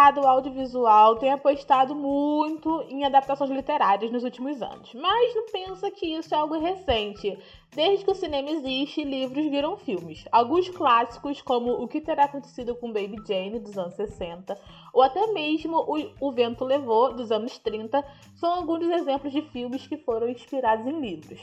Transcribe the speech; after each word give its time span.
mercado 0.00 0.26
audiovisual 0.26 1.16
tem 1.16 1.30
apostado 1.30 1.94
muito 1.94 2.82
em 2.88 3.04
adaptações 3.04 3.50
literárias 3.50 4.10
nos 4.10 4.24
últimos 4.24 4.62
anos, 4.62 4.94
mas 4.94 5.34
não 5.34 5.44
pensa 5.52 5.90
que 5.90 6.06
isso 6.06 6.34
é 6.34 6.38
algo 6.38 6.58
recente. 6.58 7.38
Desde 7.74 8.04
que 8.04 8.10
o 8.10 8.14
cinema 8.14 8.50
existe, 8.50 9.04
livros 9.04 9.44
viram 9.50 9.76
filmes. 9.76 10.24
Alguns 10.32 10.70
clássicos, 10.70 11.42
como 11.42 11.72
O 11.72 11.86
que 11.86 12.00
Terá 12.00 12.24
Acontecido 12.24 12.74
com 12.74 12.90
Baby 12.90 13.16
Jane, 13.28 13.60
dos 13.60 13.76
anos 13.76 13.94
60, 13.94 14.58
ou 14.94 15.02
até 15.02 15.26
mesmo 15.32 15.76
O, 15.76 16.28
o 16.28 16.32
Vento 16.32 16.64
Levou, 16.64 17.12
dos 17.12 17.30
anos 17.30 17.58
30, 17.58 18.02
são 18.34 18.54
alguns 18.54 18.88
exemplos 18.88 19.32
de 19.32 19.42
filmes 19.42 19.86
que 19.86 19.98
foram 19.98 20.30
inspirados 20.30 20.86
em 20.86 20.98
livros. 20.98 21.40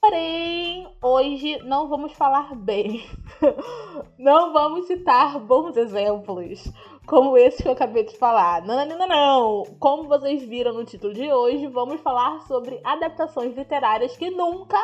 Porém, 0.00 0.88
hoje 1.00 1.58
não 1.62 1.88
vamos 1.88 2.12
falar 2.14 2.56
bem. 2.56 3.04
não 4.18 4.52
vamos 4.52 4.88
citar 4.88 5.38
bons 5.38 5.76
exemplos, 5.76 6.64
como 7.06 7.36
esse 7.36 7.62
que 7.62 7.68
eu 7.68 7.72
acabei 7.72 8.04
de 8.04 8.16
falar. 8.16 8.62
Não, 8.62 8.86
não, 8.86 8.98
não, 8.98 9.08
não. 9.08 9.62
Como 9.78 10.08
vocês 10.08 10.42
viram 10.42 10.72
no 10.72 10.84
título 10.84 11.12
de 11.12 11.32
hoje, 11.32 11.66
vamos 11.66 12.00
falar 12.00 12.40
sobre 12.42 12.80
adaptações 12.84 13.56
literárias 13.56 14.16
que 14.16 14.30
nunca 14.30 14.78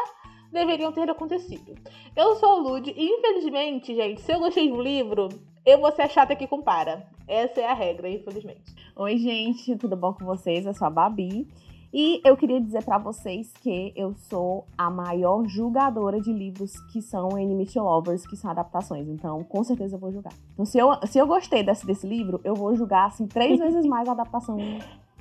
deveriam 0.53 0.93
ter 0.93 1.09
acontecido. 1.09 1.77
Eu 2.17 2.37
sou 2.37 2.53
a 2.53 2.57
Lud 2.57 2.93
e, 2.95 3.19
infelizmente, 3.19 3.95
gente, 3.95 4.21
se 4.21 4.33
eu 4.33 4.41
gostei 4.41 4.67
de 4.67 4.73
um 4.73 4.83
livro, 4.83 5.29
eu 5.65 5.81
vou 5.81 5.93
ser 5.93 6.09
chata 6.11 6.35
que 6.35 6.47
compara. 6.47 7.07
Essa 7.27 7.61
é 7.61 7.67
a 7.67 7.75
regra, 7.75 8.09
infelizmente. 8.09 8.75
Oi, 8.97 9.17
gente, 9.19 9.77
tudo 9.77 9.97
bom 9.97 10.15
com 10.15 10.25
vocês? 10.25 10.65
Eu 10.65 10.75
sou 10.75 10.87
a 10.87 10.91
Babi. 10.91 11.47
E 11.93 12.21
eu 12.23 12.37
queria 12.37 12.61
dizer 12.61 12.85
para 12.85 12.99
vocês 12.99 13.51
que 13.63 13.93
eu 13.97 14.15
sou 14.15 14.67
a 14.77 14.91
maior 14.91 15.47
julgadora 15.47 16.21
de 16.21 16.33
livros 16.33 16.79
que 16.93 17.01
são 17.01 17.31
to 17.31 17.81
Lovers, 17.81 18.27
que 18.27 18.37
são 18.37 18.51
adaptações. 18.51 19.09
Então, 19.09 19.43
com 19.45 19.65
certeza 19.65 19.97
eu 19.97 20.01
vou 20.01 20.13
julgar. 20.13 20.33
Então, 20.53 20.67
se 20.67 20.79
eu, 20.79 20.91
se 21.07 21.19
eu 21.19 21.27
gostei 21.27 21.63
desse, 21.63 21.87
desse 21.87 22.07
livro, 22.07 22.41
eu 22.45 22.55
vou 22.55 22.77
julgar, 22.77 23.07
assim, 23.07 23.27
três 23.27 23.59
vezes 23.61 23.87
mais 23.87 24.07
a 24.09 24.13
adaptação 24.13 24.59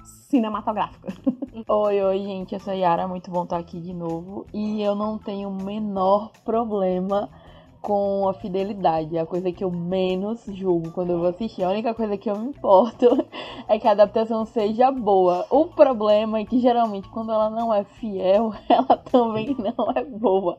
cinematográfica. 0.03 1.13
Oi, 1.67 2.03
oi, 2.03 2.19
gente. 2.19 2.53
Eu 2.53 2.59
sou 2.59 2.71
a 2.71 2.75
Yara. 2.75 3.07
Muito 3.07 3.31
bom 3.31 3.43
estar 3.43 3.57
aqui 3.57 3.79
de 3.79 3.93
novo. 3.93 4.45
E 4.53 4.81
eu 4.81 4.93
não 4.93 5.17
tenho 5.17 5.49
o 5.49 5.63
menor 5.63 6.31
problema 6.45 7.29
com 7.87 8.27
a 8.27 8.33
fidelidade. 8.33 9.15
É 9.15 9.21
a 9.21 9.25
coisa 9.25 9.49
que 9.49 9.63
eu 9.63 9.71
menos 9.71 10.43
julgo 10.47 10.91
quando 10.91 11.11
eu 11.11 11.19
vou 11.19 11.29
assistir. 11.29 11.63
A 11.63 11.69
única 11.69 11.93
coisa 11.93 12.17
que 12.17 12.29
eu 12.29 12.37
me 12.37 12.49
importo 12.49 13.05
é 13.65 13.79
que 13.79 13.87
a 13.87 13.91
adaptação 13.91 14.43
seja 14.43 14.91
boa. 14.91 15.47
O 15.49 15.67
problema 15.67 16.39
é 16.39 16.45
que 16.45 16.59
geralmente 16.59 17.07
quando 17.07 17.31
ela 17.31 17.49
não 17.49 17.73
é 17.73 17.85
fiel, 17.85 18.51
ela 18.67 18.97
também 18.97 19.55
não 19.55 19.89
é 19.95 20.03
boa. 20.03 20.57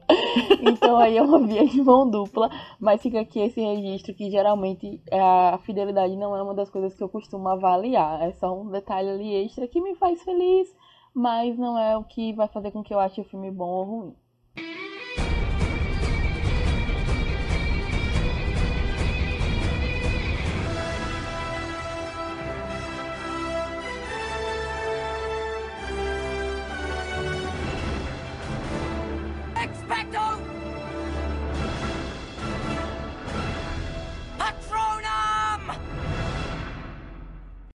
Então 0.63 0.97
aí 0.97 1.19
é 1.19 1.23
uma 1.23 1.47
via 1.47 1.67
de 1.67 1.83
mão 1.83 2.09
dupla. 2.09 2.49
Mas 2.81 3.03
fica 3.03 3.21
aqui 3.21 3.41
esse 3.41 3.61
registro 3.61 4.15
que 4.15 4.31
geralmente 4.31 4.99
a 5.13 5.59
fidelidade 5.59 6.17
não 6.17 6.35
é 6.35 6.43
uma 6.43 6.55
das 6.55 6.71
coisas 6.71 6.95
que 6.95 7.03
eu 7.05 7.11
costumo 7.11 7.47
avaliar. 7.47 8.23
É 8.23 8.33
só 8.33 8.59
um 8.59 8.71
detalhe 8.71 9.11
ali 9.11 9.35
extra 9.45 9.69
que 9.69 9.83
me 9.83 9.95
faz 9.97 10.23
feliz, 10.23 10.75
mas 11.13 11.59
não 11.59 11.79
é 11.79 11.95
o 11.95 12.05
que 12.05 12.33
vai 12.33 12.49
fazer 12.49 12.71
com 12.71 12.83
que 12.83 12.95
eu 12.95 12.99
ache 12.99 13.21
o 13.21 13.25
filme 13.25 13.51
bom 13.51 13.69
ou 13.69 13.85
ruim. 13.85 14.17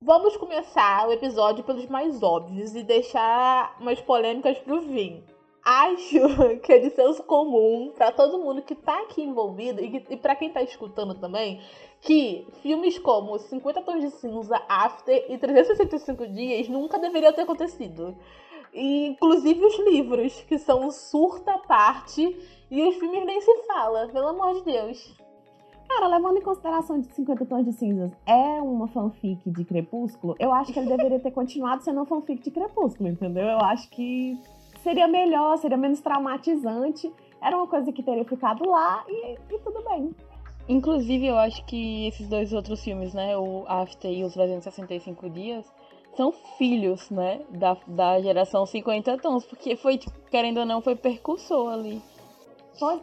Vamos 0.05 0.35
começar 0.35 1.07
o 1.07 1.13
episódio 1.13 1.63
pelos 1.63 1.87
mais 1.87 2.21
óbvios 2.21 2.75
e 2.75 2.83
deixar 2.83 3.73
umas 3.79 4.01
polêmicas 4.01 4.57
pro 4.57 4.81
fim. 4.81 5.23
Acho 5.63 6.59
que 6.61 6.73
é 6.73 6.79
de 6.79 6.89
senso 6.89 7.23
comum 7.23 7.93
para 7.95 8.11
todo 8.11 8.37
mundo 8.37 8.61
que 8.63 8.75
tá 8.75 8.99
aqui 8.99 9.23
envolvido 9.23 9.79
e, 9.81 10.17
para 10.17 10.35
quem 10.35 10.49
tá 10.49 10.61
escutando 10.61 11.15
também, 11.15 11.61
que 12.01 12.45
filmes 12.61 12.99
como 12.99 13.39
50 13.39 13.81
Tons 13.81 14.01
de 14.01 14.09
Cinza, 14.11 14.61
After 14.67 15.25
e 15.31 15.37
365 15.37 16.27
Dias 16.27 16.67
nunca 16.67 16.99
deveriam 16.99 17.31
ter 17.31 17.43
acontecido. 17.43 18.13
E, 18.73 19.07
inclusive 19.07 19.65
os 19.65 19.79
livros, 19.79 20.41
que 20.41 20.57
são 20.57 20.91
surta 20.91 21.57
parte, 21.59 22.25
e 22.69 22.83
os 22.83 22.95
filmes 22.97 23.25
nem 23.25 23.39
se 23.39 23.55
fala, 23.63 24.09
pelo 24.09 24.27
amor 24.27 24.55
de 24.55 24.63
Deus. 24.63 25.22
Cara, 25.87 26.07
levando 26.07 26.37
em 26.37 26.41
consideração 26.41 26.99
de 26.99 27.07
50 27.13 27.45
Tons 27.45 27.65
de 27.65 27.73
Cinzas 27.73 28.11
é 28.25 28.61
uma 28.61 28.87
fanfic 28.87 29.49
de 29.49 29.63
Crepúsculo, 29.63 30.35
eu 30.39 30.51
acho 30.53 30.73
que 30.73 30.79
ele 30.79 30.89
deveria 30.89 31.19
ter 31.19 31.31
continuado 31.31 31.83
sendo 31.83 31.97
uma 31.97 32.05
fanfic 32.05 32.43
de 32.43 32.51
Crepúsculo, 32.51 33.09
entendeu? 33.09 33.43
Eu 33.43 33.59
acho 33.59 33.89
que 33.89 34.39
seria 34.83 35.07
melhor, 35.07 35.57
seria 35.57 35.77
menos 35.77 36.01
traumatizante. 36.01 37.11
Era 37.41 37.57
uma 37.57 37.67
coisa 37.67 37.91
que 37.91 38.03
teria 38.03 38.25
ficado 38.25 38.67
lá 38.67 39.03
e, 39.07 39.33
e 39.33 39.59
tudo 39.59 39.83
bem. 39.89 40.13
Inclusive, 40.67 41.25
eu 41.25 41.37
acho 41.37 41.63
que 41.65 42.07
esses 42.07 42.27
dois 42.27 42.53
outros 42.53 42.81
filmes, 42.83 43.13
né, 43.13 43.37
o 43.37 43.65
After 43.67 44.11
e 44.11 44.23
os 44.23 44.33
365 44.33 45.29
Dias, 45.29 45.65
são 46.15 46.31
filhos, 46.57 47.09
né, 47.09 47.41
da, 47.49 47.75
da 47.87 48.21
geração 48.21 48.65
50 48.65 49.17
tons, 49.17 49.45
porque 49.45 49.75
foi, 49.75 49.97
tipo, 49.97 50.17
querendo 50.29 50.59
ou 50.59 50.65
não, 50.65 50.81
foi 50.81 50.95
percussor 50.95 51.73
ali. 51.73 52.01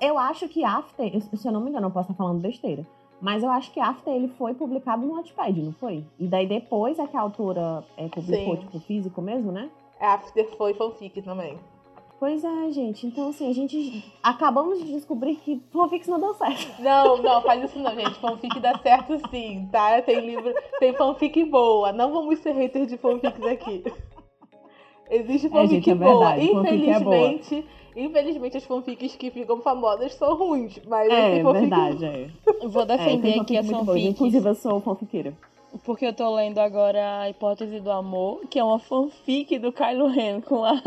Eu 0.00 0.19
acho 0.19 0.48
que 0.48 0.64
After, 0.64 1.20
se 1.36 1.47
eu 1.47 1.53
não 1.53 1.60
me 1.60 1.70
engano, 1.70 1.86
eu 1.86 1.91
posso 1.91 2.10
estar 2.10 2.22
falando 2.22 2.41
besteira. 2.41 2.86
Mas 3.20 3.42
eu 3.42 3.50
acho 3.50 3.70
que 3.70 3.81
After 3.81 4.14
ele 4.14 4.28
foi 4.28 4.54
publicado 4.54 5.06
no 5.06 5.14
Wattpad, 5.14 5.60
não 5.60 5.72
foi? 5.72 6.04
E 6.19 6.26
daí 6.26 6.47
depois 6.47 6.98
é 6.98 7.06
que 7.06 7.16
a 7.16 7.20
autora 7.20 7.84
é, 7.97 8.08
publicou, 8.08 8.56
Sim. 8.56 8.62
tipo, 8.62 8.81
físico 8.81 9.20
mesmo, 9.20 9.53
né? 9.53 9.70
After 10.00 10.56
foi 10.56 10.72
fanfic 10.72 11.20
também. 11.20 11.58
Pois 12.19 12.44
é, 12.44 12.70
gente. 12.70 13.06
Então, 13.06 13.31
assim, 13.31 13.48
a 13.48 13.54
gente 13.54 14.04
acabamos 14.22 14.78
de 14.78 14.92
descobrir 14.92 15.36
que 15.36 15.62
fanfics 15.72 16.06
não 16.06 16.20
dão 16.20 16.34
certo. 16.34 16.70
Não, 16.82 17.16
não, 17.16 17.41
faz 17.41 17.64
isso 17.64 17.78
não, 17.78 17.94
gente. 17.94 18.19
Fanfic 18.19 18.60
dá 18.60 18.78
certo 18.78 19.19
sim, 19.31 19.66
tá? 19.72 20.02
Tem 20.02 20.20
livro, 20.20 20.52
tem 20.78 20.92
fanfic 20.92 21.44
boa. 21.44 21.92
Não 21.92 22.12
vamos 22.12 22.38
ser 22.41 22.52
haters 22.52 22.88
de 22.88 22.98
fanfics 22.98 23.42
aqui. 23.42 23.84
Existe 25.10 25.48
fanfic 25.48 25.72
é, 25.72 25.75
gente, 25.76 25.91
é 25.91 25.94
boa. 25.94 26.38
Infelizmente, 26.38 26.91
é 26.91 27.62
boa. 27.62 27.79
Infelizmente, 27.96 28.56
as 28.56 28.64
fanfics 28.64 29.16
que 29.16 29.30
ficam 29.30 29.60
famosas 29.60 30.14
são 30.14 30.36
ruins, 30.36 30.80
mas 30.86 31.10
é 31.10 31.42
verdade, 31.42 32.04
é. 32.04 32.30
Vou 32.66 32.86
defender 32.86 33.36
é, 33.36 33.40
aqui 33.40 33.56
a 33.56 33.64
fanfic. 33.64 34.06
Inclusive, 34.06 34.48
eu 34.48 34.54
sou 34.54 34.80
fanfiqueira. 34.80 35.34
Porque 35.84 36.04
eu 36.04 36.12
tô 36.12 36.34
lendo 36.34 36.58
agora 36.58 37.20
a 37.20 37.30
Hipótese 37.30 37.78
do 37.80 37.92
Amor, 37.92 38.40
que 38.50 38.58
é 38.58 38.64
uma 38.64 38.80
fanfic 38.80 39.56
do 39.58 39.72
Kylo 39.72 40.08
Ren 40.08 40.40
com 40.40 40.64
a, 40.64 40.80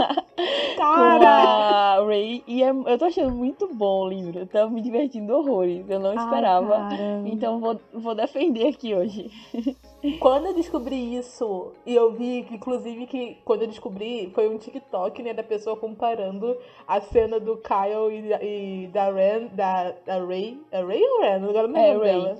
com 0.75 0.83
a 0.83 2.05
Ray. 2.05 2.43
E 2.45 2.61
é, 2.61 2.69
eu 2.69 2.97
tô 2.97 3.05
achando 3.05 3.33
muito 3.33 3.73
bom 3.73 4.03
o 4.03 4.09
livro. 4.09 4.39
Eu 4.39 4.47
tô 4.47 4.69
me 4.69 4.81
divertindo 4.81 5.37
horrores. 5.37 5.89
Eu 5.89 6.01
não 6.01 6.13
esperava. 6.13 6.75
Ai, 6.75 7.23
então 7.25 7.59
vou, 7.61 7.79
vou 7.93 8.13
defender 8.13 8.67
aqui 8.67 8.93
hoje. 8.93 9.31
Quando 10.19 10.47
eu 10.47 10.53
descobri 10.53 11.15
isso, 11.15 11.71
e 11.85 11.95
eu 11.95 12.11
vi 12.11 12.43
que, 12.43 12.55
inclusive, 12.55 13.07
que 13.07 13.37
quando 13.45 13.61
eu 13.61 13.67
descobri, 13.67 14.29
foi 14.35 14.49
um 14.49 14.57
TikTok, 14.57 15.23
né, 15.23 15.33
da 15.33 15.43
pessoa 15.43 15.77
comparando 15.77 16.57
a 16.85 16.99
cena 16.99 17.39
do 17.39 17.55
Kyle 17.57 18.11
e, 18.11 18.83
e 18.83 18.87
da 18.87 19.09
Ren, 19.09 19.47
da, 19.53 19.91
da 20.05 20.17
Ray. 20.25 20.59
É 20.71 20.83
Ray 20.83 21.01
ou 21.01 21.21
Ren? 21.21 21.49
Agora 21.49 21.67
não 21.67 21.79
é, 21.79 21.95
Ray. 21.95 21.99
dela. 21.99 22.37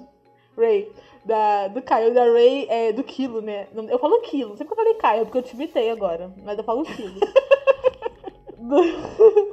Ray. 0.58 0.92
Da, 1.24 1.68
do 1.70 1.82
Kyle 1.82 2.08
e 2.08 2.14
da 2.14 2.26
Ray, 2.26 2.68
é, 2.70 2.92
do 2.92 3.04
Kilo, 3.04 3.42
né? 3.42 3.68
Eu 3.90 3.98
falo 3.98 4.20
Kilo, 4.22 4.58
sempre 4.58 4.68
que 4.68 4.74
eu 4.74 4.84
falei 4.84 4.94
Kyle, 4.96 5.26
porque 5.26 5.38
eu 5.38 5.44
te 5.44 5.56
imitei 5.56 5.90
agora, 5.90 6.34
mas 6.44 6.58
eu 6.58 6.66
falo 6.66 6.84
Kilo. 6.84 7.20
do, 8.58 9.53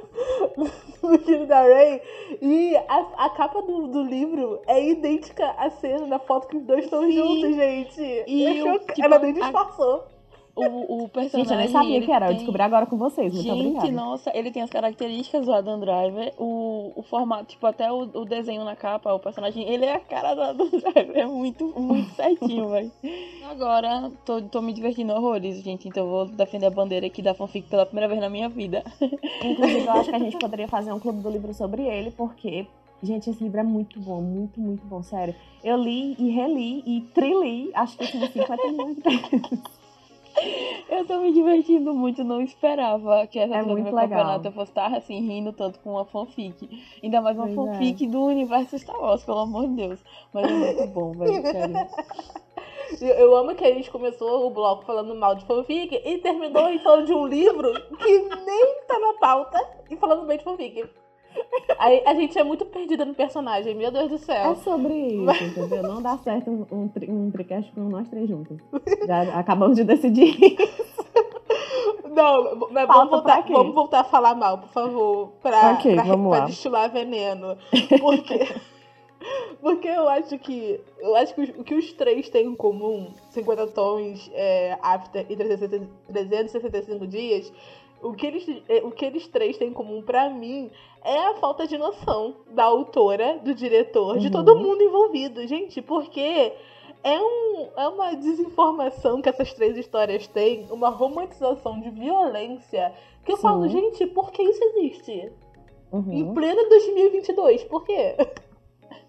do 1.07 1.19
Kilo 1.19 1.45
da 1.45 1.61
Ray. 1.61 2.01
E 2.41 2.75
a, 2.75 3.25
a 3.25 3.29
capa 3.31 3.61
do, 3.61 3.87
do 3.87 4.03
livro 4.03 4.61
é 4.67 4.83
idêntica 4.83 5.45
à 5.57 5.69
cena 5.69 6.07
da 6.07 6.19
foto 6.19 6.47
que 6.47 6.57
os 6.57 6.63
dois 6.63 6.85
estão 6.85 7.09
juntos, 7.11 7.55
gente. 7.55 8.01
E 8.27 8.63
tipo, 8.93 9.03
ela 9.03 9.19
nem 9.19 9.33
disfarçou. 9.33 10.05
A 10.05 10.20
o, 10.55 11.03
o 11.03 11.09
personagem. 11.09 11.43
Gente, 11.43 11.51
eu 11.51 11.57
nem 11.57 11.67
sabia 11.67 11.99
o 11.99 12.05
que 12.05 12.11
era, 12.11 12.31
eu 12.31 12.35
descobri 12.35 12.61
agora 12.61 12.85
com 12.85 12.97
vocês. 12.97 13.33
Muito 13.33 13.47
Gente, 13.47 13.67
obrigada. 13.67 13.91
nossa, 13.91 14.31
ele 14.35 14.51
tem 14.51 14.61
as 14.61 14.69
características 14.69 15.45
do 15.45 15.53
Adam 15.53 15.79
Driver, 15.79 16.33
o, 16.37 16.91
o 16.95 17.03
formato, 17.03 17.45
tipo, 17.45 17.65
até 17.65 17.91
o, 17.91 18.01
o 18.01 18.25
desenho 18.25 18.63
na 18.63 18.75
capa, 18.75 19.13
o 19.13 19.19
personagem, 19.19 19.67
ele 19.67 19.85
é 19.85 19.95
a 19.95 19.99
cara 19.99 20.33
do 20.33 20.41
Adam 20.41 20.69
Driver, 20.69 21.17
é 21.17 21.25
muito, 21.25 21.65
muito 21.79 22.09
certinho, 22.15 22.69
velho. 22.69 22.91
Agora, 23.49 24.11
tô, 24.25 24.41
tô 24.41 24.61
me 24.61 24.73
divertindo 24.73 25.13
horrores, 25.13 25.61
gente, 25.63 25.87
então 25.87 26.07
vou 26.07 26.25
defender 26.25 26.67
a 26.67 26.71
bandeira 26.71 27.05
aqui 27.05 27.21
da 27.21 27.33
fanfic 27.33 27.67
pela 27.69 27.85
primeira 27.85 28.07
vez 28.07 28.19
na 28.19 28.29
minha 28.29 28.49
vida. 28.49 28.83
Inclusive, 29.43 29.85
eu 29.85 29.91
acho 29.91 30.09
que 30.09 30.15
a 30.15 30.19
gente 30.19 30.37
poderia 30.39 30.67
fazer 30.67 30.91
um 30.91 30.99
clube 30.99 31.21
do 31.21 31.29
livro 31.29 31.53
sobre 31.53 31.83
ele, 31.83 32.11
porque 32.11 32.67
Gente, 33.03 33.31
esse 33.31 33.43
livro 33.43 33.59
é 33.59 33.63
muito 33.63 33.99
bom, 33.99 34.21
muito, 34.21 34.61
muito 34.61 34.85
bom, 34.85 35.01
sério. 35.01 35.33
Eu 35.63 35.75
li 35.75 36.15
e 36.19 36.29
reli 36.29 36.83
e 36.85 37.01
trili, 37.15 37.71
acho 37.73 37.97
que 37.97 38.03
esses 38.03 38.31
50 38.31 38.67
milhões 38.67 38.95
de 38.95 39.01
vezes. 39.01 39.80
Eu 40.89 41.05
tô 41.05 41.19
me 41.21 41.31
divertindo 41.31 41.93
muito, 41.93 42.23
não 42.23 42.41
esperava 42.41 43.25
que 43.25 43.39
essa 43.39 43.55
é 43.55 43.61
do 43.61 43.67
meu 43.67 43.85
legal. 43.85 44.01
campeonato 44.01 44.47
eu 44.47 44.51
fosse 44.51 44.71
estar 44.71 44.93
assim, 44.93 45.25
rindo 45.25 45.53
tanto 45.53 45.79
com 45.79 45.91
uma 45.91 46.03
fanfic. 46.03 46.69
Ainda 47.01 47.21
mais 47.21 47.37
uma 47.37 47.47
pois 47.47 47.55
fanfic 47.55 48.03
é. 48.03 48.07
do 48.09 48.25
universo 48.25 48.77
Star 48.77 48.99
Wars, 48.99 49.23
pelo 49.23 49.39
amor 49.39 49.69
de 49.69 49.75
Deus. 49.75 49.99
Mas 50.33 50.45
é 50.45 50.53
muito 50.53 50.87
bom, 50.87 51.11
velho, 51.13 51.41
sério. 51.47 51.75
Eu, 52.99 53.07
eu 53.07 53.35
amo 53.37 53.55
que 53.55 53.63
a 53.63 53.73
gente 53.73 53.89
começou 53.89 54.45
o 54.45 54.49
bloco 54.49 54.83
falando 54.83 55.15
mal 55.15 55.33
de 55.33 55.45
fanfic 55.45 55.95
e 56.03 56.17
terminou 56.17 56.77
falando 56.79 57.05
de 57.05 57.13
um 57.13 57.25
livro 57.25 57.73
que 57.97 58.19
nem 58.45 58.81
tá 58.85 58.99
na 58.99 59.13
pauta 59.13 59.65
e 59.89 59.95
falando 59.95 60.27
bem 60.27 60.37
de 60.37 60.43
fanfic. 60.43 60.89
Aí 61.79 62.03
a 62.05 62.13
gente 62.13 62.37
é 62.37 62.43
muito 62.43 62.63
perdida 62.65 63.03
no 63.05 63.13
personagem, 63.13 63.73
meu 63.73 63.91
Deus 63.91 64.09
do 64.09 64.17
céu. 64.17 64.51
É 64.51 64.55
sobre 64.55 64.93
isso, 64.93 65.43
entendeu? 65.43 65.83
Não 65.83 66.01
dá 66.01 66.17
certo 66.19 66.51
um, 66.51 66.65
um, 66.71 66.89
um 67.09 67.31
tricast 67.31 67.71
com 67.71 67.81
nós 67.81 68.07
três 68.07 68.29
juntos. 68.29 68.57
Já 69.07 69.23
acabamos 69.39 69.77
de 69.77 69.83
decidir. 69.83 70.37
Não, 72.13 72.67
mas 72.71 72.87
vamos 72.87 73.09
voltar, 73.09 73.41
vamos 73.47 73.73
voltar 73.73 73.99
a 74.01 74.03
falar 74.03 74.35
mal, 74.35 74.57
por 74.59 74.69
favor. 74.69 75.31
Pra, 75.41 75.71
Ok, 75.71 75.93
pra, 75.93 76.03
vamos 76.03 76.35
pra 76.37 76.45
destilar 76.45 76.91
veneno. 76.91 77.57
Porque, 77.99 78.47
porque 79.61 79.87
eu 79.87 80.07
acho 80.09 80.37
que. 80.37 80.79
Eu 80.99 81.15
acho 81.15 81.33
que 81.33 81.41
o 81.41 81.63
que 81.63 81.73
os 81.73 81.93
três 81.93 82.29
têm 82.29 82.47
em 82.47 82.55
comum, 82.55 83.11
50 83.29 83.67
tons, 83.67 84.29
é, 84.33 84.77
After 84.81 85.25
e 85.29 85.35
360 85.35 85.87
365 86.11 87.07
dias, 87.07 87.51
o 88.01 88.13
que, 88.13 88.25
eles, 88.27 88.47
é, 88.67 88.77
o 88.83 88.91
que 88.91 89.05
eles 89.05 89.27
três 89.27 89.57
têm 89.57 89.69
em 89.69 89.73
comum 89.73 90.01
pra 90.01 90.29
mim 90.29 90.69
é 91.03 91.17
a 91.27 91.35
falta 91.35 91.65
de 91.67 91.77
noção 91.77 92.35
da 92.49 92.63
autora, 92.63 93.39
do 93.39 93.53
diretor, 93.53 94.17
de 94.17 94.27
Uhum. 94.27 94.31
todo 94.31 94.55
mundo 94.57 94.81
envolvido. 94.83 95.45
Gente, 95.47 95.81
porque 95.81 96.53
é, 97.03 97.19
um, 97.19 97.67
é 97.77 97.87
uma 97.87 98.13
desinformação 98.15 99.21
que 99.21 99.29
essas 99.29 99.53
três 99.53 99.77
histórias 99.77 100.27
têm, 100.27 100.67
uma 100.71 100.89
romantização 100.89 101.79
de 101.79 101.89
violência, 101.89 102.93
que 103.25 103.31
eu 103.31 103.37
Sim. 103.37 103.41
falo, 103.43 103.67
gente, 103.67 104.05
por 104.07 104.31
que 104.31 104.41
isso 104.43 104.63
existe? 104.63 105.31
Em 105.93 106.23
Uhum. 106.23 106.33
pleno 106.33 106.69
2022, 106.69 107.63
por 107.65 107.83
quê? 107.83 108.15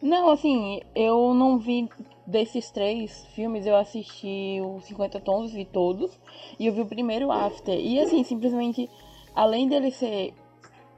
Não, 0.00 0.28
assim, 0.30 0.80
eu 0.96 1.32
não 1.32 1.58
vi 1.58 1.88
desses 2.26 2.70
três 2.70 3.24
filmes, 3.34 3.66
eu 3.66 3.76
assisti 3.76 4.60
o 4.62 4.80
50 4.80 5.20
Tons, 5.20 5.52
vi 5.52 5.64
todos, 5.64 6.18
e 6.58 6.66
eu 6.66 6.72
vi 6.72 6.80
o 6.80 6.86
primeiro 6.86 7.30
After. 7.30 7.78
E 7.78 8.00
assim, 8.00 8.22
simplesmente, 8.24 8.88
além 9.34 9.68
dele 9.68 9.90
ser 9.90 10.34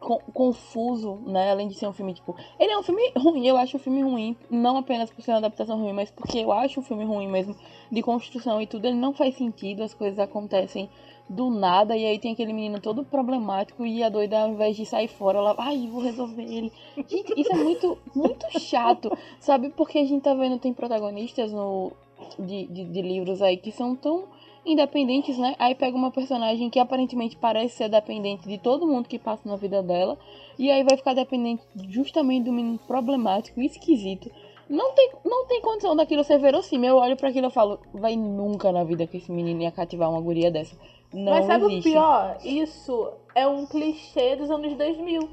con- 0.05 0.21
confuso, 0.33 1.17
né? 1.27 1.51
Além 1.51 1.67
de 1.67 1.75
ser 1.75 1.89
um 1.89 1.93
filme, 1.93 2.15
tipo. 2.15 2.37
Ele 2.61 2.73
é 2.73 2.79
um 2.79 2.83
filme 2.83 3.13
ruim, 3.17 3.47
eu 3.47 3.57
acho 3.57 3.77
um 3.77 3.81
filme 3.81 4.03
ruim, 4.03 4.37
não 4.51 4.77
apenas 4.77 5.11
por 5.11 5.23
ser 5.23 5.33
uma 5.33 5.39
adaptação 5.39 5.81
ruim, 5.81 5.93
mas 5.93 6.11
porque 6.11 6.39
eu 6.39 6.53
acho 6.53 6.81
um 6.81 6.83
filme 6.83 7.05
ruim 7.05 7.29
mesmo, 7.29 7.57
de 7.91 8.03
construção 8.03 8.61
e 8.61 8.67
tudo, 8.67 8.87
ele 8.87 8.97
não 8.97 9.15
faz 9.15 9.35
sentido, 9.37 9.83
as 9.83 9.95
coisas 9.95 10.19
acontecem 10.19 10.89
do 11.29 11.51
nada, 11.51 11.97
e 11.97 12.05
aí 12.05 12.19
tem 12.19 12.33
aquele 12.33 12.53
menino 12.53 12.81
todo 12.81 13.05
problemático 13.05 13.85
e 13.87 14.03
a 14.03 14.09
doida, 14.09 14.41
ao 14.41 14.51
invés 14.51 14.77
de 14.77 14.85
sair 14.85 15.09
fora, 15.09 15.39
ela, 15.39 15.55
ai, 15.59 15.89
vou 15.91 16.03
resolver 16.03 16.43
ele. 16.43 16.71
Gente, 16.97 17.41
isso 17.41 17.53
é 17.53 17.57
muito, 17.57 17.99
muito 18.15 18.47
chato, 18.61 19.11
sabe? 19.41 19.71
Porque 19.71 19.99
a 19.99 20.05
gente 20.05 20.23
tá 20.23 20.35
vendo, 20.35 20.59
tem 20.59 20.73
protagonistas 20.73 21.53
no, 21.53 21.93
de, 22.39 22.67
de, 22.67 22.85
de 22.85 23.03
livros 23.03 23.41
aí 23.41 23.57
que 23.57 23.73
são 23.73 23.97
tão 23.97 24.25
independentes, 24.67 25.39
né? 25.39 25.55
Aí 25.59 25.75
pega 25.75 25.97
uma 25.97 26.11
personagem 26.11 26.71
que 26.71 26.79
aparentemente 26.79 27.37
parece 27.37 27.77
ser 27.77 27.89
dependente 27.89 28.49
de 28.49 28.59
todo 28.59 28.87
mundo 28.87 29.09
que 29.09 29.19
passa 29.19 29.49
na 29.49 29.57
vida 29.57 29.83
dela, 29.83 30.19
e 30.59 30.71
aí 30.71 30.83
vai 30.83 30.97
ficar 30.97 31.15
dependente 31.15 31.63
justamente 31.89 32.45
do 32.45 32.53
menino 32.53 32.79
problemático 32.87 33.61
e 33.61 33.67
esquisito. 33.67 34.31
Não 34.69 34.95
tem, 34.95 35.11
não 35.25 35.47
tem 35.47 35.61
condição 35.61 35.95
daquilo 35.95 36.25
ser 36.25 36.39
verossímil. 36.39 36.91
Eu 36.91 36.97
olho 36.97 37.17
pra 37.17 37.29
aquilo 37.29 37.49
e 37.49 37.51
falo, 37.51 37.79
vai 37.93 38.17
nunca 38.17 38.73
na 38.73 38.83
vida 38.83 39.07
que 39.07 39.19
esse 39.19 39.31
menino 39.31 39.63
ia 39.63 39.71
cativar 39.71 40.11
uma 40.11 40.21
guria 40.21 40.51
dessa. 40.51 40.75
Não 41.15 41.33
Mas 41.33 41.47
sabe 41.47 41.65
existe. 41.67 41.89
o 41.89 41.93
pior? 41.93 42.37
Isso 42.45 43.13
é 43.35 43.47
um 43.47 43.65
clichê 43.67 44.37
dos 44.37 44.51
anos 44.51 44.75
2000. 44.75 45.29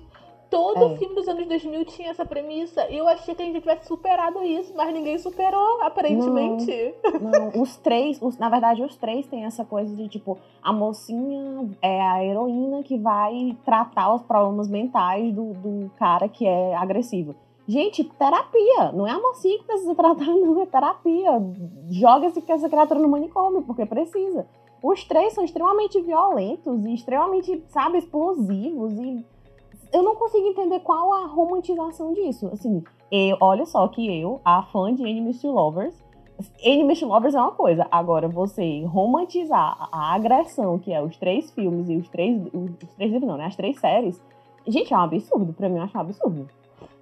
Todo 0.50 0.84
É. 0.94 0.98
filme 0.98 1.16
dos 1.16 1.30
anos 1.30 1.48
2000 1.48 1.86
tinha 1.86 2.10
essa 2.12 2.26
premissa. 2.26 2.86
E 2.90 2.98
eu 2.98 3.08
achei 3.08 3.34
que 3.34 3.42
a 3.42 3.46
gente 3.46 3.62
tivesse 3.62 3.88
superado 3.88 4.44
isso, 4.44 4.74
mas 4.76 4.94
ninguém 4.94 5.18
superou, 5.18 5.82
aparentemente. 5.82 6.94
Não, 7.22 7.62
os 7.62 7.78
três, 7.78 8.22
os- 8.22 8.38
na 8.38 8.50
verdade, 8.50 8.84
os 8.84 8.96
três 8.98 9.26
têm 9.28 9.46
essa 9.46 9.64
coisa 9.64 9.96
de 9.96 10.10
tipo, 10.10 10.38
a 10.62 10.74
mocinha 10.74 11.70
é 11.82 12.02
a 12.02 12.24
heroína 12.24 12.84
que 12.84 12.98
vai 12.98 13.56
tratar 13.64 14.14
os 14.14 14.22
problemas 14.24 14.68
mentais 14.68 15.34
do, 15.34 15.54
do 15.54 15.90
cara 15.98 16.28
que 16.28 16.46
é 16.46 16.76
agressivo. 16.76 17.34
Gente, 17.66 18.04
terapia. 18.04 18.92
Não 18.94 19.08
é 19.08 19.12
a 19.12 19.20
mocinha 19.22 19.58
que 19.58 19.64
precisa 19.64 19.96
tratar, 19.96 20.26
não, 20.26 20.62
é 20.62 20.66
terapia. 20.66 21.32
Joga 21.90 22.26
essa 22.28 22.70
criatura 22.70 23.00
no 23.00 23.08
manicômio, 23.08 23.62
porque 23.62 23.86
precisa. 23.86 24.46
Os 24.82 25.04
três 25.04 25.34
são 25.34 25.44
extremamente 25.44 26.02
violentos 26.02 26.86
e 26.86 26.94
extremamente, 26.94 27.64
sabe, 27.70 28.00
explosivos. 28.00 28.94
E 28.94 29.26
eu 29.94 30.02
não 30.04 30.16
consigo 30.16 30.48
entender 30.48 30.80
qual 30.80 31.14
a 31.14 31.28
romantização 31.28 32.14
disso. 32.14 32.50
Assim, 32.52 32.84
eu, 33.12 33.38
olha 33.40 33.66
só 33.66 33.88
que 33.88 34.22
eu, 34.22 34.42
a 34.44 34.64
fã 34.64 34.94
de 34.94 35.04
Enemies 35.04 35.42
to 35.42 35.52
Lovers, 35.52 36.02
Enemies 36.64 37.00
to 37.00 37.08
Lovers 37.08 37.36
é 37.36 37.40
uma 37.40 37.52
coisa. 37.52 37.88
Agora, 37.92 38.28
você 38.28 38.84
romantizar 38.86 39.88
a 39.92 40.14
agressão, 40.16 40.80
que 40.80 40.92
é 40.92 41.02
os 41.02 41.16
três 41.18 41.52
filmes 41.52 41.90
e 41.90 41.98
os 41.98 42.08
três. 42.10 42.42
Os 42.54 42.96
três 42.96 43.12
livros, 43.12 43.30
não, 43.30 43.38
né? 43.38 43.46
As 43.46 43.56
três 43.56 43.80
séries. 43.80 44.22
Gente, 44.68 44.94
é 44.94 44.98
um 44.98 45.02
absurdo. 45.02 45.54
Pra 45.54 45.70
mim, 45.70 45.78
eu 45.78 45.84
acho 45.84 45.98
um 45.98 46.02
absurdo. 46.02 46.48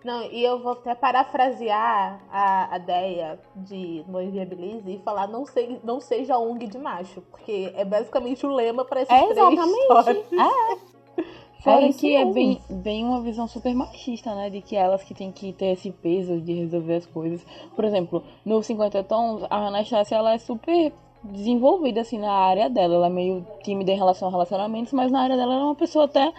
Não, 0.04 0.24
e 0.24 0.44
eu 0.44 0.60
vou 0.60 0.74
até 0.74 0.96
parafrasear 0.96 2.22
a, 2.31 2.74
a 2.74 2.78
ideia 2.78 3.40
de 3.56 4.04
Noiva 4.07 4.46
Belize 4.46 4.90
e 4.90 5.00
falar 5.00 5.28
não, 5.28 5.46
sei, 5.46 5.80
não 5.84 6.00
seja 6.00 6.38
ONG 6.38 6.68
de 6.68 6.78
macho, 6.78 7.22
porque 7.30 7.72
é 7.75 7.84
basicamente 7.84 8.46
o 8.46 8.54
lema 8.54 8.86
para 8.86 9.01
esses 9.01 9.13
É 9.13 9.19
três 9.28 9.38
exatamente. 9.38 9.80
histórias. 9.80 10.25
É. 10.34 11.00
Fora 11.62 11.86
É 11.88 11.92
que 11.92 12.16
é 12.16 12.24
bem, 12.25 12.62
bem 12.69 13.04
uma 13.04 13.22
visão 13.22 13.46
super 13.46 13.75
machista, 13.75 14.34
né? 14.34 14.50
De 14.50 14.62
que 14.62 14.78
elas 14.78 15.04
que 15.04 15.13
tem 15.13 15.30
que 15.30 15.51
ter 15.51 15.74
esse 15.74 15.92
peso 15.92 16.40
de 16.40 16.54
resolver 16.54 16.96
as 16.96 17.06
coisas. 17.06 17.46
Por 17.75 17.84
exemplo, 17.84 18.24
no 18.46 18.63
50 18.63 19.04
Tons, 19.04 19.44
a 19.50 19.68
Anastasia, 19.68 20.18
ela 20.18 20.34
é 20.34 20.38
super 20.38 20.94
desenvolvida, 21.22 22.00
assim, 22.00 22.18
na 22.18 22.31
área 22.31 22.69
dela. 22.69 22.96
Ela 22.96 23.07
é 23.07 23.10
meio 23.10 23.46
tímida 23.62 23.92
em 23.92 23.98
relação 23.98 24.30
a 24.30 24.31
relacionamentos, 24.31 24.94
mas 24.94 25.12
na 25.12 25.22
área 25.22 25.36
dela 25.36 25.54
ela 25.54 25.62
é 25.63 25.66
uma 25.66 25.75
pessoa 25.75 26.06
até 26.06 26.31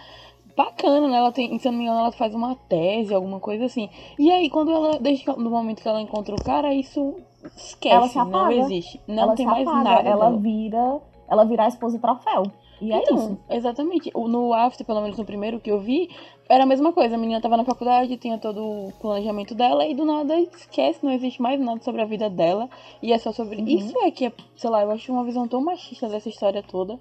bacana, 0.56 1.08
né? 1.08 1.16
Ela 1.16 1.32
tem, 1.32 1.58
se 1.58 1.66
eu 1.68 1.72
não 1.72 1.78
me 1.78 1.84
engano, 1.84 2.00
ela 2.00 2.12
faz 2.12 2.34
uma 2.34 2.54
tese, 2.68 3.14
alguma 3.14 3.40
coisa 3.40 3.64
assim. 3.66 3.88
E 4.18 4.30
aí, 4.30 4.48
quando 4.50 4.70
ela, 4.70 4.98
desde 4.98 5.24
que- 5.24 5.40
no 5.40 5.50
momento 5.50 5.82
que 5.82 5.88
ela 5.88 6.00
encontra 6.00 6.34
o 6.34 6.42
cara, 6.42 6.72
isso 6.74 7.16
esquece, 7.56 7.94
Ela 7.94 8.08
se 8.08 8.16
não 8.16 8.26
apaga. 8.28 8.54
existe. 8.54 9.00
Não 9.06 9.22
ela 9.24 9.34
tem 9.34 9.46
se 9.46 9.50
mais 9.52 9.64
nada. 9.66 9.90
Ela 10.08 10.26
dela. 10.30 10.36
vira. 10.38 11.00
Ela 11.28 11.44
vira 11.44 11.64
a 11.64 11.68
esposa 11.68 11.98
troféu. 11.98 12.42
E 12.80 12.92
é 12.92 12.96
então, 13.02 13.14
isso. 13.16 13.38
exatamente. 13.50 14.10
O- 14.14 14.26
No 14.26 14.54
After, 14.54 14.86
pelo 14.86 15.02
menos 15.02 15.18
no 15.18 15.24
primeiro 15.24 15.60
que 15.60 15.70
eu 15.70 15.80
vi, 15.80 16.08
era 16.48 16.64
a 16.64 16.66
mesma 16.66 16.92
coisa. 16.94 17.14
A 17.14 17.18
menina 17.18 17.38
tava 17.40 17.56
na 17.58 17.64
faculdade, 17.64 18.16
tinha 18.16 18.38
todo 18.38 18.58
o 18.62 18.92
planejamento 19.00 19.54
dela 19.54 19.86
e 19.86 19.94
do 19.94 20.06
nada 20.06 20.34
esquece, 20.40 21.04
não 21.04 21.12
existe 21.12 21.42
mais 21.42 21.60
nada 21.60 21.80
sobre 21.82 22.00
a 22.00 22.06
vida 22.06 22.30
dela. 22.30 22.70
E 23.02 23.12
é 23.12 23.18
só 23.18 23.32
sobre. 23.32 23.58
Uhum. 23.60 23.68
Isso 23.68 23.98
é 23.98 24.10
que 24.10 24.24
é, 24.26 24.32
sei 24.56 24.70
lá, 24.70 24.82
eu 24.82 24.90
acho 24.90 25.12
uma 25.12 25.24
visão 25.24 25.46
tão 25.46 25.60
machista 25.62 26.08
dessa 26.08 26.30
história 26.30 26.62
toda. 26.62 26.98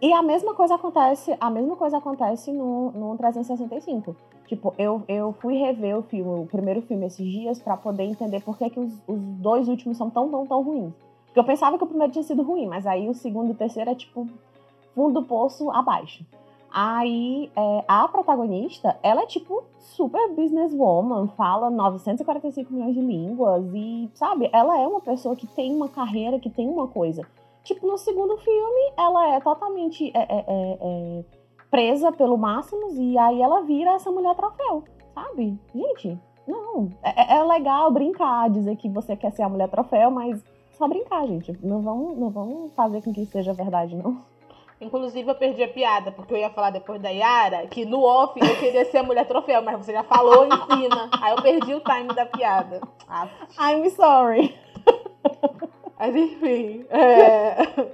E 0.00 0.12
a 0.12 0.22
mesma 0.22 0.54
coisa 0.54 0.76
acontece, 0.76 1.36
a 1.40 1.50
mesma 1.50 1.74
coisa 1.74 1.98
acontece 1.98 2.52
no, 2.52 2.92
no 2.92 3.16
365. 3.16 4.14
Tipo, 4.46 4.72
eu, 4.78 5.02
eu 5.08 5.32
fui 5.40 5.56
rever 5.56 5.98
o 5.98 6.02
filme, 6.02 6.42
o 6.42 6.46
primeiro 6.46 6.80
filme 6.82 7.06
esses 7.06 7.26
dias 7.26 7.60
pra 7.60 7.76
poder 7.76 8.04
entender 8.04 8.40
por 8.40 8.56
que, 8.56 8.70
que 8.70 8.78
os, 8.78 8.92
os 9.06 9.20
dois 9.20 9.68
últimos 9.68 9.98
são 9.98 10.08
tão, 10.08 10.30
tão, 10.30 10.46
tão 10.46 10.62
ruins. 10.62 10.92
Porque 11.26 11.40
eu 11.40 11.44
pensava 11.44 11.76
que 11.76 11.84
o 11.84 11.86
primeiro 11.86 12.12
tinha 12.12 12.22
sido 12.22 12.42
ruim, 12.42 12.66
mas 12.66 12.86
aí 12.86 13.08
o 13.08 13.14
segundo 13.14 13.48
e 13.48 13.52
o 13.52 13.56
terceiro 13.56 13.90
é 13.90 13.94
tipo 13.94 14.26
fundo 14.94 15.20
do 15.20 15.26
poço 15.26 15.70
abaixo. 15.70 16.24
Aí 16.70 17.50
é, 17.56 17.84
a 17.88 18.06
protagonista, 18.08 18.98
ela 19.02 19.22
é 19.22 19.26
tipo 19.26 19.64
super 19.78 20.30
businesswoman, 20.34 21.28
fala 21.28 21.70
945 21.70 22.72
milhões 22.72 22.94
de 22.94 23.00
línguas 23.00 23.64
e, 23.74 24.08
sabe, 24.14 24.48
ela 24.52 24.78
é 24.78 24.86
uma 24.86 25.00
pessoa 25.00 25.34
que 25.34 25.46
tem 25.46 25.74
uma 25.74 25.88
carreira, 25.88 26.38
que 26.38 26.48
tem 26.48 26.68
uma 26.68 26.86
coisa. 26.86 27.26
Tipo, 27.68 27.86
no 27.86 27.98
segundo 27.98 28.34
filme, 28.38 28.92
ela 28.96 29.36
é 29.36 29.40
totalmente 29.40 30.10
é, 30.14 30.20
é, 30.20 30.44
é, 30.48 30.78
é, 30.80 31.24
presa 31.70 32.10
pelo 32.10 32.38
Máximos 32.38 32.94
e 32.96 33.18
aí 33.18 33.42
ela 33.42 33.60
vira 33.60 33.90
essa 33.90 34.10
mulher 34.10 34.34
troféu, 34.34 34.84
sabe? 35.14 35.54
Gente, 35.74 36.18
não. 36.46 36.88
É, 37.02 37.36
é 37.36 37.44
legal 37.44 37.90
brincar, 37.90 38.48
dizer 38.48 38.74
que 38.76 38.88
você 38.88 39.14
quer 39.14 39.32
ser 39.32 39.42
a 39.42 39.50
mulher 39.50 39.68
troféu, 39.68 40.10
mas 40.10 40.42
só 40.78 40.88
brincar, 40.88 41.26
gente. 41.26 41.52
Não 41.62 41.82
vamos, 41.82 42.16
não 42.16 42.30
vamos 42.30 42.72
fazer 42.72 43.02
com 43.02 43.12
que 43.12 43.20
isso 43.20 43.32
seja 43.32 43.52
verdade, 43.52 43.94
não. 43.94 44.16
Inclusive, 44.80 45.30
eu 45.30 45.34
perdi 45.34 45.62
a 45.62 45.68
piada, 45.68 46.10
porque 46.10 46.32
eu 46.32 46.38
ia 46.38 46.48
falar 46.48 46.70
depois 46.70 47.02
da 47.02 47.10
Yara 47.10 47.66
que 47.66 47.84
no 47.84 48.02
off 48.02 48.40
eu 48.40 48.56
queria 48.56 48.86
ser 48.86 48.96
a 48.96 49.02
mulher 49.02 49.26
troféu, 49.28 49.60
mas 49.60 49.76
você 49.76 49.92
já 49.92 50.04
falou 50.04 50.46
em 50.46 50.50
cima. 50.50 51.10
Aí 51.20 51.32
eu 51.32 51.42
perdi 51.42 51.74
o 51.74 51.80
time 51.80 52.14
da 52.14 52.24
piada. 52.24 52.80
Ah, 53.06 53.28
I'm 53.60 53.90
sorry. 53.90 54.56
Mas 55.98 56.14
enfim, 56.14 56.84
é, 56.90 57.90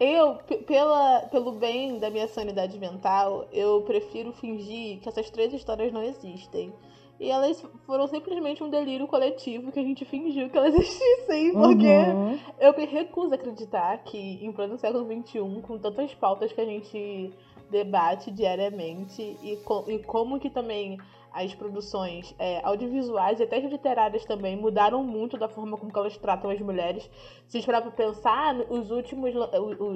eu, 0.00 0.36
pela, 0.66 1.20
pelo 1.30 1.52
bem 1.52 1.98
da 1.98 2.10
minha 2.10 2.26
sanidade 2.28 2.78
mental, 2.78 3.46
eu 3.52 3.82
prefiro 3.82 4.32
fingir 4.32 4.98
que 5.00 5.08
essas 5.08 5.30
três 5.30 5.52
histórias 5.52 5.92
não 5.92 6.02
existem. 6.02 6.72
E 7.20 7.30
elas 7.30 7.60
foram 7.84 8.06
simplesmente 8.06 8.62
um 8.62 8.70
delírio 8.70 9.08
coletivo 9.08 9.72
que 9.72 9.80
a 9.80 9.82
gente 9.82 10.04
fingiu 10.04 10.48
que 10.50 10.56
elas 10.56 10.72
existissem, 10.78 11.52
porque 11.52 11.86
Uhum. 11.86 12.38
eu 12.60 12.76
me 12.76 12.86
recuso 12.86 13.32
a 13.32 13.34
acreditar 13.34 13.98
que 14.04 14.38
em 14.40 14.52
pleno 14.52 14.78
século 14.78 15.04
XXI, 15.04 15.40
com 15.62 15.78
tantas 15.78 16.14
pautas 16.14 16.52
que 16.52 16.60
a 16.60 16.64
gente 16.64 17.32
debate 17.70 18.30
diariamente 18.30 19.36
e, 19.42 19.56
co 19.64 19.84
e 19.88 19.98
como 19.98 20.38
que 20.38 20.48
também 20.48 20.96
as 21.38 21.54
produções 21.54 22.34
é, 22.38 22.60
audiovisuais 22.64 23.38
e 23.38 23.44
até 23.44 23.60
literárias 23.60 24.24
também 24.24 24.56
mudaram 24.56 25.04
muito 25.04 25.38
da 25.38 25.48
forma 25.48 25.76
como 25.76 25.92
elas 25.94 26.16
tratam 26.16 26.50
as 26.50 26.60
mulheres. 26.60 27.08
Se 27.46 27.56
a 27.56 27.60
gente 27.60 27.66
parar 27.66 27.82
para 27.82 27.92
pensar, 27.92 28.54
nos 28.54 28.90
últimos, 28.90 29.32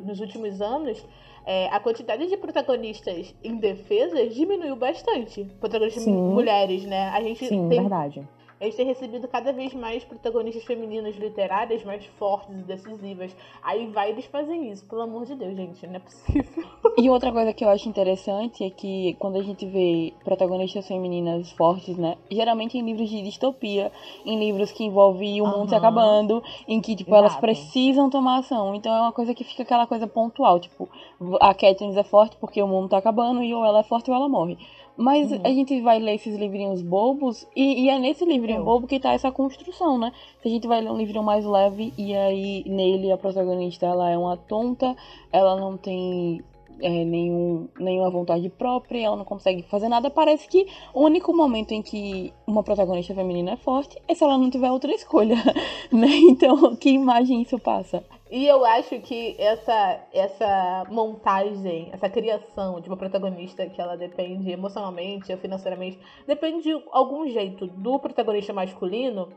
nos 0.04 0.20
últimos 0.20 0.60
anos, 0.60 1.04
é, 1.44 1.68
a 1.68 1.80
quantidade 1.80 2.28
de 2.28 2.36
protagonistas 2.36 3.34
indefesas 3.42 4.34
diminuiu 4.34 4.76
bastante. 4.76 5.44
Protagonistas 5.58 6.04
Sim. 6.04 6.12
mulheres, 6.12 6.84
né? 6.84 7.08
A 7.08 7.20
gente 7.20 7.44
Sim, 7.46 7.68
tem, 7.68 7.80
verdade 7.80 8.28
a 8.62 8.64
gente 8.66 8.76
tem 8.76 8.86
recebido 8.86 9.26
cada 9.26 9.52
vez 9.52 9.74
mais 9.74 10.04
protagonistas 10.04 10.62
femininas 10.62 11.16
literárias 11.16 11.82
mais 11.82 12.06
fortes 12.16 12.54
e 12.56 12.62
decisivas. 12.62 13.34
Aí 13.60 13.88
vai 13.88 14.10
eles 14.10 14.24
fazem 14.26 14.70
isso, 14.70 14.86
pelo 14.86 15.02
amor 15.02 15.26
de 15.26 15.34
Deus, 15.34 15.56
gente, 15.56 15.84
não 15.84 15.96
é 15.96 15.98
possível. 15.98 16.64
E 16.98 17.08
outra 17.08 17.32
coisa 17.32 17.54
que 17.54 17.64
eu 17.64 17.70
acho 17.70 17.88
interessante 17.88 18.62
é 18.62 18.70
que 18.70 19.16
quando 19.18 19.36
a 19.36 19.42
gente 19.42 19.66
vê 19.66 20.12
protagonistas 20.22 20.86
femininas 20.86 21.50
fortes, 21.52 21.96
né? 21.96 22.16
Geralmente 22.30 22.76
em 22.76 22.82
livros 22.82 23.08
de 23.08 23.22
distopia, 23.22 23.90
em 24.26 24.38
livros 24.38 24.70
que 24.70 24.84
envolvem 24.84 25.40
o 25.40 25.46
mundo 25.46 25.70
se 25.70 25.74
acabando, 25.74 26.42
em 26.68 26.80
que, 26.80 26.94
tipo, 26.94 27.10
Exato. 27.10 27.24
elas 27.24 27.36
precisam 27.36 28.10
tomar 28.10 28.40
ação. 28.40 28.74
Então 28.74 28.94
é 28.94 29.00
uma 29.00 29.10
coisa 29.10 29.34
que 29.34 29.42
fica 29.42 29.62
aquela 29.62 29.86
coisa 29.86 30.06
pontual, 30.06 30.60
tipo, 30.60 30.88
a 31.40 31.54
Katniss 31.54 31.96
é 31.96 32.04
forte 32.04 32.36
porque 32.36 32.62
o 32.62 32.68
mundo 32.68 32.90
tá 32.90 32.98
acabando 32.98 33.42
e 33.42 33.54
ou 33.54 33.64
ela 33.64 33.80
é 33.80 33.84
forte 33.84 34.10
ou 34.10 34.16
ela 34.16 34.28
morre. 34.28 34.58
Mas 34.96 35.32
uhum. 35.32 35.40
a 35.44 35.48
gente 35.48 35.80
vai 35.80 35.98
ler 35.98 36.14
esses 36.14 36.36
livrinhos 36.36 36.82
bobos 36.82 37.48
e, 37.56 37.84
e 37.84 37.88
é 37.88 37.98
nesse 37.98 38.24
livrinho 38.24 38.60
Eu. 38.60 38.64
bobo 38.64 38.86
que 38.86 39.00
tá 39.00 39.12
essa 39.12 39.32
construção, 39.32 39.98
né? 39.98 40.12
Se 40.40 40.48
a 40.48 40.50
gente 40.50 40.66
vai 40.66 40.80
ler 40.80 40.90
um 40.90 40.96
livrinho 40.96 41.24
mais 41.24 41.44
leve 41.44 41.92
e 41.96 42.14
aí 42.14 42.62
nele 42.66 43.10
a 43.10 43.16
protagonista 43.16 43.86
ela 43.86 44.10
é 44.10 44.18
uma 44.18 44.36
tonta, 44.36 44.94
ela 45.32 45.56
não 45.58 45.76
tem 45.76 46.42
é, 46.80 47.04
nenhum, 47.04 47.68
nenhuma 47.78 48.10
vontade 48.10 48.48
própria, 48.50 49.06
ela 49.06 49.16
não 49.16 49.24
consegue 49.24 49.62
fazer 49.62 49.88
nada. 49.88 50.10
Parece 50.10 50.48
que 50.48 50.66
o 50.92 51.02
único 51.02 51.34
momento 51.34 51.72
em 51.72 51.80
que 51.80 52.32
uma 52.46 52.62
protagonista 52.62 53.14
feminina 53.14 53.52
é 53.52 53.56
forte 53.56 53.96
é 54.06 54.14
se 54.14 54.22
ela 54.22 54.36
não 54.36 54.50
tiver 54.50 54.70
outra 54.70 54.92
escolha, 54.92 55.36
né? 55.90 56.08
Então, 56.28 56.76
que 56.76 56.90
imagem 56.90 57.42
isso 57.42 57.58
passa? 57.58 58.04
E 58.32 58.46
eu 58.46 58.64
acho 58.64 58.98
que 59.00 59.36
essa, 59.38 60.00
essa 60.10 60.86
montagem, 60.88 61.90
essa 61.92 62.08
criação 62.08 62.80
de 62.80 62.88
uma 62.88 62.96
protagonista 62.96 63.66
que 63.66 63.78
ela 63.78 63.94
depende 63.94 64.50
emocionalmente 64.50 65.30
ou 65.30 65.36
financeiramente, 65.36 66.00
depende 66.26 66.62
de 66.62 66.82
algum 66.92 67.28
jeito 67.28 67.66
do 67.66 67.98
protagonista 67.98 68.50
masculino, 68.54 69.28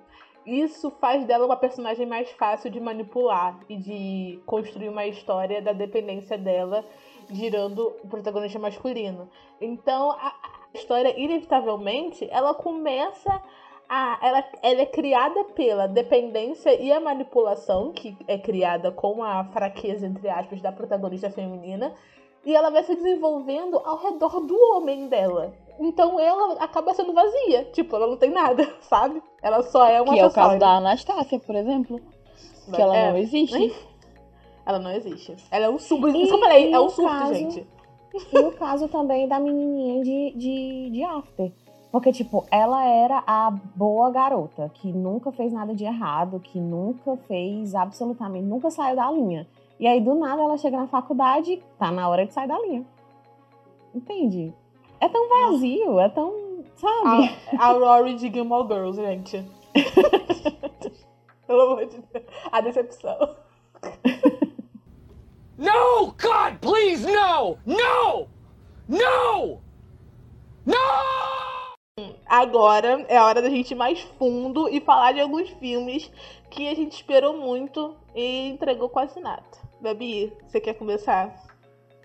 isso 0.45 0.89
faz 0.91 1.25
dela 1.25 1.45
uma 1.45 1.57
personagem 1.57 2.05
mais 2.05 2.31
fácil 2.31 2.71
de 2.71 2.79
manipular 2.79 3.59
e 3.67 3.75
de 3.75 4.39
construir 4.45 4.87
uma 4.87 5.05
história 5.05 5.61
da 5.61 5.73
dependência 5.73 6.37
dela 6.37 6.85
girando 7.29 7.97
o 8.01 8.07
protagonista 8.07 8.59
masculino. 8.59 9.29
Então 9.59 10.11
a, 10.11 10.27
a 10.27 10.77
história, 10.77 11.19
inevitavelmente, 11.19 12.25
ela 12.31 12.53
começa 12.53 13.43
ela, 13.89 14.43
ela 14.61 14.81
é 14.81 14.85
criada 14.85 15.43
pela 15.43 15.87
dependência 15.87 16.73
e 16.81 16.91
a 16.91 16.99
manipulação, 16.99 17.91
que 17.91 18.17
é 18.27 18.37
criada 18.37 18.91
com 18.91 19.23
a 19.23 19.43
fraqueza, 19.45 20.07
entre 20.07 20.29
aspas, 20.29 20.61
da 20.61 20.71
protagonista 20.71 21.29
feminina, 21.29 21.93
e 22.45 22.55
ela 22.55 22.69
vai 22.69 22.83
se 22.83 22.95
desenvolvendo 22.95 23.77
ao 23.77 23.97
redor 23.97 24.39
do 24.41 24.55
homem 24.73 25.07
dela. 25.07 25.53
Então 25.79 26.19
ela 26.19 26.53
acaba 26.53 26.93
sendo 26.93 27.13
vazia. 27.13 27.65
Tipo, 27.73 27.95
ela 27.95 28.07
não 28.07 28.17
tem 28.17 28.29
nada, 28.29 28.71
sabe? 28.81 29.21
Ela 29.41 29.63
só 29.63 29.85
é 29.85 30.01
uma 30.01 30.13
Que 30.13 30.19
é 30.19 30.25
o 30.25 30.31
caso 30.31 30.59
da 30.59 30.77
Anastácia, 30.77 31.39
por 31.39 31.55
exemplo. 31.55 31.99
Que 32.73 32.81
ela 32.81 32.95
é, 32.95 33.11
não 33.11 33.17
existe. 33.17 33.75
Ela 34.65 34.79
não 34.79 34.91
existe. 34.91 35.35
Ela 35.51 35.65
é 35.65 35.69
um 35.69 35.77
surto. 35.77 36.07
Isso 36.09 36.27
que 36.29 36.33
eu 36.33 36.39
falei, 36.39 36.73
é 36.73 36.79
um 36.79 36.89
surto, 36.89 37.11
caso, 37.11 37.33
gente. 37.33 37.67
E 38.33 38.39
o 38.39 38.51
caso 38.53 38.87
também 38.87 39.27
da 39.27 39.39
menininha 39.39 40.03
de, 40.03 40.33
de, 40.35 40.89
de 40.89 41.03
After. 41.03 41.51
Porque, 41.95 42.11
tipo, 42.11 42.45
ela 42.51 42.85
era 42.85 43.23
a 43.25 43.49
boa 43.73 44.11
garota, 44.11 44.69
que 44.73 44.91
nunca 44.91 45.31
fez 45.31 45.53
nada 45.53 45.73
de 45.73 45.85
errado, 45.85 46.41
que 46.41 46.59
nunca 46.59 47.15
fez 47.25 47.73
absolutamente, 47.73 48.45
nunca 48.45 48.69
saiu 48.69 48.97
da 48.97 49.09
linha. 49.09 49.47
E 49.79 49.87
aí, 49.87 50.01
do 50.01 50.13
nada, 50.13 50.41
ela 50.41 50.57
chega 50.57 50.75
na 50.75 50.87
faculdade, 50.87 51.63
tá 51.79 51.93
na 51.93 52.09
hora 52.09 52.25
de 52.25 52.33
sair 52.33 52.49
da 52.49 52.59
linha. 52.59 52.85
Entende? 53.93 54.53
É 54.99 55.07
tão 55.07 55.29
vazio, 55.29 55.97
é 56.01 56.09
tão. 56.09 56.33
Sabe? 56.75 57.33
A, 57.57 57.69
a 57.69 57.71
Rory 57.71 58.15
de 58.15 58.29
Gilmore 58.29 58.67
Girls, 58.67 59.01
gente. 59.01 59.49
Pelo 61.47 61.61
amor 61.61 61.85
de 61.85 61.97
Deus. 62.11 62.25
A 62.51 62.59
decepção. 62.59 63.35
No! 65.57 66.13
God, 66.21 66.59
please, 66.59 67.05
no! 67.09 67.57
No! 67.65 68.27
No! 68.89 69.61
No! 70.65 71.54
Agora 72.25 73.05
é 73.07 73.15
a 73.15 73.25
hora 73.25 73.41
da 73.41 73.49
gente 73.49 73.71
ir 73.71 73.75
mais 73.75 74.01
fundo 74.01 74.67
e 74.67 74.81
falar 74.81 75.13
de 75.13 75.21
alguns 75.21 75.49
filmes 75.51 76.11
que 76.49 76.67
a 76.67 76.75
gente 76.75 76.91
esperou 76.91 77.37
muito 77.37 77.95
e 78.13 78.49
entregou 78.49 78.89
quase 78.89 79.17
nada. 79.21 79.45
Babi, 79.79 80.33
você 80.45 80.59
quer 80.59 80.73
começar? 80.73 81.33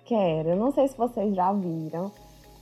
Quero. 0.05 0.51
Eu 0.51 0.57
não 0.57 0.71
sei 0.71 0.87
se 0.87 0.97
vocês 0.97 1.35
já 1.35 1.53
viram. 1.53 2.13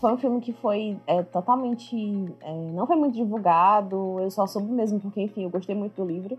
Foi 0.01 0.15
um 0.15 0.17
filme 0.17 0.41
que 0.41 0.55
foi 0.55 0.97
é, 1.07 1.23
totalmente. 1.23 1.95
É, 2.41 2.51
não 2.73 2.87
foi 2.87 2.97
muito 2.97 3.17
divulgado. 3.17 4.19
Eu 4.21 4.31
só 4.31 4.47
soube 4.47 4.73
mesmo 4.73 4.99
porque, 4.99 5.21
enfim, 5.21 5.43
eu 5.43 5.51
gostei 5.51 5.75
muito 5.75 6.03
do 6.03 6.11
livro. 6.11 6.39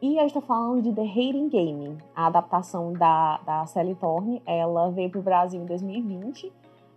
E 0.00 0.14
gente 0.14 0.32
tá 0.32 0.40
falando 0.40 0.80
de 0.80 0.94
The 0.94 1.02
Hating 1.02 1.50
Game, 1.50 1.98
a 2.16 2.28
adaptação 2.28 2.94
da, 2.94 3.36
da 3.44 3.66
Sally 3.66 3.94
Thorne. 3.96 4.40
Ela 4.46 4.90
veio 4.92 5.10
pro 5.10 5.20
Brasil 5.20 5.60
em 5.60 5.66
2020 5.66 6.50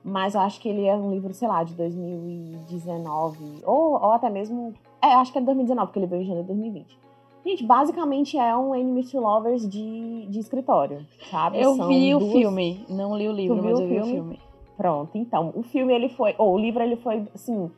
mas 0.05 0.35
eu 0.35 0.41
acho 0.41 0.61
que 0.61 0.69
ele 0.69 0.85
é 0.85 0.95
um 0.95 1.09
livro, 1.09 1.33
sei 1.33 1.47
lá, 1.47 1.63
de 1.63 1.73
2019, 1.73 3.63
ou, 3.65 3.93
ou 3.93 4.11
até 4.11 4.29
mesmo. 4.29 4.71
É, 5.01 5.07
acho 5.15 5.31
que 5.31 5.39
é 5.39 5.41
de 5.41 5.45
2019, 5.47 5.87
porque 5.87 5.97
ele 5.99 6.05
veio 6.05 6.21
em 6.21 6.25
janeiro 6.25 6.47
de 6.47 6.53
2020. 6.53 6.99
Gente, 7.43 7.63
basicamente 7.63 8.37
é 8.37 8.55
um 8.55 8.75
Enemies 8.75 9.09
to 9.09 9.19
Lovers 9.19 9.67
de, 9.67 10.27
de 10.27 10.39
escritório, 10.39 11.03
sabe? 11.31 11.59
Eu 11.59 11.75
São 11.75 11.87
vi 11.87 12.11
duas... 12.11 12.23
o 12.23 12.31
filme, 12.31 12.85
não 12.87 13.17
li 13.17 13.27
o 13.27 13.31
livro, 13.31 13.55
mas 13.55 13.79
eu 13.79 13.87
vi 13.87 13.99
o 13.99 14.05
filme. 14.05 14.39
Pronto, 14.77 15.17
então, 15.17 15.51
o 15.55 15.63
filme 15.63 15.93
ele 15.93 16.09
foi, 16.09 16.35
ou 16.37 16.53
o 16.53 16.57
livro 16.59 16.83
ele 16.83 16.97
foi, 16.97 17.27
assim, 17.33 17.71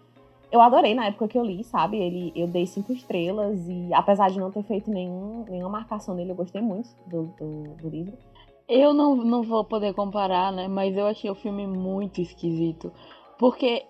eu 0.52 0.60
adorei 0.60 0.94
na 0.94 1.06
época 1.06 1.30
que 1.30 1.38
eu 1.38 1.46
li, 1.46 1.64
sabe? 1.64 1.98
Ele, 1.98 2.34
eu 2.36 2.48
dei 2.48 2.66
cinco 2.66 2.92
estrelas 2.92 3.58
e 3.70 3.94
apesar 3.94 4.30
de 4.30 4.40
não 4.40 4.52
ter 4.52 4.64
feito 4.64 4.92
nenhum, 4.92 5.46
nenhuma 5.48 5.70
marcação 5.70 6.14
nele, 6.14 6.32
eu 6.32 6.36
gostei 6.36 6.62
muito 6.62 6.90
do, 7.06 7.24
do, 7.38 7.76
do 7.82 7.90
livro. 7.90 8.14
Eu 8.68 8.94
não, 8.94 9.16
não 9.16 9.44
vou 9.44 9.64
poder 9.64 9.94
comparar, 9.94 10.52
né? 10.52 10.68
Mas 10.68 10.96
eu 10.96 11.08
achei 11.08 11.30
o 11.30 11.36
filme 11.36 11.66
muito 11.66 12.20
esquisito. 12.22 12.92
Porque 13.38 13.86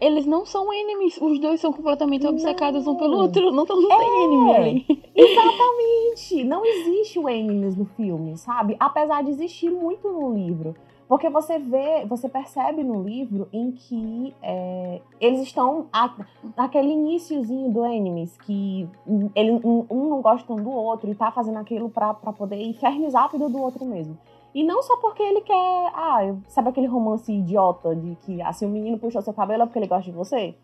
eles 0.00 0.26
não 0.26 0.44
são 0.44 0.72
enemies, 0.72 1.18
os 1.20 1.38
dois 1.38 1.60
são 1.60 1.72
completamente 1.72 2.26
obcecados 2.26 2.86
um 2.86 2.94
pelo 2.94 3.16
outro. 3.18 3.50
Não, 3.50 3.64
não 3.64 3.92
é, 3.92 3.98
tem 3.98 4.24
enemy 4.24 4.54
ali. 4.54 5.02
Exatamente. 5.14 6.44
Não 6.44 6.64
existe 6.64 7.18
o 7.18 7.28
enemies 7.28 7.76
no 7.76 7.86
filme, 7.86 8.36
sabe? 8.36 8.76
Apesar 8.78 9.22
de 9.22 9.30
existir 9.30 9.70
muito 9.70 10.08
no 10.08 10.34
livro. 10.34 10.74
Porque 11.12 11.28
você 11.28 11.58
vê, 11.58 12.06
você 12.06 12.26
percebe 12.26 12.82
no 12.82 13.02
livro 13.02 13.46
em 13.52 13.70
que 13.70 14.34
é, 14.40 15.02
eles 15.20 15.42
estão 15.42 15.86
a, 15.92 16.10
naquele 16.56 16.88
iníciozinho 16.88 17.70
do 17.70 17.84
Enemies, 17.84 18.34
que 18.38 18.88
ele, 19.34 19.60
um, 19.62 19.84
um, 19.90 20.08
não 20.08 20.22
gosta 20.22 20.50
um 20.50 20.56
do 20.56 20.70
outro 20.70 21.10
e 21.10 21.14
tá 21.14 21.30
fazendo 21.30 21.58
aquilo 21.58 21.90
para 21.90 22.14
poder 22.14 22.62
infernizar 22.62 23.24
a 23.24 23.28
vida 23.28 23.46
do 23.46 23.60
outro 23.60 23.84
mesmo. 23.84 24.16
E 24.54 24.64
não 24.64 24.82
só 24.82 24.96
porque 25.02 25.22
ele 25.22 25.42
quer. 25.42 25.92
Ah, 25.94 26.34
sabe 26.48 26.70
aquele 26.70 26.86
romance 26.86 27.30
idiota 27.30 27.94
de 27.94 28.16
que 28.22 28.40
assim, 28.40 28.64
o 28.64 28.70
menino 28.70 28.98
puxou 28.98 29.20
seu 29.20 29.34
cabelo 29.34 29.64
é 29.64 29.66
porque 29.66 29.80
ele 29.80 29.88
gosta 29.88 30.10
de 30.10 30.16
você? 30.16 30.54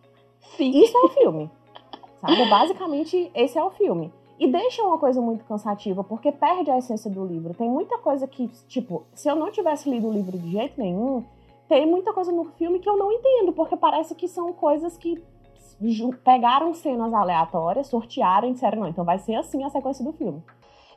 Sim. 0.57 0.71
Isso 0.83 0.97
é 0.97 1.00
o 1.00 1.09
filme. 1.11 1.50
sabe? 2.23 2.49
Basicamente, 2.49 3.31
esse 3.35 3.59
é 3.59 3.62
o 3.62 3.71
filme. 3.73 4.11
E 4.38 4.47
deixa 4.47 4.83
uma 4.83 4.99
coisa 4.99 5.21
muito 5.21 5.45
cansativa, 5.45 6.04
porque 6.04 6.30
perde 6.30 6.71
a 6.71 6.78
essência 6.78 7.11
do 7.11 7.26
livro. 7.26 7.54
Tem 7.54 7.68
muita 7.68 7.99
coisa 7.99 8.26
que, 8.26 8.47
tipo, 8.68 9.04
se 9.12 9.28
eu 9.28 9.35
não 9.35 9.50
tivesse 9.50 9.90
lido 9.90 10.07
o 10.09 10.12
livro 10.12 10.38
de 10.38 10.52
jeito 10.52 10.80
nenhum, 10.80 11.25
tem 11.68 11.85
muita 11.87 12.12
coisa 12.12 12.30
no 12.30 12.45
filme 12.52 12.78
que 12.78 12.88
eu 12.88 12.97
não 12.97 13.11
entendo, 13.11 13.52
porque 13.52 13.76
parece 13.76 14.14
que 14.14 14.28
são 14.28 14.52
coisas 14.52 14.97
que 14.97 15.23
pegaram 16.25 16.73
cenas 16.73 17.12
aleatórias, 17.12 17.88
sortearam 17.88 18.49
e 18.49 18.52
disseram, 18.52 18.80
não, 18.80 18.88
então 18.88 19.04
vai 19.04 19.18
ser 19.18 19.35
assim 19.35 19.64
a 19.64 19.71
sequência 19.71 20.04
do 20.04 20.12
filme. 20.12 20.42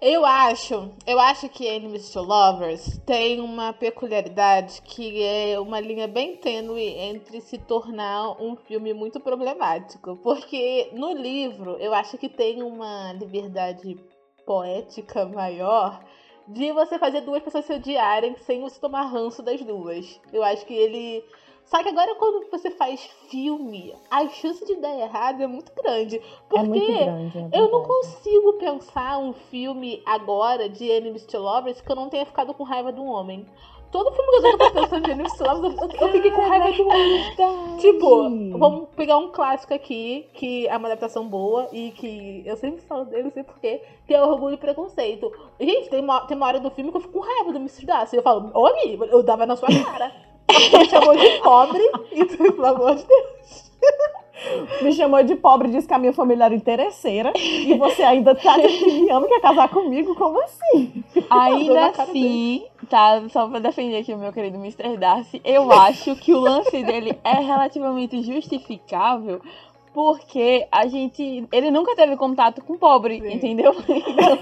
Eu 0.03 0.25
acho, 0.25 0.89
eu 1.05 1.19
acho 1.19 1.47
que 1.47 1.67
Enemies 1.67 2.09
to 2.09 2.21
Lovers 2.21 2.97
tem 3.05 3.39
uma 3.39 3.71
peculiaridade 3.71 4.81
que 4.81 5.21
é 5.21 5.59
uma 5.59 5.79
linha 5.79 6.07
bem 6.07 6.37
tênue 6.37 6.81
entre 6.81 7.39
se 7.39 7.59
tornar 7.59 8.31
um 8.41 8.55
filme 8.55 8.95
muito 8.95 9.19
problemático, 9.19 10.17
porque 10.23 10.89
no 10.93 11.13
livro 11.13 11.77
eu 11.79 11.93
acho 11.93 12.17
que 12.17 12.27
tem 12.27 12.63
uma 12.63 13.13
liberdade 13.13 13.95
poética 14.43 15.23
maior 15.27 16.03
de 16.47 16.71
você 16.71 16.97
fazer 16.97 17.21
duas 17.21 17.43
pessoas 17.43 17.65
se 17.65 17.73
odiarem 17.73 18.35
sem 18.37 18.59
você 18.59 18.81
tomar 18.81 19.03
ranço 19.03 19.43
das 19.43 19.61
duas. 19.61 20.19
Eu 20.33 20.43
acho 20.43 20.65
que 20.65 20.73
ele 20.73 21.23
só 21.71 21.81
que 21.81 21.87
agora, 21.87 22.15
quando 22.15 22.49
você 22.51 22.69
faz 22.69 23.01
filme, 23.29 23.95
a 24.09 24.27
chance 24.27 24.65
de 24.65 24.75
dar 24.75 24.93
errado 24.93 25.41
é 25.41 25.47
muito 25.47 25.71
grande. 25.73 26.21
Porque 26.49 26.65
é 26.65 26.67
muito 26.67 26.85
grande, 26.85 27.37
é 27.37 27.59
eu 27.59 27.71
não 27.71 27.83
consigo 27.83 28.53
pensar 28.53 29.17
um 29.17 29.31
filme 29.31 30.03
agora 30.05 30.67
de 30.67 30.85
Enemies 30.89 31.25
to 31.25 31.37
Lovers 31.37 31.79
que 31.79 31.89
eu 31.89 31.95
não 31.95 32.09
tenha 32.09 32.25
ficado 32.25 32.53
com 32.53 32.63
raiva 32.63 32.91
de 32.91 32.99
um 32.99 33.07
homem. 33.07 33.45
todo 33.89 34.11
filme 34.11 34.31
que 34.31 34.47
eu 34.47 34.57
tô 34.57 34.71
pensando 34.71 35.03
de 35.05 35.11
Enemies 35.11 35.37
to 35.37 35.43
Lovers, 35.45 35.75
eu, 36.01 36.09
fiquei 36.09 36.31
com 36.31 36.41
raiva 36.41 36.71
do 36.71 37.43
um. 37.43 37.77
Tipo, 37.77 38.57
vamos 38.57 38.89
pegar 38.89 39.17
um 39.17 39.31
clássico 39.31 39.73
aqui, 39.73 40.29
que 40.33 40.67
é 40.67 40.75
uma 40.75 40.89
adaptação 40.89 41.25
boa 41.25 41.69
e 41.71 41.91
que 41.91 42.43
eu 42.45 42.57
sempre 42.57 42.81
falo 42.81 43.05
dele, 43.05 43.23
não 43.23 43.31
sei 43.31 43.43
porquê, 43.43 43.81
que 44.05 44.13
é 44.13 44.21
Orgulho 44.21 44.55
e 44.55 44.57
Preconceito. 44.57 45.31
Gente, 45.57 45.89
tem 45.89 46.01
uma, 46.01 46.27
tem 46.27 46.35
uma 46.35 46.47
hora 46.47 46.59
do 46.59 46.69
filme 46.69 46.91
que 46.91 46.97
eu 46.97 47.01
fico 47.01 47.13
com 47.13 47.25
raiva 47.25 47.53
do 47.53 47.59
Mrs. 47.59 47.85
Darcy. 47.85 48.17
Eu 48.17 48.23
falo, 48.23 48.51
ô 48.53 48.67
amigo, 48.67 49.05
eu 49.05 49.23
dava 49.23 49.45
na 49.45 49.55
sua 49.55 49.69
cara. 49.69 50.30
Me 50.49 50.85
chamou 50.85 51.15
de 51.15 51.29
pobre 51.41 51.81
e 52.11 52.25
pelo 52.25 52.65
amor 52.65 52.95
de 52.95 53.05
Deus. 53.05 53.71
Me 54.81 54.91
chamou 54.93 55.23
de 55.23 55.35
pobre, 55.35 55.69
disse 55.69 55.87
que 55.87 55.93
a 55.93 55.99
minha 55.99 56.13
família 56.13 56.45
era 56.45 56.55
interesseira. 56.55 57.31
E 57.35 57.77
você 57.77 58.01
ainda 58.01 58.33
tá 58.33 58.57
me 58.57 59.27
quer 59.27 59.41
casar 59.41 59.69
comigo? 59.69 60.15
Como 60.15 60.41
assim? 60.41 61.03
Ainda 61.29 61.87
assim, 61.89 62.65
tá? 62.89 63.21
Só 63.29 63.47
pra 63.47 63.59
defender 63.59 63.97
aqui 63.97 64.13
o 64.13 64.17
meu 64.17 64.33
querido 64.33 64.57
Mr. 64.57 64.97
Darcy, 64.97 65.41
eu 65.45 65.71
acho 65.71 66.15
que 66.15 66.33
o 66.33 66.39
lance 66.39 66.83
dele 66.83 67.17
é 67.23 67.35
relativamente 67.35 68.21
justificável 68.23 69.41
porque 69.93 70.67
a 70.71 70.87
gente. 70.87 71.47
Ele 71.51 71.69
nunca 71.69 71.95
teve 71.95 72.15
contato 72.15 72.63
com 72.63 72.77
pobre, 72.77 73.19
Sim. 73.19 73.33
entendeu? 73.33 73.75
Então, 74.11 74.37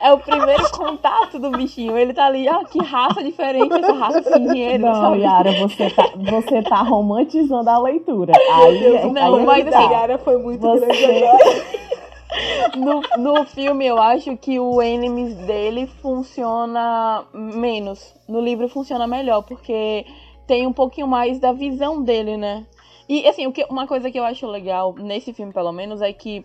é 0.00 0.12
o 0.12 0.18
primeiro 0.18 0.70
contato 0.70 1.38
do 1.38 1.50
bichinho. 1.50 1.96
Ele 1.96 2.14
tá 2.14 2.26
ali, 2.26 2.48
ó, 2.48 2.64
que 2.64 2.78
raça 2.78 3.22
diferente 3.22 3.72
essa 3.72 3.92
raça 3.92 4.22
sem 4.22 4.46
dinheiro. 4.46 4.82
Não, 4.82 4.94
sabe? 4.94 5.20
Yara, 5.20 5.52
você 5.52 5.90
tá, 5.90 6.10
você 6.16 6.62
tá 6.62 6.82
romantizando 6.82 7.68
a 7.68 7.78
leitura. 7.78 8.32
Aí, 8.34 8.96
é, 8.96 9.06
não, 9.06 9.36
aí 9.36 9.44
mas 9.44 9.70
tá. 9.70 9.80
Yara 9.80 10.18
foi 10.18 10.38
muito 10.38 10.60
você... 10.60 10.86
grande 10.86 11.04
agora. 11.04 11.90
No, 12.76 13.02
no 13.18 13.44
filme, 13.44 13.84
eu 13.84 13.98
acho 13.98 14.36
que 14.36 14.60
o 14.60 14.80
enemies 14.80 15.34
dele 15.34 15.88
funciona 16.00 17.24
menos. 17.34 18.14
No 18.28 18.40
livro 18.40 18.68
funciona 18.68 19.06
melhor, 19.06 19.42
porque 19.42 20.06
tem 20.46 20.66
um 20.66 20.72
pouquinho 20.72 21.08
mais 21.08 21.40
da 21.40 21.52
visão 21.52 22.02
dele, 22.02 22.36
né? 22.36 22.64
E, 23.10 23.26
assim, 23.26 23.44
o 23.44 23.50
que, 23.50 23.66
uma 23.68 23.88
coisa 23.88 24.08
que 24.08 24.16
eu 24.16 24.22
acho 24.22 24.46
legal, 24.46 24.94
nesse 24.94 25.32
filme 25.32 25.52
pelo 25.52 25.72
menos, 25.72 26.00
é 26.00 26.12
que 26.12 26.44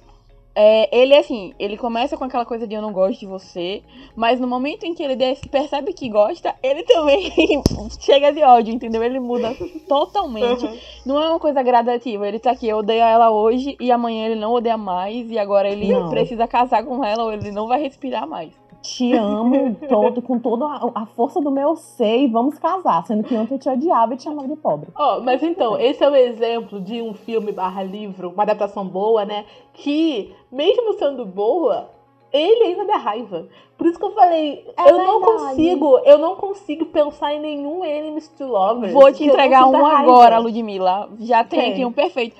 é, 0.55 0.89
ele, 0.97 1.15
assim, 1.15 1.53
ele 1.59 1.77
começa 1.77 2.17
com 2.17 2.23
aquela 2.23 2.43
coisa 2.43 2.65
de 2.65 2.73
eu 2.73 2.81
não 2.81 2.91
gosto 2.91 3.19
de 3.19 3.27
você, 3.27 3.83
mas 4.15 4.39
no 4.39 4.47
momento 4.47 4.83
em 4.83 4.95
que 4.95 5.03
ele 5.03 5.15
percebe 5.51 5.93
que 5.93 6.09
gosta, 6.09 6.55
ele 6.63 6.81
também 6.81 7.31
chega 8.01 8.33
de 8.33 8.41
ódio, 8.41 8.73
entendeu? 8.73 9.03
Ele 9.03 9.19
muda 9.19 9.55
totalmente. 9.87 10.65
Uhum. 10.65 10.77
Não 11.05 11.21
é 11.21 11.29
uma 11.29 11.39
coisa 11.39 11.61
gradativa. 11.61 12.27
Ele 12.27 12.39
tá 12.39 12.49
aqui, 12.49 12.67
eu 12.67 12.77
odeio 12.77 13.03
ela 13.03 13.29
hoje 13.29 13.77
e 13.79 13.91
amanhã 13.91 14.25
ele 14.25 14.39
não 14.39 14.51
odeia 14.51 14.75
mais, 14.75 15.29
e 15.29 15.37
agora 15.37 15.69
ele 15.69 15.93
não. 15.93 16.09
precisa 16.09 16.47
casar 16.47 16.83
com 16.83 17.05
ela 17.05 17.25
ou 17.25 17.31
ele 17.31 17.51
não 17.51 17.67
vai 17.67 17.79
respirar 17.79 18.27
mais 18.27 18.64
te 18.85 19.13
amo 19.13 19.75
todo, 19.89 20.21
com 20.21 20.37
toda 20.37 20.65
a 20.93 21.05
força 21.07 21.41
do 21.41 21.49
meu 21.49 21.75
ser 21.75 22.19
e 22.19 22.27
vamos 22.27 22.59
casar. 22.59 23.05
Sendo 23.05 23.23
que 23.23 23.35
ontem 23.35 23.55
eu 23.55 23.59
te 23.59 23.69
odiava 23.69 24.13
e 24.13 24.17
te 24.17 24.23
chamava 24.23 24.47
de 24.47 24.55
pobre. 24.55 24.89
Ó, 24.95 25.17
oh, 25.17 25.21
mas 25.21 25.41
então, 25.41 25.79
esse 25.79 26.03
é 26.03 26.09
o 26.09 26.15
exemplo 26.15 26.79
de 26.79 27.01
um 27.01 27.13
filme 27.13 27.51
barra 27.51 27.83
livro, 27.83 28.29
uma 28.29 28.43
adaptação 28.43 28.87
boa, 28.87 29.25
né? 29.25 29.45
Que, 29.73 30.33
mesmo 30.51 30.93
sendo 30.93 31.25
boa, 31.25 31.89
ele 32.31 32.63
ainda 32.65 32.85
dá 32.85 32.97
raiva. 32.97 33.47
Por 33.77 33.87
isso 33.87 33.97
que 33.97 34.05
eu 34.05 34.13
falei, 34.13 34.65
é 34.77 34.81
eu 34.81 34.97
verdade. 34.97 35.07
não 35.07 35.21
consigo, 35.21 35.99
eu 35.99 36.17
não 36.17 36.35
consigo 36.35 36.85
pensar 36.85 37.33
em 37.33 37.39
nenhum 37.39 37.83
Enemies 37.83 38.27
to 38.29 38.45
Lovers. 38.45 38.93
Vou 38.93 39.11
te 39.11 39.25
entregar 39.25 39.67
um 39.67 39.85
agora, 39.85 40.37
Ludmilla. 40.37 41.09
Já 41.19 41.43
tem, 41.43 41.59
tem 41.59 41.71
aqui 41.71 41.85
um 41.85 41.91
perfeito. 41.91 42.35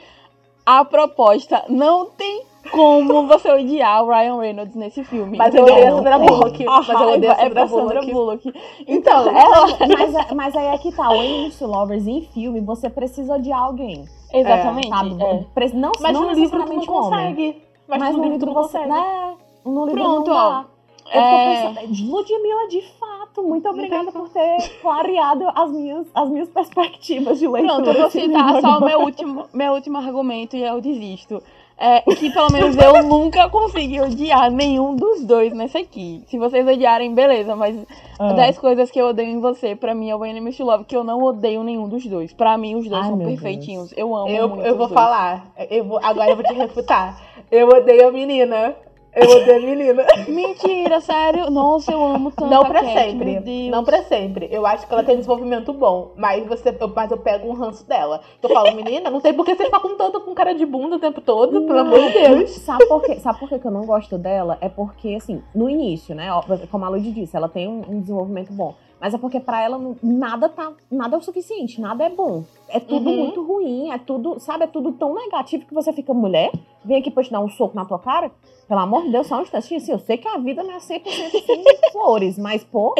A 0.65 0.83
proposta 0.85 1.65
não 1.69 2.05
tem 2.05 2.43
como 2.71 3.27
você 3.27 3.51
odiar 3.51 4.03
o 4.03 4.07
Ryan 4.07 4.39
Reynolds 4.39 4.75
nesse 4.75 5.03
filme. 5.03 5.37
Mas 5.37 5.53
entendeu? 5.53 5.75
eu 5.75 5.75
odeio 5.75 5.87
a 5.87 5.97
Sandra 5.97 6.19
Bullock. 6.19 6.65
Mas 6.65 6.89
eu 6.89 7.13
odeio 7.13 7.31
a 7.31 7.35
Sandra, 7.35 7.61
é 7.61 7.65
Bullock. 7.65 8.11
Bullock. 8.11 8.53
Então, 8.87 9.29
ela... 9.29 9.67
mas, 9.97 10.15
é, 10.15 10.33
mas 10.33 10.55
aí 10.55 10.67
é 10.67 10.77
que 10.77 10.91
tá, 10.91 11.09
o 11.11 11.51
to 11.51 11.65
Lovers 11.65 12.07
em 12.07 12.21
filme, 12.21 12.61
você 12.61 12.89
precisa 12.89 13.35
odiar 13.35 13.59
alguém. 13.59 14.05
Exatamente. 14.33 14.87
É, 14.87 15.65
é. 15.65 15.73
Não, 15.73 15.91
mas 16.01 16.13
não 16.13 16.23
no 16.23 16.31
livro 16.31 16.65
tu 16.65 16.73
não 16.73 16.85
consegue. 16.85 17.61
Mas, 17.87 17.99
mas 17.99 18.15
no, 18.15 18.23
no 18.23 18.29
livro, 18.31 18.53
você, 18.53 18.79
consegue. 18.79 18.89
né? 18.89 19.35
No 19.63 19.85
livro 19.85 20.01
Pronto, 20.01 20.29
não 20.29 20.35
dá. 20.35 20.65
ó. 20.71 20.75
Eu 21.13 21.21
é... 21.21 21.61
tô 21.61 21.73
pensando, 21.75 22.11
Ludmilla, 22.11 22.67
de 22.67 22.81
fato, 22.99 23.43
muito 23.43 23.69
obrigada 23.69 24.11
por 24.11 24.27
ter 24.29 24.79
clareado 24.81 25.45
as 25.53 25.71
minhas, 25.71 26.07
as 26.15 26.29
minhas 26.29 26.49
perspectivas 26.49 27.37
de 27.37 27.47
leitura. 27.47 27.75
Pronto, 27.75 27.89
eu 27.89 28.01
vou 28.01 28.09
citar 28.09 28.61
só 28.61 28.79
o 28.79 28.85
meu 28.85 28.99
último, 29.01 29.45
meu 29.53 29.73
último 29.73 29.97
argumento 29.97 30.55
e 30.55 30.63
eu 30.63 30.81
desisto. 30.81 31.43
É, 31.77 32.01
que 32.01 32.31
pelo 32.31 32.51
menos 32.51 32.77
eu 32.77 33.03
nunca 33.03 33.49
consegui 33.49 33.99
odiar 33.99 34.49
nenhum 34.49 34.95
dos 34.95 35.25
dois 35.25 35.53
nesse 35.53 35.77
aqui. 35.77 36.23
Se 36.27 36.37
vocês 36.37 36.65
odiarem, 36.65 37.13
beleza, 37.13 37.53
mas 37.53 37.75
ah. 38.17 38.31
10 38.31 38.57
coisas 38.59 38.89
que 38.89 38.99
eu 38.99 39.07
odeio 39.07 39.29
em 39.29 39.41
você, 39.41 39.75
pra 39.75 39.93
mim 39.93 40.09
é 40.09 40.15
o 40.15 40.23
Enemy 40.23 40.53
to 40.53 40.63
Love, 40.63 40.85
que 40.85 40.95
eu 40.95 41.03
não 41.03 41.21
odeio 41.21 41.63
nenhum 41.63 41.89
dos 41.89 42.05
dois. 42.05 42.31
Pra 42.31 42.57
mim, 42.57 42.75
os 42.75 42.87
dois 42.87 43.03
Ai, 43.03 43.09
são 43.09 43.17
perfeitinhos. 43.17 43.89
Deus. 43.89 43.97
Eu 43.97 44.15
amo. 44.15 44.29
Eu, 44.29 44.61
eu 44.61 44.77
vou 44.77 44.87
falar, 44.87 45.51
eu 45.69 45.83
vou, 45.83 45.99
agora 46.01 46.29
eu 46.29 46.35
vou 46.35 46.45
te 46.45 46.53
refutar. 46.53 47.21
Eu 47.51 47.67
odeio 47.67 48.07
a 48.07 48.11
menina. 48.11 48.73
Eu 49.15 49.29
odeio 49.29 49.57
a 49.57 49.59
menina. 49.61 50.05
Mentira, 50.27 50.99
sério. 50.99 51.49
Nossa, 51.49 51.91
eu 51.91 52.03
amo 52.05 52.31
tanto 52.31 52.49
Não 52.49 52.65
pra 52.65 52.81
Cat, 52.81 52.93
sempre. 52.93 53.69
Não 53.69 53.83
pra 53.83 54.03
sempre. 54.03 54.49
Eu 54.51 54.65
acho 54.65 54.85
que 54.85 54.93
ela 54.93 55.03
tem 55.03 55.15
desenvolvimento 55.15 55.71
bom. 55.71 56.11
Mas, 56.17 56.45
você, 56.45 56.75
eu, 56.77 56.87
mas 56.93 57.09
eu 57.09 57.17
pego 57.17 57.47
um 57.47 57.53
ranço 57.53 57.87
dela. 57.87 58.21
Eu 58.43 58.49
falo, 58.49 58.75
menina, 58.75 59.09
não 59.09 59.21
tem 59.21 59.33
por 59.33 59.45
que 59.45 59.55
você 59.55 59.65
ficar 59.65 59.79
com 59.79 59.95
tanto 59.95 60.19
com 60.19 60.35
cara 60.35 60.53
de 60.53 60.65
bunda 60.65 60.97
o 60.97 60.99
tempo 60.99 61.21
todo, 61.21 61.61
não. 61.61 61.67
pelo 61.67 61.79
amor 61.79 62.01
de 62.01 62.11
Deus. 62.11 62.49
Sabe 62.51 62.85
por, 62.87 63.01
quê? 63.01 63.15
Sabe 63.19 63.39
por 63.39 63.47
que 63.47 63.65
eu 63.65 63.71
não 63.71 63.85
gosto 63.85 64.17
dela? 64.17 64.57
É 64.59 64.67
porque, 64.67 65.15
assim, 65.15 65.41
no 65.53 65.69
início, 65.69 66.13
né? 66.13 66.27
Como 66.69 66.83
a 66.83 66.89
Lud 66.89 67.09
disse, 67.11 67.37
ela 67.37 67.47
tem 67.47 67.67
um, 67.67 67.83
um 67.87 68.01
desenvolvimento 68.01 68.51
bom. 68.51 68.75
Mas 68.99 69.13
é 69.13 69.17
porque 69.17 69.39
para 69.39 69.61
ela 69.61 69.79
nada 70.01 70.47
tá, 70.49 70.71
nada 70.89 71.15
é 71.15 71.19
o 71.19 71.21
suficiente, 71.21 71.81
nada 71.81 72.03
é 72.03 72.09
bom. 72.09 72.43
É 72.69 72.79
tudo 72.79 73.09
uhum. 73.09 73.17
muito 73.17 73.43
ruim, 73.43 73.91
é 73.91 73.97
tudo, 73.97 74.39
sabe, 74.39 74.63
é 74.63 74.67
tudo 74.67 74.93
tão 74.93 75.13
negativo 75.13 75.65
que 75.65 75.73
você 75.73 75.91
fica 75.91 76.13
mulher, 76.13 76.51
vem 76.83 76.97
aqui 76.97 77.11
pra 77.11 77.23
te 77.23 77.31
dar 77.31 77.39
um 77.39 77.49
soco 77.49 77.75
na 77.75 77.85
tua 77.85 77.99
cara. 77.99 78.31
Pelo 78.67 78.79
amor 78.79 79.03
de 79.03 79.11
Deus, 79.11 79.27
só 79.27 79.37
um 79.37 79.41
instantinho 79.41 79.79
assim, 79.79 79.91
eu 79.91 79.99
sei 79.99 80.17
que 80.17 80.27
a 80.27 80.37
vida 80.37 80.63
não 80.63 80.71
é 80.71 80.77
100% 80.77 80.97
assim 80.97 81.61
de 81.61 81.77
flores, 81.91 82.37
mas 82.37 82.63
pô, 82.63 82.95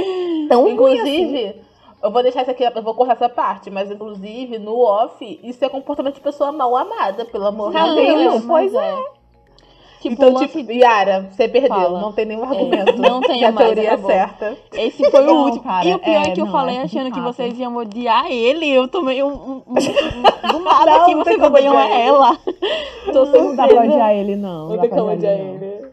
tão 0.47 0.67
Inclusive, 0.67 1.47
assim. 1.47 1.59
eu 2.03 2.11
vou 2.11 2.21
deixar 2.21 2.43
isso 2.43 2.51
aqui, 2.51 2.63
eu 2.63 2.83
vou 2.83 2.93
correr 2.93 3.13
essa 3.13 3.29
parte, 3.29 3.71
mas 3.71 3.89
inclusive 3.89 4.59
no 4.59 4.77
off, 4.79 5.39
isso 5.41 5.63
é 5.63 5.69
comportamento 5.69 6.15
de 6.15 6.21
pessoa 6.21 6.51
mal 6.51 6.75
amada, 6.75 7.25
pelo 7.25 7.47
amor 7.47 7.71
de 7.71 7.95
Deus. 7.95 8.45
Pois 8.45 8.73
é. 8.73 8.91
é. 8.91 9.14
Tipo, 10.09 10.23
então, 10.23 10.33
lance... 10.33 10.47
tipo, 10.49 10.71
Yara, 10.71 11.27
você 11.31 11.47
perdeu. 11.47 11.69
Fala. 11.69 11.99
Não 11.99 12.11
tem 12.11 12.25
nenhum 12.25 12.43
é, 12.43 12.47
argumento. 12.47 12.91
É, 12.91 13.09
não 13.09 13.21
tem 13.21 13.43
a 13.43 13.51
mais, 13.51 13.67
teoria 13.67 13.91
é 13.93 13.97
certa. 13.97 14.57
Esse 14.73 15.09
foi 15.09 15.23
não, 15.23 15.35
o 15.35 15.45
último. 15.45 15.63
Cara, 15.63 15.87
e 15.87 15.95
o 15.95 15.99
pior 15.99 16.25
é, 16.25 16.27
é 16.27 16.31
que 16.31 16.41
eu 16.41 16.47
falei 16.47 16.77
achando 16.77 17.11
que 17.11 17.19
vocês 17.19 17.57
iam 17.57 17.75
odiar 17.75 18.27
ele. 18.29 18.69
Eu 18.71 18.87
tomei 18.87 19.23
um. 19.23 19.27
um, 19.29 19.61
um, 19.67 19.73
do 19.73 20.59
nada 20.63 20.99
não, 20.99 21.05
que 21.05 21.15
vocês 21.15 21.41
odeiam 21.41 21.79
ela. 21.79 22.37
Tô 23.11 23.25
não 23.25 23.55
dá 23.55 23.67
pra 23.67 23.81
odiar 23.81 24.11
ele, 24.13 24.35
não. 24.35 24.69
Não, 24.69 24.77
tem 24.77 24.89
como 24.91 25.11
odiar 25.11 25.33
ele. 25.33 25.84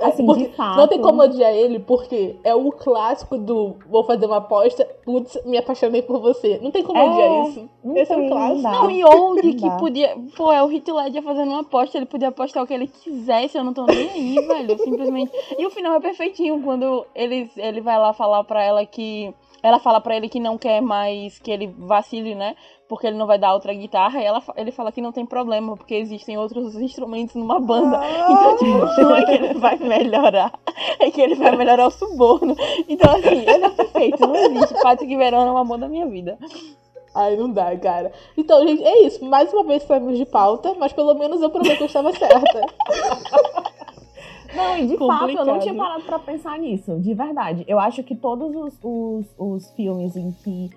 Assim, 0.00 0.24
porque 0.24 0.44
de 0.44 0.54
fato. 0.54 0.76
Não 0.76 0.88
tem 0.88 1.00
como 1.00 1.22
odiar 1.22 1.52
ele, 1.52 1.80
porque 1.80 2.36
é 2.44 2.54
o 2.54 2.70
clássico 2.70 3.36
do 3.36 3.76
vou 3.88 4.04
fazer 4.04 4.26
uma 4.26 4.36
aposta, 4.36 4.84
putz, 5.04 5.38
me 5.44 5.58
apaixonei 5.58 6.02
por 6.02 6.20
você. 6.20 6.58
Não 6.62 6.70
tem 6.70 6.84
como 6.84 6.98
é, 6.98 7.04
odiar 7.04 7.48
isso. 7.48 7.68
Esse 7.96 8.12
é 8.12 8.16
o 8.16 8.28
clássico. 8.28 8.62
Não, 8.62 8.82
não 8.84 8.90
e 8.90 9.04
Old 9.04 9.54
que 9.54 9.70
podia. 9.78 10.16
Pô, 10.36 10.52
é 10.52 10.62
o 10.62 10.66
Hit 10.66 10.90
Ledger 10.90 11.22
fazendo 11.22 11.50
uma 11.50 11.60
aposta, 11.60 11.96
ele 11.96 12.06
podia 12.06 12.28
apostar 12.28 12.62
o 12.62 12.66
que 12.66 12.74
ele 12.74 12.86
quisesse, 12.86 13.58
eu 13.58 13.64
não 13.64 13.72
tô 13.72 13.84
nem 13.86 14.08
aí, 14.10 14.34
velho. 14.46 14.78
Simplesmente. 14.78 15.32
E 15.58 15.66
o 15.66 15.70
final 15.70 15.94
é 15.94 16.00
perfeitinho 16.00 16.62
quando 16.62 17.06
ele, 17.14 17.50
ele 17.56 17.80
vai 17.80 17.98
lá 17.98 18.12
falar 18.12 18.44
pra 18.44 18.62
ela 18.62 18.86
que. 18.86 19.34
Ela 19.62 19.78
fala 19.78 20.00
para 20.00 20.16
ele 20.16 20.28
que 20.28 20.40
não 20.40 20.56
quer 20.56 20.80
mais 20.80 21.38
que 21.38 21.50
ele 21.50 21.66
vacile, 21.78 22.34
né? 22.34 22.54
porque 22.88 23.06
ele 23.06 23.16
não 23.16 23.26
vai 23.26 23.38
dar 23.38 23.52
outra 23.52 23.74
guitarra, 23.74 24.20
e 24.20 24.24
ela, 24.24 24.42
ele 24.56 24.70
fala 24.70 24.92
que 24.92 25.00
não 25.00 25.12
tem 25.12 25.26
problema, 25.26 25.76
porque 25.76 25.94
existem 25.94 26.38
outros 26.38 26.74
instrumentos 26.76 27.34
numa 27.34 27.58
banda. 27.58 27.98
Ah. 27.98 28.30
Então, 28.30 28.56
tipo, 28.56 29.02
não 29.02 29.16
é 29.16 29.24
que 29.24 29.32
ele 29.32 29.54
vai 29.54 29.76
melhorar, 29.76 30.52
é 31.00 31.10
que 31.10 31.20
ele 31.20 31.34
vai 31.34 31.56
melhorar 31.56 31.86
o 31.86 31.90
suborno. 31.90 32.56
Então, 32.88 33.10
assim, 33.16 33.44
ele 33.48 33.64
é 33.64 33.70
perfeito, 33.70 34.26
não 34.26 34.36
existe. 34.36 34.80
Patrick 34.82 35.16
Verona 35.16 35.48
é 35.48 35.52
o 35.52 35.56
amor 35.56 35.78
da 35.78 35.88
minha 35.88 36.06
vida. 36.06 36.38
Ai, 37.14 37.34
não 37.36 37.50
dá, 37.50 37.74
cara. 37.76 38.12
Então, 38.36 38.66
gente, 38.66 38.84
é 38.84 39.06
isso. 39.06 39.24
Mais 39.24 39.52
uma 39.52 39.64
vez 39.64 39.82
saímos 39.84 40.18
de 40.18 40.26
pauta, 40.26 40.74
mas 40.78 40.92
pelo 40.92 41.14
menos 41.14 41.40
eu 41.40 41.50
prometo 41.50 41.78
que 41.78 41.82
eu 41.84 41.86
estava 41.86 42.12
certa. 42.12 42.60
Não, 44.56 44.78
e 44.78 44.86
de 44.86 44.96
Complicado. 44.96 45.32
fato, 45.32 45.38
eu 45.38 45.44
não 45.44 45.58
tinha 45.58 45.74
parado 45.74 46.04
pra 46.04 46.18
pensar 46.18 46.58
nisso, 46.58 46.98
de 46.98 47.14
verdade. 47.14 47.64
Eu 47.68 47.78
acho 47.78 48.02
que 48.02 48.14
todos 48.14 48.54
os, 48.54 48.78
os, 48.82 49.34
os 49.38 49.70
filmes 49.72 50.16
em 50.16 50.32
que 50.32 50.70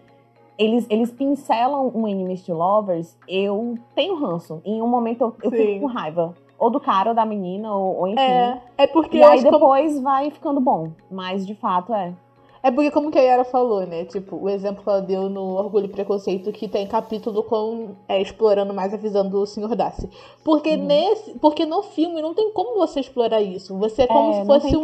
eles, 0.57 0.85
eles 0.89 1.11
pincelam 1.11 1.89
um 1.95 2.05
Enemies 2.05 2.43
to 2.43 2.53
Lovers, 2.53 3.17
eu 3.27 3.77
tenho 3.95 4.15
ranço. 4.15 4.61
Em 4.65 4.81
um 4.81 4.87
momento 4.87 5.21
eu, 5.21 5.35
eu 5.43 5.51
fico 5.51 5.79
com 5.79 5.85
raiva. 5.85 6.35
Ou 6.59 6.69
do 6.69 6.79
cara, 6.81 7.09
ou 7.11 7.15
da 7.15 7.25
menina, 7.25 7.73
ou, 7.73 7.99
ou 7.99 8.07
enfim. 8.09 8.19
É, 8.19 8.61
é 8.79 8.87
porque. 8.87 9.17
E 9.17 9.23
aí 9.23 9.41
depois 9.41 9.93
como... 9.93 10.03
vai 10.03 10.29
ficando 10.29 10.59
bom. 10.59 10.91
Mas 11.09 11.47
de 11.47 11.55
fato 11.55 11.93
é. 11.93 12.13
É 12.62 12.69
porque, 12.69 12.91
como 12.91 13.10
que 13.10 13.17
a 13.17 13.22
Yara 13.22 13.45
falou, 13.45 13.86
né? 13.88 14.04
Tipo, 14.06 14.36
o 14.36 14.50
exemplo 14.50 14.84
que 14.84 14.89
ela 14.89 15.02
deu 15.02 15.30
no 15.30 15.56
Orgulho 15.58 15.86
e 15.86 15.89
Preconceito, 15.89 16.52
que 16.52 16.67
tem 16.67 16.86
capítulo 16.86 17.41
com 17.43 17.95
é, 18.08 18.22
explorando 18.22 18.74
mais 18.74 18.93
a 18.93 18.98
visão 18.98 19.28
do 19.30 19.45
Sr. 19.45 19.76
Darcy. 19.76 20.10
Porque 20.43 20.76
Uhum. 20.76 20.84
nesse. 20.86 21.39
Porque 21.39 21.65
no 21.65 21.82
filme 21.82 22.22
não 22.22 22.34
tem 22.34 22.52
como 22.52 22.76
você 22.78 23.00
explorar 23.00 23.41
isso. 23.41 23.78
Você 23.78 24.02
é 24.04 24.08
como 24.08 24.32
É, 24.32 24.34
se 24.41 24.45
fosse 24.45 24.76
um. 24.76 24.84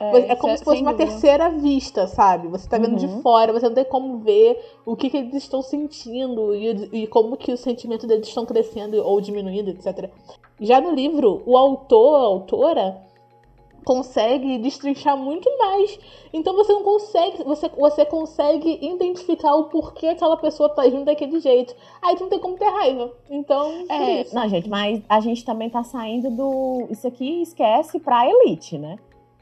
É, 0.00 0.32
É 0.32 0.36
como 0.36 0.52
isso 0.52 0.58
se 0.58 0.64
fosse 0.64 0.82
uma 0.82 0.92
dúvida. 0.92 1.10
terceira 1.10 1.48
vista, 1.50 2.06
sabe? 2.06 2.48
Você 2.48 2.68
tá 2.68 2.76
vendo 2.76 2.96
de 2.96 3.06
Uhum. 3.06 3.22
fora, 3.22 3.52
você 3.52 3.66
não 3.66 3.74
tem 3.74 3.84
como 3.84 4.18
ver 4.18 4.58
o 4.84 4.94
que, 4.94 5.08
que 5.08 5.16
eles 5.16 5.34
estão 5.34 5.62
sentindo 5.62 6.54
e, 6.54 6.88
e 7.04 7.06
como 7.06 7.36
que 7.38 7.52
os 7.52 7.60
sentimentos 7.60 8.06
deles 8.06 8.28
estão 8.28 8.44
crescendo 8.44 9.02
ou 9.02 9.18
diminuindo, 9.20 9.70
etc. 9.70 10.10
Já 10.60 10.80
no 10.80 10.90
livro, 10.90 11.42
o 11.46 11.56
autor, 11.56 12.16
a 12.16 12.24
autora, 12.26 13.07
consegue 13.84 14.58
destrinchar 14.58 15.16
muito 15.16 15.48
mais. 15.58 15.98
Então 16.32 16.54
você 16.54 16.72
não 16.72 16.82
consegue, 16.82 17.42
você, 17.44 17.68
você 17.68 18.04
consegue 18.04 18.78
identificar 18.82 19.54
o 19.54 19.64
porquê 19.64 20.08
aquela 20.08 20.36
pessoa 20.36 20.68
tá 20.68 20.82
agindo 20.82 21.04
daquele 21.04 21.40
jeito. 21.40 21.74
Aí 22.02 22.14
tu 22.16 22.22
não 22.24 22.30
tem 22.30 22.38
como 22.38 22.56
ter 22.56 22.68
raiva. 22.68 23.12
Então, 23.30 23.86
por 23.86 23.92
É, 23.94 24.22
isso. 24.22 24.34
não, 24.34 24.48
gente, 24.48 24.68
mas 24.68 25.02
a 25.08 25.20
gente 25.20 25.44
também 25.44 25.70
tá 25.70 25.82
saindo 25.82 26.30
do. 26.30 26.86
Isso 26.90 27.06
aqui 27.06 27.42
esquece 27.42 27.98
pra 27.98 28.28
elite, 28.28 28.76
né? 28.78 28.98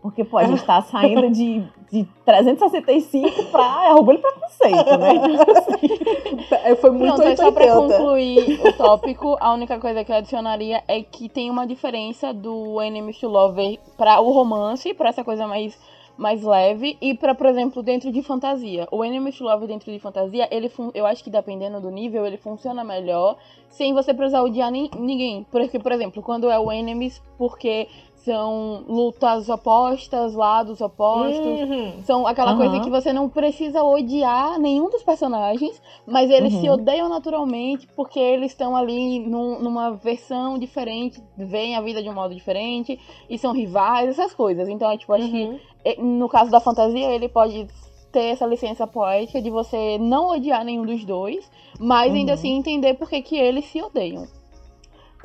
Porque, 0.06 0.22
pô, 0.22 0.38
a 0.38 0.44
gente 0.44 0.62
tá 0.64 0.80
saindo 0.82 1.28
de, 1.32 1.64
de 1.90 2.04
365 2.24 3.42
pra 3.50 3.92
orgulho 3.96 4.18
e 4.18 4.22
preconceito, 4.22 4.98
né? 4.98 6.58
É, 6.62 6.76
Foi 6.76 6.90
muito 6.92 7.06
Pronto, 7.14 7.22
aí 7.22 7.36
só 7.36 7.50
pra 7.50 7.64
880. 7.64 7.98
concluir 7.98 8.60
o 8.68 8.72
tópico, 8.74 9.36
a 9.40 9.52
única 9.52 9.80
coisa 9.80 10.04
que 10.04 10.12
eu 10.12 10.16
adicionaria 10.16 10.80
é 10.86 11.02
que 11.02 11.28
tem 11.28 11.50
uma 11.50 11.66
diferença 11.66 12.32
do 12.32 12.80
Enemies 12.80 13.18
to 13.18 13.26
Lover 13.26 13.80
pra 13.96 14.20
o 14.20 14.30
romance, 14.30 14.94
pra 14.94 15.08
essa 15.08 15.24
coisa 15.24 15.44
mais, 15.48 15.76
mais 16.16 16.40
leve, 16.44 16.96
e 17.00 17.12
pra, 17.12 17.34
por 17.34 17.46
exemplo, 17.46 17.82
dentro 17.82 18.12
de 18.12 18.22
fantasia. 18.22 18.86
O 18.92 19.04
Enemies 19.04 19.36
to 19.36 19.42
Lover 19.42 19.66
dentro 19.66 19.90
de 19.90 19.98
fantasia, 19.98 20.46
ele 20.52 20.68
fun- 20.68 20.92
eu 20.94 21.04
acho 21.04 21.24
que 21.24 21.30
dependendo 21.30 21.80
do 21.80 21.90
nível, 21.90 22.24
ele 22.24 22.36
funciona 22.36 22.84
melhor 22.84 23.36
sem 23.68 23.92
você 23.92 24.14
precisar 24.14 24.42
odiar 24.42 24.70
nin- 24.70 24.88
ninguém. 24.96 25.44
Porque, 25.50 25.80
por 25.80 25.90
exemplo, 25.90 26.22
quando 26.22 26.48
é 26.48 26.58
o 26.58 26.70
Enemies, 26.70 27.20
porque 27.36 27.88
são 28.26 28.84
lutas 28.88 29.48
opostas, 29.48 30.34
lados 30.34 30.80
opostos, 30.80 31.60
Uhum. 31.60 32.02
são 32.02 32.26
aquela 32.26 32.50
Aham. 32.50 32.58
coisa 32.58 32.80
que 32.80 32.90
você 32.90 33.12
não 33.12 33.28
precisa 33.28 33.84
odiar 33.84 34.58
nenhum 34.58 34.90
dos 34.90 35.04
personagens, 35.04 35.80
mas 36.04 36.28
eles 36.28 36.52
Uhum. 36.54 36.60
se 36.60 36.68
odeiam 36.68 37.08
naturalmente 37.08 37.86
porque 37.94 38.18
eles 38.18 38.50
estão 38.50 38.74
ali 38.74 39.20
num- 39.20 39.60
numa 39.60 39.92
versão 39.92 40.58
diferente, 40.58 41.22
veem 41.38 41.76
a 41.76 41.80
vida 41.80 42.02
de 42.02 42.08
um 42.10 42.14
modo 42.14 42.34
diferente 42.34 42.98
e 43.30 43.38
são 43.38 43.52
rivais, 43.52 44.08
essas 44.10 44.34
coisas. 44.34 44.68
Então, 44.68 44.90
é, 44.90 44.98
tipo, 44.98 45.12
acho 45.12 45.30
que 45.30 45.44
Uhum. 45.44 45.58
eh, 45.84 45.96
no 46.02 46.28
caso 46.28 46.50
da 46.50 46.58
fantasia, 46.58 47.08
ele 47.12 47.28
pode 47.28 47.68
ter 48.10 48.24
essa 48.32 48.44
licença 48.46 48.86
poética 48.88 49.40
de 49.40 49.50
você 49.50 49.98
não 49.98 50.30
odiar 50.30 50.64
nenhum 50.64 50.84
dos 50.84 51.04
dois, 51.04 51.48
mas 51.78 52.12
ainda 52.12 52.32
Uhum. 52.32 52.34
assim 52.38 52.56
entender 52.56 52.94
por 52.94 53.08
que 53.08 53.22
que 53.22 53.36
eles 53.36 53.66
se 53.66 53.80
odeiam. 53.80 54.24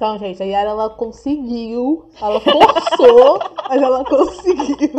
Então, 0.01 0.17
gente, 0.17 0.41
a 0.41 0.45
Yara 0.47 0.71
ela 0.71 0.89
conseguiu, 0.89 2.05
ela 2.19 2.39
forçou, 2.39 3.39
mas 3.69 3.79
ela 3.79 4.03
conseguiu 4.03 4.89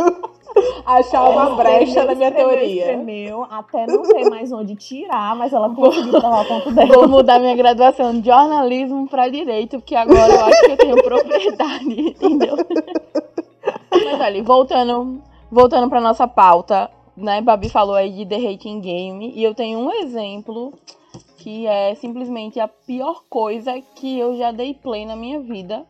achar 0.87 1.29
uma 1.29 1.57
brecha 1.57 2.05
na 2.05 2.15
minha 2.15 2.29
Espremeu, 2.29 2.51
teoria. 2.51 2.83
Espremeu, 2.83 3.47
até 3.51 3.85
não 3.85 4.05
ter 4.05 4.31
mais 4.31 4.53
onde 4.53 4.77
tirar, 4.77 5.35
mas 5.35 5.53
ela 5.53 5.75
conseguiu 5.75 6.21
provar 6.21 6.43
o 6.43 6.45
ponto 6.45 6.71
dela. 6.71 6.95
Vou 6.95 7.09
mudar 7.09 7.41
minha 7.41 7.57
graduação 7.57 8.21
de 8.21 8.27
jornalismo 8.27 9.09
pra 9.09 9.29
direito, 9.29 9.81
porque 9.81 9.97
agora 9.97 10.33
eu 10.33 10.45
acho 10.45 10.61
que 10.67 10.71
eu 10.71 10.77
tenho 10.77 10.95
propriedade, 11.03 12.01
entendeu? 12.01 12.57
Mas 13.91 14.21
olha, 14.21 14.43
voltando, 14.45 15.21
voltando 15.51 15.89
pra 15.91 16.01
nossa 16.01 16.29
pauta, 16.29 16.89
né? 17.17 17.41
Babi 17.41 17.69
falou 17.69 17.97
aí 17.97 18.11
de 18.13 18.25
The 18.25 18.37
Hating 18.37 18.81
Game, 18.81 19.33
e 19.35 19.43
eu 19.43 19.53
tenho 19.53 19.81
um 19.81 19.91
exemplo 19.91 20.73
que 21.43 21.67
é 21.67 21.93
simplesmente 21.97 22.61
a 22.61 22.69
pior 22.69 23.25
coisa 23.29 23.81
que 23.97 24.17
eu 24.17 24.37
já 24.37 24.53
dei 24.53 24.75
play 24.75 25.05
na 25.05 25.17
minha 25.17 25.41
vida. 25.41 25.85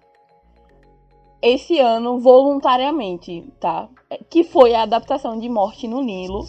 Esse 1.42 1.78
ano, 1.78 2.18
voluntariamente, 2.20 3.44
tá? 3.60 3.86
Que 4.30 4.42
foi 4.42 4.74
a 4.74 4.82
adaptação 4.82 5.38
de 5.38 5.50
Morte 5.50 5.86
no 5.86 6.00
Nilo. 6.00 6.46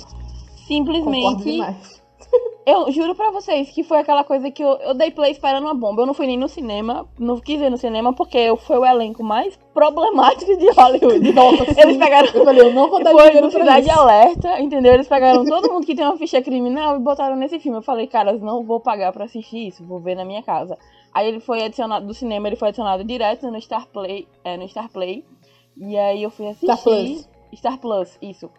Simplesmente. 0.55 1.59
Eu 2.65 2.91
juro 2.91 3.15
pra 3.15 3.31
vocês 3.31 3.69
que 3.71 3.83
foi 3.83 3.99
aquela 3.99 4.23
coisa 4.23 4.49
que 4.49 4.63
eu, 4.63 4.69
eu 4.77 4.93
dei 4.93 5.11
play 5.11 5.31
esperando 5.31 5.63
uma 5.63 5.73
bomba. 5.73 6.01
Eu 6.01 6.05
não 6.05 6.13
fui 6.13 6.27
nem 6.27 6.37
no 6.37 6.47
cinema, 6.47 7.07
não 7.19 7.39
quis 7.39 7.61
ir 7.61 7.69
no 7.69 7.77
cinema 7.77 8.13
porque 8.13 8.55
foi 8.57 8.77
o 8.77 8.85
elenco 8.85 9.23
mais 9.23 9.57
problemático 9.73 10.57
de 10.57 10.69
Hollywood. 10.71 11.31
Nossa, 11.33 11.81
Eles 11.81 11.97
pegaram. 11.97 12.29
Eu 12.33 12.45
falei, 12.45 12.61
eu 12.61 12.73
não 12.73 12.89
vou 12.89 13.03
dar 13.03 13.11
Foi 13.11 13.41
no 13.41 13.51
Cidade 13.51 13.89
isso. 13.89 13.99
Alerta, 13.99 14.59
entendeu? 14.61 14.93
Eles 14.93 15.07
pegaram 15.07 15.45
todo 15.45 15.71
mundo 15.71 15.85
que 15.85 15.95
tem 15.95 16.05
uma 16.05 16.17
ficha 16.17 16.41
criminal 16.41 16.95
e 16.95 16.99
botaram 16.99 17.35
nesse 17.35 17.59
filme. 17.59 17.77
Eu 17.77 17.83
falei, 17.83 18.07
caras, 18.07 18.41
não 18.41 18.63
vou 18.63 18.79
pagar 18.79 19.11
pra 19.11 19.25
assistir 19.25 19.67
isso, 19.67 19.85
vou 19.85 19.99
ver 19.99 20.15
na 20.15 20.23
minha 20.25 20.41
casa. 20.41 20.77
Aí 21.13 21.27
ele 21.27 21.39
foi 21.39 21.63
adicionado 21.63 22.07
do 22.07 22.13
cinema, 22.13 22.47
ele 22.47 22.55
foi 22.55 22.69
adicionado 22.69 23.03
direto 23.03 23.49
no 23.51 23.61
Star 23.61 23.87
Play, 23.87 24.27
é, 24.43 24.57
no 24.57 24.67
Star 24.67 24.89
Play. 24.89 25.23
E 25.77 25.97
aí 25.97 26.23
eu 26.23 26.29
fui 26.29 26.47
assistir. 26.47 26.65
Star 26.65 26.81
Plus. 26.81 27.29
Star 27.55 27.77
Plus, 27.77 28.17
isso. 28.21 28.49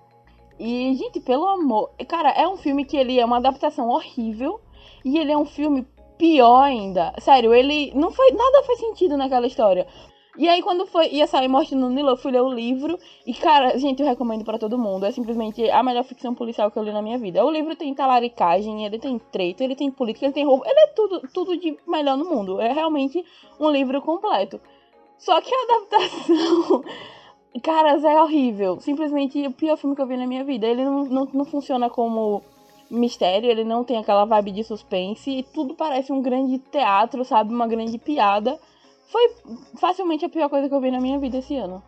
E, 0.58 0.94
gente, 0.94 1.20
pelo 1.20 1.46
amor. 1.46 1.90
Cara, 2.08 2.30
é 2.30 2.46
um 2.46 2.56
filme 2.56 2.84
que 2.84 2.96
ele 2.96 3.18
é 3.18 3.24
uma 3.24 3.38
adaptação 3.38 3.88
horrível. 3.88 4.60
E 5.04 5.18
ele 5.18 5.32
é 5.32 5.36
um 5.36 5.44
filme 5.44 5.86
pior 6.16 6.62
ainda. 6.62 7.12
Sério, 7.18 7.54
ele. 7.54 7.92
Não 7.94 8.10
foi. 8.10 8.30
Nada 8.30 8.62
faz 8.64 8.78
sentido 8.78 9.16
naquela 9.16 9.46
história. 9.46 9.86
E 10.36 10.48
aí, 10.48 10.62
quando 10.62 10.84
foi, 10.84 11.10
ia 11.10 11.28
sair 11.28 11.46
Morte 11.46 11.76
no 11.76 11.88
Nilo, 11.88 12.10
eu 12.10 12.16
fui 12.16 12.32
ler 12.32 12.42
o 12.42 12.52
livro. 12.52 12.98
E, 13.24 13.32
cara, 13.32 13.78
gente, 13.78 14.02
eu 14.02 14.08
recomendo 14.08 14.44
pra 14.44 14.58
todo 14.58 14.76
mundo. 14.76 15.06
É 15.06 15.12
simplesmente 15.12 15.70
a 15.70 15.80
melhor 15.80 16.02
ficção 16.02 16.34
policial 16.34 16.72
que 16.72 16.78
eu 16.78 16.82
li 16.82 16.90
na 16.90 17.02
minha 17.02 17.18
vida. 17.18 17.44
O 17.44 17.50
livro 17.50 17.76
tem 17.76 17.94
talaricagem, 17.94 18.84
ele 18.84 18.98
tem 18.98 19.16
treta, 19.30 19.62
ele 19.62 19.76
tem 19.76 19.92
política, 19.92 20.26
ele 20.26 20.34
tem 20.34 20.44
roubo. 20.44 20.64
Ele 20.66 20.80
é 20.80 20.86
tudo, 20.88 21.20
tudo 21.32 21.56
de 21.56 21.76
melhor 21.86 22.16
no 22.16 22.24
mundo. 22.24 22.60
É 22.60 22.72
realmente 22.72 23.24
um 23.60 23.70
livro 23.70 24.02
completo. 24.02 24.60
Só 25.16 25.40
que 25.40 25.54
a 25.54 25.62
adaptação. 25.62 26.84
Caras, 27.62 28.04
é 28.04 28.20
horrível. 28.20 28.80
Simplesmente 28.80 29.46
o 29.46 29.52
pior 29.52 29.76
filme 29.76 29.94
que 29.94 30.02
eu 30.02 30.06
vi 30.06 30.16
na 30.16 30.26
minha 30.26 30.44
vida. 30.44 30.66
Ele 30.66 30.84
não, 30.84 31.04
não, 31.04 31.28
não 31.32 31.44
funciona 31.44 31.88
como 31.88 32.42
mistério, 32.90 33.50
ele 33.50 33.64
não 33.64 33.84
tem 33.84 33.98
aquela 33.98 34.24
vibe 34.24 34.52
de 34.52 34.64
suspense. 34.64 35.30
E 35.30 35.42
tudo 35.42 35.74
parece 35.74 36.12
um 36.12 36.20
grande 36.20 36.58
teatro, 36.58 37.24
sabe? 37.24 37.54
Uma 37.54 37.66
grande 37.66 37.96
piada. 37.98 38.58
Foi 39.06 39.30
facilmente 39.76 40.24
a 40.24 40.28
pior 40.28 40.48
coisa 40.48 40.68
que 40.68 40.74
eu 40.74 40.80
vi 40.80 40.90
na 40.90 41.00
minha 41.00 41.18
vida 41.18 41.38
esse 41.38 41.56
ano. 41.56 41.82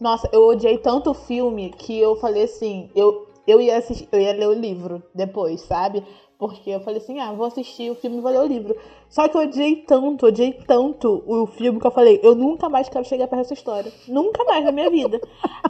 Nossa, 0.00 0.28
eu 0.32 0.46
odiei 0.46 0.78
tanto 0.78 1.10
o 1.10 1.14
filme 1.14 1.70
que 1.70 1.98
eu 1.98 2.14
falei 2.16 2.44
assim, 2.44 2.88
eu, 2.94 3.26
eu, 3.46 3.60
ia 3.60 3.76
assistir, 3.76 4.08
eu 4.12 4.20
ia 4.20 4.32
ler 4.32 4.46
o 4.48 4.52
livro 4.52 5.02
depois, 5.12 5.60
sabe? 5.62 6.04
Porque 6.38 6.70
eu 6.70 6.78
falei 6.80 6.98
assim, 7.00 7.18
ah, 7.18 7.32
vou 7.32 7.46
assistir 7.46 7.90
o 7.90 7.96
filme 7.96 8.18
e 8.18 8.20
vou 8.20 8.30
ler 8.30 8.38
o 8.38 8.46
livro. 8.46 8.76
Só 9.08 9.26
que 9.26 9.36
eu 9.36 9.40
odiei 9.42 9.74
tanto, 9.76 10.26
odiei 10.26 10.52
tanto 10.52 11.24
o 11.26 11.46
filme 11.46 11.80
que 11.80 11.86
eu 11.86 11.90
falei, 11.90 12.20
eu 12.22 12.36
nunca 12.36 12.68
mais 12.68 12.88
quero 12.88 13.04
chegar 13.04 13.26
perto 13.26 13.42
dessa 13.42 13.54
história. 13.54 13.92
Nunca 14.06 14.44
mais 14.44 14.64
na 14.64 14.70
minha 14.70 14.88
vida. 14.88 15.20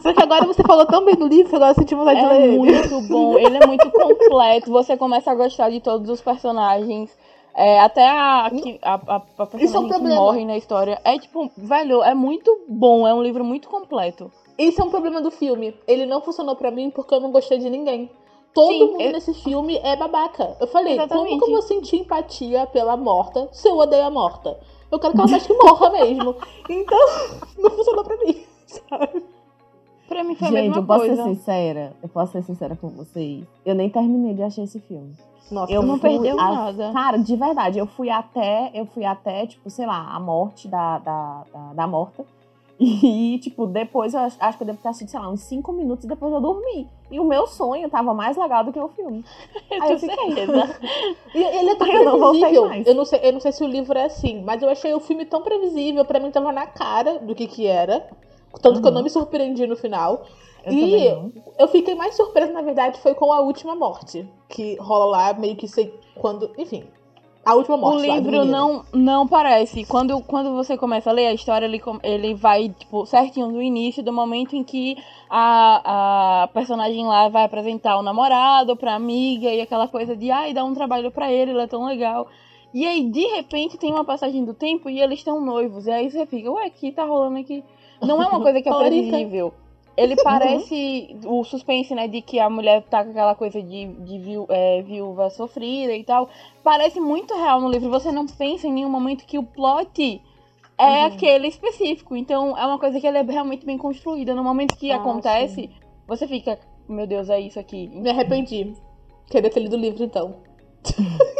Só 0.02 0.12
que 0.12 0.22
agora 0.22 0.44
você 0.44 0.62
falou 0.62 0.84
tão 0.84 1.06
bem 1.06 1.14
do 1.14 1.26
livro 1.26 1.48
que 1.48 1.56
agora 1.56 1.70
eu 1.70 1.74
senti 1.74 1.94
vontade 1.94 2.20
de 2.20 2.26
ler 2.26 2.54
É 2.54 2.56
muito 2.58 3.00
bom, 3.08 3.38
ele 3.38 3.56
é 3.56 3.66
muito 3.66 3.90
completo. 3.90 4.70
Você 4.70 4.94
começa 4.98 5.30
a 5.30 5.34
gostar 5.34 5.70
de 5.70 5.80
todos 5.80 6.10
os 6.10 6.20
personagens. 6.20 7.16
É, 7.54 7.80
até 7.80 8.06
a, 8.06 8.50
que- 8.50 8.78
a, 8.82 8.94
a, 8.94 9.16
a 9.16 9.20
personagem 9.20 9.64
Isso 9.64 9.76
é 9.76 9.80
um 9.80 9.88
que 9.88 9.98
morre 10.00 10.44
na 10.44 10.56
história. 10.58 11.00
É 11.02 11.18
tipo, 11.18 11.50
velho, 11.56 12.02
é 12.02 12.14
muito 12.14 12.60
bom. 12.68 13.08
É 13.08 13.14
um 13.14 13.22
livro 13.22 13.42
muito 13.42 13.68
completo. 13.70 14.30
Esse 14.58 14.80
é 14.82 14.84
um 14.84 14.90
problema 14.90 15.22
do 15.22 15.30
filme. 15.30 15.74
Ele 15.86 16.04
não 16.04 16.20
funcionou 16.20 16.54
pra 16.56 16.70
mim 16.70 16.90
porque 16.90 17.14
eu 17.14 17.20
não 17.20 17.32
gostei 17.32 17.56
de 17.58 17.70
ninguém. 17.70 18.10
Todo 18.54 18.72
Sim, 18.72 18.86
mundo 18.92 19.00
eu- 19.00 19.12
nesse 19.12 19.34
filme 19.34 19.76
é 19.78 19.94
babaca. 19.96 20.56
Eu 20.60 20.66
falei, 20.66 20.94
Exatamente. 20.94 21.28
como 21.28 21.38
que 21.40 21.46
eu 21.46 21.52
vou 21.52 21.62
sentir 21.62 21.96
empatia 22.00 22.66
pela 22.66 22.96
morta 22.96 23.48
se 23.52 23.68
eu 23.68 23.76
odeio 23.76 24.04
a 24.04 24.10
morta? 24.10 24.58
Eu 24.90 24.98
quero 24.98 25.12
que 25.12 25.20
ela 25.20 25.30
mais 25.30 25.46
que 25.46 25.52
morra 25.54 25.90
mesmo. 25.92 26.34
Então, 26.68 26.98
não 27.58 27.70
funcionou 27.70 28.04
pra 28.04 28.16
mim, 28.16 28.42
sabe? 28.66 29.22
Pra 30.08 30.24
mim 30.24 30.34
foi 30.34 30.48
a 30.48 30.50
Gente, 30.50 30.62
mesma 30.62 30.76
eu 30.78 30.86
posso 30.86 31.00
coisa. 31.06 31.16
ser 31.22 31.28
sincera? 31.28 31.92
Eu 32.02 32.08
posso 32.08 32.32
ser 32.32 32.42
sincera 32.42 32.74
com 32.74 32.88
vocês? 32.88 33.44
Eu 33.64 33.74
nem 33.74 33.90
terminei 33.90 34.32
de 34.34 34.42
achar 34.42 34.62
esse 34.62 34.80
filme. 34.80 35.12
Nossa, 35.50 35.72
Eu 35.72 35.82
não 35.82 35.98
perdeu 35.98 36.38
a- 36.40 36.50
nada. 36.50 36.92
Cara, 36.92 37.18
de 37.18 37.36
verdade, 37.36 37.78
eu 37.78 37.86
fui 37.86 38.08
até, 38.10 38.70
eu 38.74 38.86
fui 38.86 39.04
até, 39.04 39.46
tipo, 39.46 39.68
sei 39.70 39.86
lá, 39.86 40.14
a 40.14 40.18
morte 40.18 40.66
da, 40.68 40.98
da, 40.98 41.44
da, 41.52 41.72
da 41.74 41.86
morta. 41.86 42.24
E, 43.02 43.38
tipo, 43.40 43.66
depois 43.66 44.14
eu 44.14 44.20
acho, 44.20 44.36
acho 44.38 44.56
que 44.56 44.62
eu 44.62 44.66
devo 44.68 44.78
ter 44.78 44.88
assistido, 44.88 45.10
sei 45.10 45.18
lá, 45.20 45.28
uns 45.28 45.40
5 45.40 45.72
minutos 45.72 46.04
e 46.04 46.08
depois 46.08 46.32
eu 46.32 46.40
dormi. 46.40 46.86
E 47.10 47.18
o 47.18 47.24
meu 47.24 47.46
sonho 47.46 47.90
tava 47.90 48.14
mais 48.14 48.36
legal 48.36 48.62
do 48.62 48.72
que 48.72 48.78
o 48.78 48.88
filme. 48.88 49.24
Eu 49.70 49.82
Aí 49.82 49.92
eu 49.92 49.98
fiquei. 49.98 50.16
E 51.34 51.42
ele 51.42 51.70
é 51.70 51.74
tão 51.74 51.86
Eu 51.88 52.04
não 52.04 52.30
previsível. 52.30 52.68
mais. 52.68 52.86
Eu 52.86 52.94
não, 52.94 53.04
sei, 53.04 53.20
eu 53.22 53.32
não 53.32 53.40
sei 53.40 53.50
se 53.52 53.64
o 53.64 53.66
livro 53.66 53.98
é 53.98 54.04
assim, 54.04 54.42
mas 54.42 54.62
eu 54.62 54.68
achei 54.68 54.94
o 54.94 55.00
filme 55.00 55.24
tão 55.24 55.42
previsível. 55.42 56.04
Pra 56.04 56.20
mim 56.20 56.30
tava 56.30 56.52
na 56.52 56.66
cara 56.66 57.18
do 57.18 57.34
que 57.34 57.46
que 57.48 57.66
era. 57.66 58.08
Tanto 58.62 58.80
que 58.80 58.86
eu 58.86 58.90
Uhum. 58.90 58.94
não 58.96 59.02
me 59.02 59.10
surpreendi 59.10 59.66
no 59.66 59.76
final. 59.76 60.24
Eu 60.64 60.72
E- 60.72 61.10
não. 61.14 61.32
Eu 61.58 61.68
fiquei 61.68 61.94
mais 61.94 62.14
surpresa, 62.16 62.52
na 62.52 62.62
verdade, 62.62 63.00
foi 63.00 63.14
com 63.14 63.32
a 63.32 63.40
última 63.40 63.74
morte. 63.74 64.28
Que 64.48 64.76
rola 64.76 65.04
lá 65.06 65.32
meio 65.34 65.56
que 65.56 65.66
sei 65.66 65.92
quando. 66.14 66.50
Enfim. 66.56 66.84
A 67.44 67.54
última 67.54 67.76
morte. 67.76 68.06
O 68.08 68.14
livro 68.14 68.44
não, 68.44 68.84
não 68.92 69.26
parece. 69.26 69.84
Quando, 69.84 70.20
quando 70.22 70.54
você 70.54 70.76
começa 70.76 71.10
a 71.10 71.12
ler 71.12 71.28
a 71.28 71.32
história, 71.32 71.66
ele, 71.66 71.80
ele 72.02 72.34
vai, 72.34 72.68
tipo, 72.68 73.06
certinho 73.06 73.48
do 73.48 73.62
início, 73.62 74.02
do 74.02 74.12
momento 74.12 74.54
em 74.54 74.62
que 74.62 74.96
a, 75.30 76.42
a 76.42 76.48
personagem 76.48 77.06
lá 77.06 77.28
vai 77.28 77.44
apresentar 77.44 77.96
o 77.98 78.02
namorado 78.02 78.76
pra 78.76 78.94
amiga 78.94 79.48
e 79.48 79.60
aquela 79.60 79.88
coisa 79.88 80.14
de, 80.14 80.30
ai, 80.30 80.52
dá 80.52 80.64
um 80.64 80.74
trabalho 80.74 81.10
pra 81.10 81.32
ele, 81.32 81.52
ele 81.52 81.62
é 81.62 81.66
tão 81.66 81.86
legal. 81.86 82.28
E 82.74 82.86
aí, 82.86 83.08
de 83.08 83.26
repente, 83.28 83.78
tem 83.78 83.92
uma 83.92 84.04
passagem 84.04 84.44
do 84.44 84.52
tempo 84.52 84.90
e 84.90 85.00
eles 85.00 85.20
estão 85.20 85.40
noivos. 85.40 85.86
E 85.86 85.90
aí 85.90 86.10
você 86.10 86.26
fica, 86.26 86.50
ué, 86.50 86.66
o 86.66 86.70
que 86.70 86.92
tá 86.92 87.04
rolando 87.04 87.38
aqui? 87.38 87.64
Não 88.02 88.22
é 88.22 88.26
uma 88.26 88.40
coisa 88.40 88.60
que 88.60 88.68
é 88.68 88.74
previsível. 88.74 89.54
Ele 90.00 90.14
parece 90.22 91.16
o 91.26 91.42
suspense, 91.42 91.92
né, 91.92 92.06
de 92.06 92.22
que 92.22 92.38
a 92.38 92.48
mulher 92.48 92.82
tá 92.84 93.02
com 93.02 93.10
aquela 93.10 93.34
coisa 93.34 93.60
de, 93.60 93.86
de 93.86 94.18
viú- 94.20 94.46
é, 94.48 94.80
viúva 94.82 95.28
sofrida 95.28 95.92
e 95.92 96.04
tal. 96.04 96.28
Parece 96.62 97.00
muito 97.00 97.34
real 97.34 97.60
no 97.60 97.68
livro. 97.68 97.90
Você 97.90 98.12
não 98.12 98.24
pensa 98.26 98.68
em 98.68 98.72
nenhum 98.72 98.88
momento 98.90 99.26
que 99.26 99.36
o 99.38 99.42
plot 99.42 100.22
é 100.78 101.00
Uhum. 101.00 101.06
aquele 101.06 101.48
específico. 101.48 102.14
Então 102.14 102.56
é 102.56 102.64
uma 102.64 102.78
coisa 102.78 103.00
que 103.00 103.06
ela 103.08 103.18
é 103.18 103.22
realmente 103.22 103.66
bem 103.66 103.76
construída. 103.76 104.36
No 104.36 104.44
momento 104.44 104.76
que 104.76 104.92
Ah, 104.92 104.96
acontece, 104.96 105.68
você 106.06 106.28
fica, 106.28 106.58
meu 106.88 107.04
Deus, 107.06 107.28
é 107.28 107.40
isso 107.40 107.58
aqui. 107.58 107.88
Me 107.88 108.08
arrependi. 108.08 108.72
Queria 109.28 109.50
ter 109.50 109.58
lido 109.60 109.74
o 109.76 109.80
livro, 109.80 110.04
então. 110.04 110.36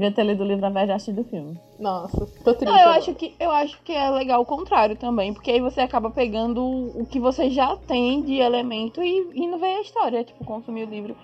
Devia 0.00 0.12
ter 0.12 0.24
lido 0.24 0.42
o 0.42 0.46
livro 0.46 0.64
ao 0.64 0.70
invés 0.70 0.86
de 0.86 0.92
assistir 0.94 1.12
do 1.12 1.24
filme. 1.24 1.60
Nossa, 1.78 2.26
tô 2.42 2.54
triste. 2.54 2.64
Não, 2.64 2.72
eu 2.72 2.88
agora. 2.88 2.98
acho 2.98 3.14
que 3.14 3.34
eu 3.38 3.50
acho 3.50 3.82
que 3.82 3.92
é 3.92 4.08
legal 4.08 4.40
o 4.40 4.46
contrário 4.46 4.96
também, 4.96 5.34
porque 5.34 5.50
aí 5.50 5.60
você 5.60 5.82
acaba 5.82 6.10
pegando 6.10 6.64
o 6.64 7.04
que 7.04 7.20
você 7.20 7.50
já 7.50 7.76
tem 7.76 8.22
de 8.22 8.36
elemento 8.36 9.02
e 9.02 9.30
indo 9.34 9.58
ver 9.58 9.76
a 9.76 9.80
história, 9.82 10.24
tipo, 10.24 10.42
consumir 10.42 10.88
o 10.88 10.90
livro. 10.90 11.14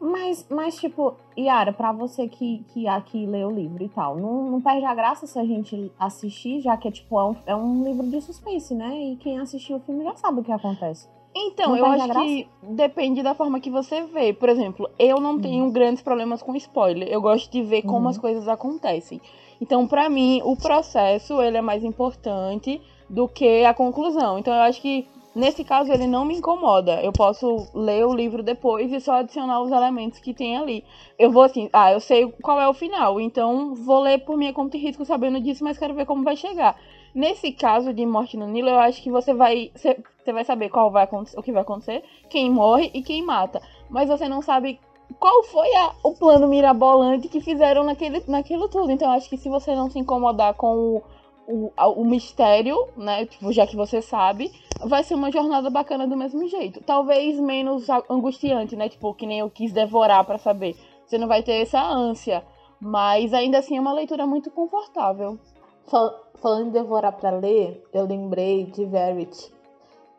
Mas, 0.00 0.46
mas 0.48 0.76
tipo, 0.80 1.14
Yara, 1.38 1.74
pra 1.74 1.92
você 1.92 2.26
que, 2.26 2.64
que 2.72 2.88
aqui 2.88 3.26
lê 3.26 3.44
o 3.44 3.50
livro 3.50 3.84
e 3.84 3.88
tal, 3.90 4.16
não, 4.16 4.50
não 4.50 4.62
perde 4.62 4.86
a 4.86 4.94
graça 4.94 5.26
se 5.26 5.38
a 5.38 5.44
gente 5.44 5.92
assistir, 5.98 6.62
já 6.62 6.74
que 6.78 6.88
é, 6.88 6.90
tipo, 6.90 7.20
é 7.20 7.24
um, 7.24 7.36
é 7.48 7.54
um 7.54 7.84
livro 7.84 8.08
de 8.08 8.18
suspense, 8.22 8.74
né? 8.74 8.96
E 8.98 9.16
quem 9.16 9.38
assistiu 9.40 9.76
o 9.76 9.80
filme 9.80 10.04
já 10.04 10.16
sabe 10.16 10.40
o 10.40 10.42
que 10.42 10.50
acontece. 10.50 11.06
Então, 11.34 11.70
Não 11.70 11.76
eu 11.78 11.86
acho 11.86 12.12
que 12.12 12.48
depende 12.62 13.22
da 13.22 13.34
forma 13.34 13.58
que 13.58 13.70
você 13.70 14.02
vê. 14.02 14.32
Por 14.32 14.48
exemplo, 14.48 14.90
eu 14.98 15.18
não 15.18 15.38
tenho 15.40 15.70
grandes 15.70 16.02
problemas 16.02 16.42
com 16.42 16.54
spoiler. 16.56 17.08
Eu 17.08 17.22
gosto 17.22 17.50
de 17.50 17.62
ver 17.62 17.82
como 17.82 18.02
Uhum. 18.02 18.08
as 18.08 18.18
coisas 18.18 18.46
acontecem. 18.48 19.20
Então, 19.60 19.86
pra 19.86 20.10
mim, 20.10 20.42
o 20.44 20.56
processo 20.56 21.40
ele 21.40 21.56
é 21.56 21.62
mais 21.62 21.84
importante 21.84 22.80
do 23.08 23.26
que 23.28 23.64
a 23.64 23.72
conclusão. 23.72 24.38
Então, 24.38 24.52
eu 24.52 24.60
acho 24.60 24.80
que 24.82 25.06
nesse 25.34 25.64
caso 25.64 25.90
ele 25.90 26.06
não 26.06 26.24
me 26.26 26.36
incomoda. 26.36 27.00
Eu 27.02 27.12
posso 27.12 27.66
ler 27.74 28.04
o 28.04 28.14
livro 28.14 28.42
depois 28.42 28.92
e 28.92 29.00
só 29.00 29.14
adicionar 29.14 29.62
os 29.62 29.70
elementos 29.72 30.18
que 30.18 30.34
tem 30.34 30.58
ali. 30.58 30.84
Eu 31.18 31.30
vou 31.30 31.42
assim, 31.44 31.70
ah, 31.72 31.92
eu 31.92 32.00
sei 32.00 32.30
qual 32.42 32.60
é 32.60 32.68
o 32.68 32.74
final, 32.74 33.18
então 33.18 33.74
vou 33.74 34.00
ler 34.00 34.18
por 34.18 34.36
minha 34.36 34.52
conta 34.52 34.76
e 34.76 34.80
risco 34.80 35.04
sabendo 35.06 35.40
disso, 35.40 35.64
mas 35.64 35.78
quero 35.78 35.94
ver 35.94 36.04
como 36.04 36.22
vai 36.22 36.36
chegar. 36.36 36.76
Nesse 37.14 37.52
caso 37.52 37.92
de 37.92 38.06
Morte 38.06 38.36
no 38.36 38.46
Nilo, 38.46 38.70
eu 38.70 38.78
acho 38.78 39.02
que 39.02 39.10
você 39.10 39.34
vai 39.34 39.70
você 39.74 40.32
vai 40.32 40.44
saber 40.44 40.70
qual 40.70 40.90
vai 40.90 41.04
acontecer, 41.04 41.38
o 41.38 41.42
que 41.42 41.52
vai 41.52 41.62
acontecer, 41.62 42.02
quem 42.30 42.50
morre 42.50 42.90
e 42.94 43.02
quem 43.02 43.22
mata. 43.24 43.60
Mas 43.90 44.08
você 44.08 44.28
não 44.28 44.40
sabe 44.40 44.80
qual 45.18 45.42
foi 45.44 45.68
a- 45.76 45.94
o 46.02 46.12
plano 46.14 46.48
mirabolante 46.48 47.28
que 47.28 47.40
fizeram 47.40 47.84
naquele, 47.84 48.22
naquilo 48.26 48.68
tudo. 48.68 48.90
Então 48.90 49.08
eu 49.08 49.14
acho 49.14 49.28
que 49.28 49.36
se 49.36 49.48
você 49.48 49.74
não 49.74 49.90
se 49.90 49.98
incomodar 49.98 50.54
com 50.54 51.02
o, 51.46 51.70
o, 51.76 52.00
o 52.00 52.04
mistério, 52.04 52.76
né? 52.96 53.26
Tipo, 53.26 53.52
já 53.52 53.66
que 53.66 53.76
você 53.76 54.00
sabe, 54.00 54.50
vai 54.84 55.02
ser 55.02 55.14
uma 55.14 55.30
jornada 55.30 55.68
bacana 55.68 56.06
do 56.06 56.16
mesmo 56.16 56.46
jeito. 56.48 56.82
Talvez 56.84 57.38
menos 57.38 57.88
angustiante, 58.08 58.74
né? 58.76 58.88
Tipo, 58.88 59.12
que 59.12 59.26
nem 59.26 59.40
eu 59.40 59.50
quis 59.50 59.72
devorar 59.72 60.24
pra 60.24 60.38
saber. 60.38 60.76
Você 61.04 61.18
não 61.18 61.28
vai 61.28 61.42
ter 61.42 61.60
essa 61.62 61.82
ânsia. 61.82 62.42
Mas 62.80 63.34
ainda 63.34 63.58
assim 63.58 63.76
é 63.76 63.80
uma 63.80 63.92
leitura 63.92 64.26
muito 64.26 64.50
confortável. 64.50 65.38
Fal- 65.86 66.20
Falando 66.40 66.68
em 66.68 66.70
devorar 66.72 67.12
pra 67.12 67.30
ler, 67.30 67.84
eu 67.92 68.04
lembrei 68.04 68.64
de 68.64 68.84
Verity. 68.84 69.52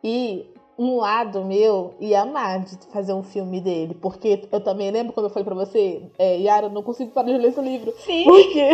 E 0.02 0.46
um 0.78 0.96
lado 0.96 1.44
meu 1.44 1.94
ia 2.00 2.22
amar 2.22 2.60
de 2.60 2.78
fazer 2.90 3.12
um 3.12 3.22
filme 3.22 3.60
dele. 3.60 3.94
Porque 3.94 4.42
eu 4.50 4.60
também 4.60 4.90
lembro 4.90 5.12
quando 5.12 5.26
eu 5.26 5.30
falei 5.30 5.44
pra 5.44 5.54
você, 5.54 6.02
é, 6.18 6.38
Yara, 6.38 6.66
eu 6.66 6.70
não 6.70 6.82
consigo 6.82 7.10
parar 7.10 7.26
de 7.30 7.36
ler 7.38 7.48
esse 7.48 7.60
livro. 7.60 7.92
Sim. 7.98 8.24
Porque 8.24 8.70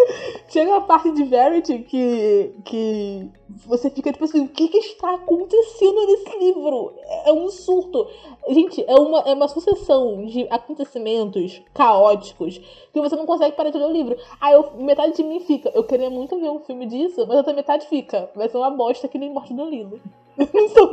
chega 0.48 0.70
uma 0.70 0.80
parte 0.80 1.10
de 1.12 1.24
Verity 1.24 1.80
que, 1.80 2.54
que 2.64 3.30
você 3.48 3.90
fica 3.90 4.10
tipo 4.12 4.24
assim, 4.24 4.44
o 4.44 4.48
que, 4.48 4.68
que 4.68 4.78
está 4.78 5.14
acontecendo 5.14 6.06
nesse 6.06 6.38
livro? 6.38 6.94
É 7.26 7.32
um 7.32 7.48
surto. 7.50 8.06
Gente, 8.48 8.82
é 8.86 8.94
uma, 8.94 9.20
é 9.20 9.34
uma 9.34 9.48
sucessão 9.48 10.24
de 10.24 10.46
acontecimentos 10.50 11.60
caóticos 11.74 12.58
que 12.92 13.00
você 13.00 13.14
não 13.16 13.26
consegue 13.26 13.54
parar 13.56 13.70
de 13.70 13.78
ler 13.78 13.86
o 13.86 13.92
livro. 13.92 14.16
Aí 14.40 14.54
eu- 14.54 14.72
metade 14.78 15.14
de 15.16 15.22
mim 15.22 15.40
fica, 15.40 15.70
eu 15.74 15.84
queria 15.84 16.08
muito 16.10 16.38
ver 16.40 16.50
um 16.50 16.60
filme 16.60 16.86
disso, 16.86 17.26
mas 17.26 17.36
outra 17.36 17.52
metade 17.52 17.86
fica, 17.86 18.30
vai 18.34 18.48
ser 18.48 18.56
uma 18.56 18.70
bosta 18.70 19.06
que 19.08 19.18
nem 19.18 19.30
Morte 19.32 19.52
do 19.54 19.64
Lindo. 19.68 20.00
Então, 20.36 20.90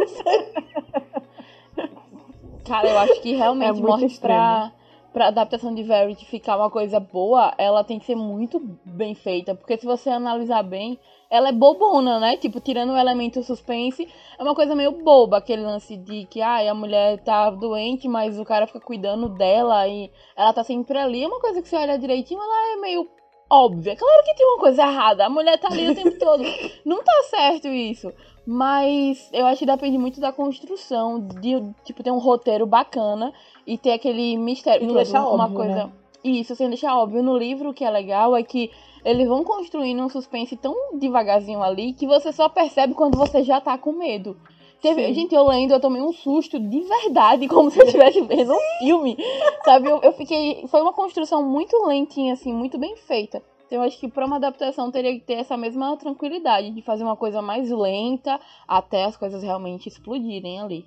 Cara, 2.65 2.87
eu 2.89 2.97
acho 2.99 3.21
que 3.21 3.33
É 3.33 3.37
realmente 3.37 3.73
muito 3.73 3.87
morte 3.87 4.05
extremo. 4.05 4.33
pra, 4.39 4.71
pra 5.13 5.27
adaptação 5.27 5.73
de 5.73 5.83
Verity 5.83 6.25
ficar 6.25 6.57
uma 6.57 6.69
coisa 6.69 6.99
boa, 6.99 7.53
ela 7.57 7.83
tem 7.83 7.97
que 7.99 8.05
ser 8.05 8.15
muito 8.15 8.59
bem 8.85 9.15
feita. 9.15 9.55
Porque 9.55 9.77
se 9.77 9.85
você 9.85 10.09
analisar 10.09 10.63
bem, 10.63 10.99
ela 11.31 11.47
é 11.47 11.51
bobona, 11.53 12.19
né? 12.19 12.35
Tipo, 12.35 12.59
tirando 12.59 12.91
o 12.91 12.97
elemento 12.97 13.41
suspense, 13.41 14.05
é 14.37 14.43
uma 14.43 14.53
coisa 14.53 14.75
meio 14.75 14.91
boba, 14.91 15.37
aquele 15.37 15.61
lance 15.61 15.95
de 15.95 16.25
que 16.25 16.41
ai, 16.41 16.67
a 16.67 16.75
mulher 16.75 17.23
tá 17.23 17.49
doente, 17.49 18.05
mas 18.09 18.37
o 18.37 18.43
cara 18.43 18.67
fica 18.67 18.81
cuidando 18.81 19.29
dela 19.29 19.87
e 19.87 20.11
ela 20.35 20.51
tá 20.51 20.61
sempre 20.61 20.97
ali. 20.97 21.23
É 21.23 21.27
uma 21.27 21.39
coisa 21.39 21.61
que 21.61 21.69
você 21.69 21.77
olha 21.77 21.97
direitinho, 21.97 22.41
ela 22.41 22.73
é 22.73 22.81
meio 22.81 23.07
óbvia. 23.49 23.95
Claro 23.95 24.23
que 24.25 24.35
tem 24.35 24.45
uma 24.45 24.59
coisa 24.59 24.81
errada, 24.83 25.25
a 25.25 25.29
mulher 25.29 25.57
tá 25.57 25.69
ali 25.71 25.89
o 25.89 25.95
tempo 25.95 26.19
todo. 26.19 26.43
Não 26.85 27.01
tá 27.01 27.23
certo 27.29 27.69
isso. 27.69 28.11
Mas 28.45 29.29
eu 29.31 29.45
acho 29.45 29.59
que 29.59 29.65
depende 29.65 29.97
muito 29.97 30.19
da 30.19 30.33
construção, 30.33 31.19
de 31.39 31.63
tipo 31.85 32.03
ter 32.03 32.11
um 32.11 32.17
roteiro 32.17 32.65
bacana 32.65 33.31
e 33.65 33.77
ter 33.77 33.93
aquele 33.93 34.35
mistério. 34.35 34.83
E 34.83 34.87
não 34.87 34.95
deixar 34.95 35.21
uma 35.27 35.43
óbvio, 35.45 35.57
coisa. 35.57 35.75
né? 35.75 35.91
Isso, 36.23 36.55
sem 36.55 36.67
deixar 36.67 36.97
óbvio. 36.97 37.23
No 37.23 37.37
livro, 37.37 37.69
o 37.69 37.73
que 37.73 37.85
é 37.85 37.89
legal 37.89 38.35
é 38.35 38.43
que 38.43 38.71
eles 39.03 39.27
vão 39.27 39.43
construindo 39.43 40.01
um 40.01 40.09
suspense 40.09 40.55
tão 40.55 40.97
devagarzinho 40.97 41.61
ali 41.61 41.93
que 41.93 42.07
você 42.07 42.31
só 42.31 42.47
percebe 42.49 42.93
quando 42.93 43.17
você 43.17 43.43
já 43.43 43.59
tá 43.61 43.77
com 43.77 43.91
medo. 43.91 44.37
Teve- 44.81 45.13
gente, 45.13 45.35
eu 45.35 45.45
lendo, 45.47 45.71
eu 45.73 45.79
tomei 45.79 46.01
um 46.01 46.11
susto 46.11 46.59
de 46.59 46.81
verdade, 46.81 47.47
como 47.49 47.69
se 47.69 47.79
eu 47.79 47.85
estivesse 47.85 48.19
vendo 48.21 48.51
um 48.53 48.79
filme. 48.79 49.15
Sabe? 49.63 49.87
Eu, 49.87 49.99
eu 50.01 50.11
fiquei. 50.13 50.65
Foi 50.67 50.81
uma 50.81 50.93
construção 50.93 51.43
muito 51.43 51.75
lentinha, 51.85 52.33
assim, 52.33 52.51
muito 52.51 52.77
bem 52.79 52.95
feita. 52.97 53.43
Então 53.67 53.79
eu 53.79 53.87
acho 53.87 53.97
que 53.99 54.07
pra 54.09 54.25
uma 54.25 54.35
adaptação 54.35 54.91
teria 54.91 55.13
que 55.13 55.21
ter 55.25 55.35
essa 55.35 55.55
mesma 55.55 55.95
tranquilidade 55.97 56.71
de 56.71 56.81
fazer 56.81 57.03
uma 57.03 57.15
coisa 57.15 57.41
mais 57.41 57.69
lenta 57.71 58.39
até 58.67 59.05
as 59.05 59.15
coisas 59.15 59.41
realmente 59.43 59.87
explodirem 59.87 60.59
ali. 60.59 60.85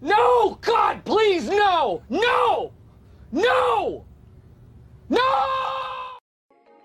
No! 0.00 0.50
God, 0.50 1.02
please, 1.04 1.50
no! 1.50 2.00
No! 2.08 2.70
No! 3.32 4.04
No! 5.08 5.95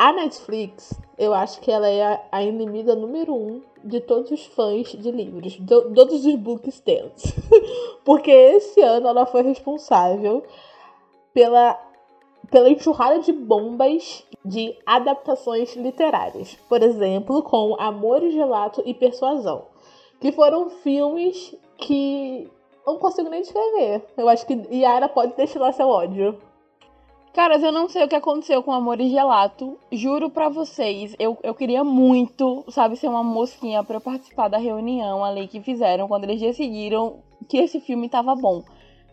A 0.01 0.11
Netflix, 0.11 0.99
eu 1.15 1.31
acho 1.31 1.61
que 1.61 1.71
ela 1.71 1.87
é 1.87 2.27
a, 2.31 2.41
inimiga 2.41 2.95
número 2.95 3.35
um 3.35 3.61
de 3.83 4.01
todos 4.01 4.31
os 4.31 4.43
fãs 4.47 4.87
de 4.87 5.11
livros, 5.11 5.51
de 5.51 5.63
todos 5.67 6.25
os 6.25 6.35
bookstands. 6.37 7.35
Porque 8.03 8.31
esse 8.31 8.81
ano 8.81 9.07
ela 9.07 9.27
foi 9.27 9.43
responsável 9.43 10.41
pela, 11.35 11.79
pela 12.49 12.71
enxurrada 12.71 13.19
de 13.19 13.31
bombas 13.31 14.25
de 14.43 14.75
adaptações 14.87 15.75
literárias. 15.75 16.57
Por 16.67 16.81
exemplo, 16.81 17.43
com 17.43 17.79
Amor, 17.79 18.27
Gelato 18.31 18.81
e 18.83 18.95
Persuasão. 18.95 19.67
Que 20.19 20.31
foram 20.31 20.71
filmes 20.71 21.55
que 21.77 22.49
eu 22.87 22.93
não 22.93 22.99
consigo 22.99 23.29
nem 23.29 23.43
descrever. 23.43 24.03
Eu 24.17 24.27
acho 24.27 24.47
que 24.47 24.67
Yara 24.71 25.07
pode 25.07 25.35
destilar 25.35 25.71
seu 25.75 25.87
ódio. 25.87 26.41
Caras, 27.33 27.63
eu 27.63 27.71
não 27.71 27.87
sei 27.87 28.03
o 28.03 28.09
que 28.09 28.15
aconteceu 28.15 28.61
com 28.61 28.73
Amor 28.73 28.99
e 28.99 29.09
Gelato. 29.09 29.77
Juro 29.89 30.29
pra 30.29 30.49
vocês, 30.49 31.15
eu, 31.17 31.37
eu 31.41 31.55
queria 31.55 31.81
muito, 31.81 32.65
sabe, 32.67 32.97
ser 32.97 33.07
uma 33.07 33.23
mosquinha 33.23 33.85
eu 33.87 34.01
participar 34.01 34.49
da 34.49 34.57
reunião 34.57 35.23
ali 35.23 35.47
que 35.47 35.61
fizeram 35.61 36.09
quando 36.09 36.25
eles 36.25 36.41
decidiram 36.41 37.19
que 37.47 37.57
esse 37.57 37.79
filme 37.79 38.09
tava 38.09 38.35
bom. 38.35 38.61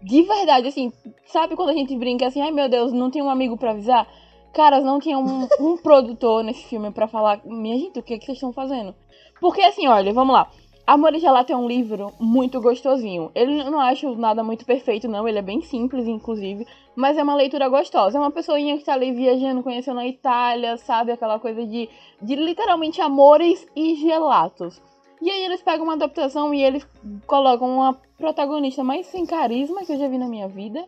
De 0.02 0.22
verdade, 0.22 0.66
assim, 0.66 0.92
sabe 1.26 1.54
quando 1.54 1.70
a 1.70 1.74
gente 1.74 1.96
brinca 1.96 2.26
assim, 2.26 2.40
ai 2.40 2.50
meu 2.50 2.68
Deus, 2.68 2.92
não 2.92 3.08
tem 3.08 3.22
um 3.22 3.30
amigo 3.30 3.56
pra 3.56 3.70
avisar? 3.70 4.06
Caras, 4.52 4.84
não 4.84 4.98
tinha 4.98 5.18
um, 5.18 5.46
um 5.60 5.76
produtor 5.82 6.42
nesse 6.42 6.64
filme 6.64 6.90
pra 6.90 7.06
falar, 7.06 7.40
minha 7.44 7.78
gente, 7.78 8.00
o 8.00 8.02
que, 8.02 8.14
é 8.14 8.18
que 8.18 8.26
vocês 8.26 8.38
estão 8.38 8.52
fazendo? 8.52 8.96
Porque 9.40 9.62
assim, 9.62 9.86
olha, 9.86 10.12
vamos 10.12 10.34
lá. 10.34 10.50
Amor 10.88 11.14
e 11.14 11.18
Gelato 11.18 11.52
é 11.52 11.56
um 11.56 11.68
livro 11.68 12.14
muito 12.18 12.62
gostosinho. 12.62 13.30
Ele 13.34 13.62
não 13.62 13.78
acho 13.78 14.14
nada 14.14 14.42
muito 14.42 14.64
perfeito, 14.64 15.06
não. 15.06 15.28
Ele 15.28 15.38
é 15.38 15.42
bem 15.42 15.60
simples, 15.60 16.06
inclusive. 16.06 16.66
Mas 16.96 17.18
é 17.18 17.22
uma 17.22 17.34
leitura 17.34 17.68
gostosa. 17.68 18.16
É 18.16 18.20
uma 18.20 18.30
pessoinha 18.30 18.78
que 18.78 18.84
tá 18.86 18.94
ali 18.94 19.12
viajando, 19.12 19.62
conhecendo 19.62 20.00
a 20.00 20.06
Itália, 20.06 20.78
sabe? 20.78 21.12
Aquela 21.12 21.38
coisa 21.38 21.62
de, 21.66 21.90
de 22.22 22.34
literalmente 22.36 23.02
amores 23.02 23.68
e 23.76 23.96
gelatos. 23.96 24.80
E 25.20 25.30
aí 25.30 25.44
eles 25.44 25.60
pegam 25.60 25.84
uma 25.84 25.92
adaptação 25.92 26.54
e 26.54 26.64
eles 26.64 26.88
colocam 27.26 27.68
uma 27.68 27.92
protagonista 28.16 28.82
mais 28.82 29.06
sem 29.08 29.26
carisma 29.26 29.84
que 29.84 29.92
eu 29.92 29.98
já 29.98 30.08
vi 30.08 30.16
na 30.16 30.26
minha 30.26 30.48
vida. 30.48 30.82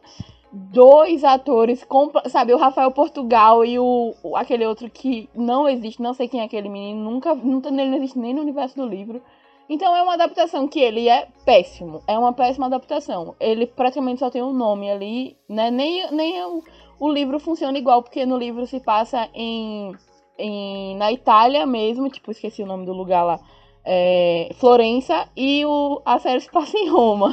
dois 0.53 1.23
atores, 1.23 1.87
sabe, 2.29 2.53
o 2.53 2.57
Rafael 2.57 2.91
Portugal 2.91 3.65
e 3.65 3.79
o- 3.79 4.15
aquele 4.35 4.67
outro 4.67 4.91
que 4.91 5.29
não 5.33 5.69
existe, 5.69 6.03
não 6.03 6.13
sei 6.13 6.27
quem 6.27 6.41
é 6.41 6.45
aquele 6.45 6.69
menino, 6.69 7.09
nunca, 7.09 7.33
nunca 7.37 7.69
ele 7.69 7.87
não 7.89 7.99
existe 7.99 8.19
nem 8.19 8.35
no 8.35 8.41
universo 8.43 8.75
do 8.75 8.85
livro. 8.85 9.23
Então 9.71 9.95
é 9.95 10.03
uma 10.03 10.15
adaptação 10.15 10.67
que 10.67 10.81
ele 10.81 11.09
é 11.09 11.29
péssimo, 11.45 12.03
é 12.09 12.19
uma 12.19 12.33
péssima 12.33 12.67
adaptação. 12.67 13.37
Ele 13.39 13.67
praticamente 13.67 14.19
só 14.19 14.29
tem 14.29 14.43
um 14.43 14.53
nome 14.53 14.91
ali, 14.91 15.37
né? 15.49 15.71
Nem, 15.71 16.11
nem 16.11 16.45
o, 16.45 16.61
o 16.99 17.09
livro 17.09 17.39
funciona 17.39 17.79
igual, 17.79 18.03
porque 18.03 18.27
no 18.27 18.37
livro 18.37 18.67
se 18.67 18.81
passa 18.81 19.29
em, 19.33 19.93
em 20.37 20.97
na 20.97 21.13
Itália 21.13 21.65
mesmo, 21.67 22.11
tipo, 22.11 22.33
esqueci 22.33 22.65
o 22.65 22.67
nome 22.67 22.85
do 22.85 22.93
lugar 22.93 23.23
lá. 23.23 23.39
é, 23.85 24.51
Florença 24.55 25.29
e 25.37 25.65
o, 25.65 26.03
a 26.05 26.19
série 26.19 26.41
se 26.43 26.51
passa 26.51 26.77
em 26.77 26.89
Roma. 26.89 27.31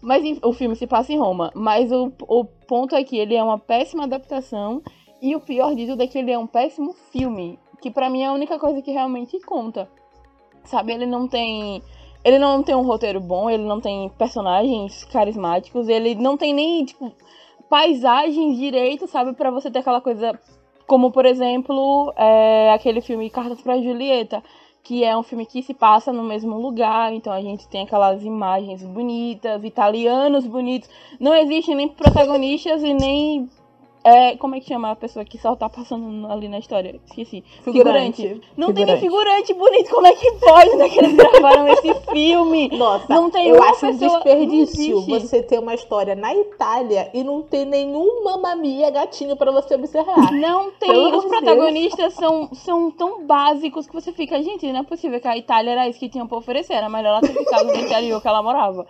Mas 0.00 0.22
o 0.44 0.52
filme 0.52 0.76
se 0.76 0.86
passa 0.86 1.12
em 1.12 1.18
Roma. 1.18 1.50
Mas 1.56 1.90
o, 1.90 2.12
o 2.28 2.44
ponto 2.44 2.94
é 2.94 3.02
que 3.02 3.18
ele 3.18 3.34
é 3.34 3.42
uma 3.42 3.58
péssima 3.58 4.04
adaptação. 4.04 4.80
E 5.20 5.34
o 5.34 5.40
pior 5.40 5.74
de 5.74 5.86
tudo 5.86 6.02
é 6.02 6.06
que 6.06 6.18
ele 6.18 6.30
é 6.30 6.38
um 6.38 6.46
péssimo 6.46 6.92
filme. 7.10 7.58
Que 7.82 7.90
pra 7.90 8.08
mim 8.08 8.22
é 8.22 8.26
a 8.26 8.32
única 8.32 8.60
coisa 8.60 8.80
que 8.80 8.92
realmente 8.92 9.40
conta. 9.40 9.88
Sabe, 10.64 10.92
ele 10.92 11.06
não 11.06 11.28
tem. 11.28 11.82
Ele 12.24 12.38
não 12.38 12.62
tem 12.62 12.74
um 12.74 12.82
roteiro 12.82 13.20
bom, 13.20 13.50
ele 13.50 13.64
não 13.64 13.80
tem 13.80 14.08
personagens 14.18 15.04
carismáticos, 15.04 15.88
ele 15.88 16.14
não 16.14 16.38
tem 16.38 16.54
nem, 16.54 16.84
tipo, 16.84 17.12
paisagens 17.68 18.56
direito, 18.56 19.06
sabe, 19.06 19.34
Pra 19.34 19.50
você 19.50 19.70
ter 19.70 19.80
aquela 19.80 20.00
coisa. 20.00 20.38
Como, 20.86 21.10
por 21.10 21.24
exemplo, 21.24 22.12
é, 22.16 22.72
aquele 22.72 23.00
filme 23.00 23.30
Cartas 23.30 23.60
pra 23.60 23.80
Julieta, 23.80 24.42
que 24.84 25.02
é 25.02 25.16
um 25.16 25.22
filme 25.22 25.46
que 25.46 25.62
se 25.62 25.72
passa 25.72 26.12
no 26.12 26.22
mesmo 26.22 26.58
lugar, 26.58 27.12
então 27.14 27.32
a 27.32 27.40
gente 27.40 27.66
tem 27.68 27.84
aquelas 27.84 28.22
imagens 28.22 28.84
bonitas, 28.84 29.64
italianos 29.64 30.46
bonitos. 30.46 30.90
Não 31.18 31.34
existem 31.34 31.74
nem 31.74 31.88
protagonistas 31.88 32.82
e 32.82 32.92
nem. 32.92 33.48
É, 34.04 34.36
como 34.36 34.54
é 34.54 34.60
que 34.60 34.68
chama 34.68 34.90
a 34.90 34.96
pessoa 34.96 35.24
que 35.24 35.38
só 35.38 35.56
tá 35.56 35.66
passando 35.66 36.30
ali 36.30 36.46
na 36.46 36.58
história? 36.58 37.00
Esqueci. 37.06 37.42
Figurante. 37.62 38.38
Não 38.54 38.72
tem 38.72 38.84
nem 38.84 38.98
figurante 38.98 39.54
bonito. 39.54 39.90
Como 39.90 40.06
é 40.06 40.14
que 40.14 40.30
pode, 40.32 40.76
né? 40.76 40.88
Que 40.90 40.98
eles 40.98 41.14
gravaram 41.14 41.66
esse 41.68 41.94
filme? 42.12 42.68
Nossa, 42.76 43.06
Não 43.08 43.30
tem 43.30 43.48
eu 43.48 43.62
acho 43.62 43.86
um 43.86 43.96
desperdício 43.96 45.00
você 45.06 45.42
ter 45.42 45.58
uma 45.58 45.74
história 45.74 46.14
na 46.14 46.34
Itália 46.34 47.10
e 47.14 47.24
não 47.24 47.40
ter 47.42 47.64
nenhum 47.64 48.22
mamamia 48.24 48.90
gatinho 48.90 49.36
pra 49.36 49.50
você 49.50 49.74
observar. 49.74 50.30
Não 50.32 50.70
tem. 50.72 50.90
Pelo 50.90 51.16
Os 51.16 51.24
protagonistas 51.24 52.12
são, 52.12 52.52
são 52.52 52.90
tão 52.90 53.24
básicos 53.24 53.86
que 53.86 53.94
você 53.94 54.12
fica, 54.12 54.42
gente, 54.42 54.70
não 54.70 54.80
é 54.80 54.82
possível 54.82 55.18
que 55.18 55.28
a 55.28 55.36
Itália 55.36 55.70
era 55.70 55.88
isso 55.88 55.98
que 55.98 56.10
tinha 56.10 56.26
pra 56.26 56.36
oferecer. 56.36 56.74
Era 56.74 56.90
melhor 56.90 57.08
ela 57.08 57.20
ter 57.22 57.32
ficado 57.32 57.66
no 57.66 57.76
interior 57.76 58.20
que 58.20 58.28
ela 58.28 58.42
morava. 58.42 58.86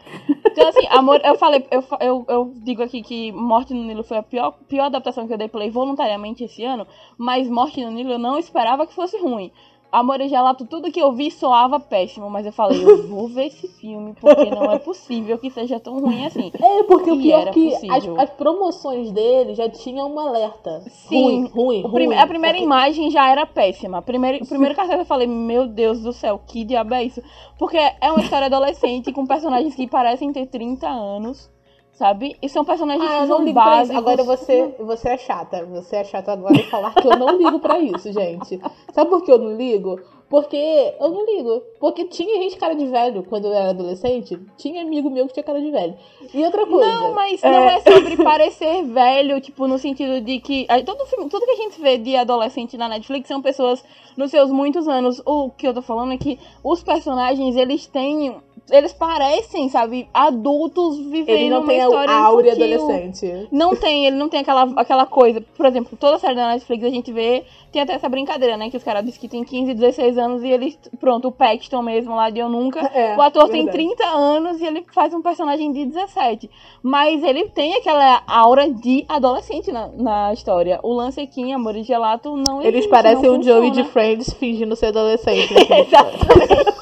Então, 0.47 0.69
assim, 0.69 0.87
amor, 0.89 1.21
eu 1.25 1.37
falei, 1.37 1.65
eu, 1.71 1.85
eu, 2.01 2.25
eu 2.29 2.53
digo 2.57 2.83
aqui 2.83 3.03
que 3.03 3.33
Morte 3.33 3.75
no 3.75 3.85
Nilo 3.85 4.03
foi 4.03 4.19
a 4.19 4.23
pior, 4.23 4.53
pior 4.69 4.89
adaptação 5.05 5.27
que 5.27 5.33
eu 5.33 5.39
dei 5.39 5.49
play 5.49 5.71
voluntariamente 5.71 6.45
esse 6.45 6.65
ano, 6.65 6.87
mas 7.19 7.49
Morte 7.49 7.85
no 7.85 7.91
Nilo 7.91 8.13
eu 8.13 8.19
não 8.19 8.39
esperava 8.39 8.87
que 8.87 8.95
fosse 8.95 9.19
ruim. 9.19 9.53
Amor 9.93 10.21
e 10.21 10.27
Gelato, 10.29 10.67
tudo 10.67 10.91
que 10.91 10.99
eu 11.01 11.13
vi 11.13 11.31
soava 11.31 11.79
péssimo, 11.79 12.29
mas 12.29 12.45
eu 12.45 12.51
falei, 12.51 12.83
eu 12.85 13.07
vou 13.07 13.29
ver 13.29 13.47
esse 13.47 13.69
filme, 13.69 14.13
porque 14.21 14.51
não 14.51 14.65
é 14.73 14.77
possível 14.81 15.39
que 15.39 15.49
seja 15.53 15.79
tão 15.79 16.01
ruim 16.01 16.27
assim. 16.27 16.51
É, 16.61 16.83
porque 16.83 17.13
o 17.13 17.15
E 17.15 17.23
pior 17.23 17.43
era 17.43 17.53
que 17.53 17.69
as, 17.69 17.75
possível. 17.75 18.21
as 18.21 18.31
promoções 18.31 19.13
dele 19.13 19.55
já 19.55 19.69
tinham 19.69 20.13
um 20.13 20.19
alerta. 20.19 20.81
Sim. 20.89 21.23
Ruim, 21.23 21.45
ruim, 21.47 21.79
O 21.85 21.87
ruim. 21.87 21.93
prime- 21.93 22.17
a 22.19 22.27
primeira 22.27 22.55
Porque- 22.57 22.65
imagem 22.65 23.09
já 23.09 23.31
era 23.31 23.47
péssima. 23.47 24.03
Primeiro, 24.03 24.43
o 24.43 24.49
primeiro 24.49 24.75
cartaz 24.75 24.99
eu 24.99 25.05
falei, 25.07 25.29
meu 25.29 25.69
Deus 25.69 26.01
do 26.03 26.13
céu, 26.13 26.41
que 26.45 26.65
diabo 26.65 26.93
é 26.93 27.05
isso? 27.05 27.23
Porque 27.57 27.77
é 27.79 28.11
uma 28.11 28.21
história 28.21 28.47
adolescente 28.47 29.13
com 29.13 29.25
personagens 29.25 29.77
que 29.77 29.87
parecem 29.87 30.33
ter 30.33 30.47
30 30.47 30.89
anos, 30.89 31.49
sabe? 31.95 32.37
E 32.43 32.49
são 32.49 32.65
personagens 32.65 33.11
Ah, 33.11 33.21
que 33.23 33.27
são 33.27 33.53
básicos. 33.53 33.97
Agora 33.97 34.23
você, 34.23 34.75
você 34.79 35.09
é 35.11 35.19
chata. 35.19 35.65
Você 35.67 35.97
é 35.97 36.05
chata 36.05 36.33
agora 36.33 36.55
em 36.55 36.65
falar 36.65 36.95
que 36.95 37.07
eu 37.07 37.17
não 37.17 37.37
ligo 37.39 37.59
pra 37.59 37.79
isso, 37.79 38.13
gente. 38.13 38.61
Sabe 38.93 39.11
por 39.11 39.25
que 39.25 39.33
eu 39.33 39.39
não 39.39 39.57
ligo? 39.57 39.99
Porque 40.29 40.95
eu 40.99 41.11
não 41.11 41.25
ligo. 41.25 41.63
Porque 41.79 42.07
tinha 42.07 42.43
gente 42.43 42.57
cara 42.57 42.75
de 42.75 42.87
velho 42.87 43.23
quando 43.23 43.45
eu 43.45 43.53
era 43.53 43.71
adolescente. 43.71 44.37
Tinha 44.57 44.83
amigo 44.83 45.09
meu 45.09 45.27
que 45.27 45.35
tinha 45.35 45.45
cara 45.45 45.61
de 45.61 45.71
velho. 45.71 45.95
E 46.33 46.43
outra 46.45 46.67
coisa. 46.67 46.91
Não, 46.91 47.15
mas 47.15 47.41
não 47.43 47.65
é 47.69 47.81
sobre 47.81 48.17
parecer 48.17 48.83
velho, 48.85 49.41
tipo, 49.41 49.69
no 49.69 49.79
sentido 49.79 50.21
de 50.21 50.41
que. 50.41 50.67
Todo 50.85 51.07
filme, 51.07 51.29
tudo 51.29 51.45
que 51.45 51.53
a 51.53 51.57
gente 51.57 51.81
vê 51.81 51.99
de 51.99 52.17
adolescente 52.17 52.77
na 52.77 52.89
Netflix 52.89 53.29
são 53.29 53.41
pessoas 53.41 53.85
nos 54.17 54.31
seus 54.31 54.51
muitos 54.51 54.89
anos. 54.89 55.23
O 55.25 55.51
que 55.51 55.69
eu 55.69 55.75
tô 55.75 55.83
falando 55.83 56.13
é 56.15 56.17
que 56.17 56.39
os 56.65 56.83
personagens, 56.83 57.55
eles 57.55 57.87
têm. 57.87 58.35
Eles 58.71 58.95
parecem, 58.95 59.69
sabe, 59.69 60.09
adultos 60.13 60.99
vivendo 60.99 61.37
Ele 61.37 61.51
não 61.51 61.59
uma 61.59 61.67
tem 61.67 61.83
a 61.83 61.85
história 61.85 62.15
áurea 62.15 62.53
infantil. 62.53 62.75
adolescente. 62.75 63.49
Não 63.53 63.77
tem, 63.77 64.07
ele 64.07 64.17
não 64.17 64.29
tem 64.29 64.41
aquela, 64.41 64.63
aquela 64.77 65.05
coisa. 65.05 65.43
Por 65.55 65.67
exemplo, 65.67 65.99
toda 66.01 66.19
série 66.19 66.35
da 66.35 66.49
Netflix 66.49 66.83
a 66.83 66.89
gente 66.89 67.13
vê, 67.13 67.45
tem 67.71 67.83
até 67.83 67.93
essa 67.93 68.09
brincadeira, 68.09 68.57
né? 68.57 68.71
Que 68.71 68.77
os 68.79 68.83
caras 68.83 69.05
dizem 69.05 69.21
que 69.21 69.29
tem 69.29 69.45
15, 69.45 69.75
16 69.75 70.17
anos 70.17 70.43
e 70.43 70.49
eles. 70.49 70.79
Pronto, 70.99 71.29
o 71.29 71.33
Paxton 71.33 71.83
mesmo 71.83 72.15
lá 72.15 72.31
de 72.31 72.39
Eu 72.39 72.49
Nunca. 72.49 72.81
É, 72.95 73.17
o 73.17 73.23
ator 73.23 73.49
tem 73.49 73.65
verdade. 73.65 73.89
30 73.97 74.05
anos 74.07 74.61
e 74.61 74.65
ele 74.65 74.85
faz 74.95 75.13
um 75.13 75.21
personagem 75.21 75.73
de 75.73 75.85
17. 75.87 76.49
Mas 76.83 77.23
ele 77.25 77.49
tem 77.49 77.75
aquela 77.75 78.23
aura 78.27 78.71
de 78.71 79.05
adolescente 79.09 79.73
na, 79.73 79.89
na 79.89 80.33
história. 80.33 80.79
O 80.83 80.93
lance 80.93 81.21
aqui 81.21 81.41
em 81.41 81.53
Amor 81.53 81.75
e 81.77 81.83
Gelato 81.83 82.37
não 82.37 82.61
Eles 82.61 82.75
existe, 82.75 82.91
parecem 82.91 83.29
não 83.29 83.41
o 83.41 83.43
Joey 83.43 83.71
de 83.73 83.83
funciona. 83.83 83.91
Friends 83.91 84.33
fingindo 84.35 84.77
ser 84.77 84.87
adolescente. 84.87 85.53
Exatamente. 85.59 86.75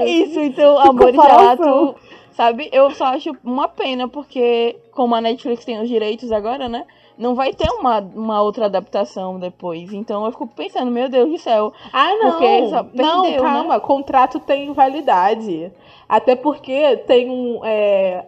É 0.00 0.08
isso, 0.08 0.40
então, 0.40 0.78
Amor 0.78 1.10
e. 1.10 1.12
Gelato, 1.12 1.96
sabe? 2.32 2.68
Eu 2.72 2.90
só 2.90 3.06
acho 3.06 3.32
uma 3.42 3.68
pena, 3.68 4.08
porque 4.08 4.76
como 4.92 5.14
a 5.14 5.20
Netflix 5.20 5.64
tem 5.64 5.80
os 5.80 5.88
direitos 5.88 6.30
agora, 6.30 6.68
né? 6.68 6.84
Não 7.16 7.34
vai 7.34 7.52
ter 7.52 7.70
uma, 7.70 8.00
uma 8.00 8.42
outra 8.42 8.66
adaptação 8.66 9.38
depois. 9.38 9.92
Então 9.92 10.24
eu 10.24 10.32
fico 10.32 10.48
pensando, 10.48 10.90
meu 10.90 11.08
Deus 11.08 11.30
do 11.30 11.38
céu. 11.38 11.72
Ah, 11.92 12.12
não. 12.16 12.32
Porque 12.32 12.68
só 12.68 12.82
não, 12.92 13.22
perdeu, 13.22 13.42
né? 13.42 13.50
calma. 13.50 13.80
Contrato 13.80 14.40
tem 14.40 14.72
validade. 14.72 15.70
Até 16.08 16.34
porque 16.34 16.96
tem 17.06 17.30
um. 17.30 17.64
É... 17.64 18.26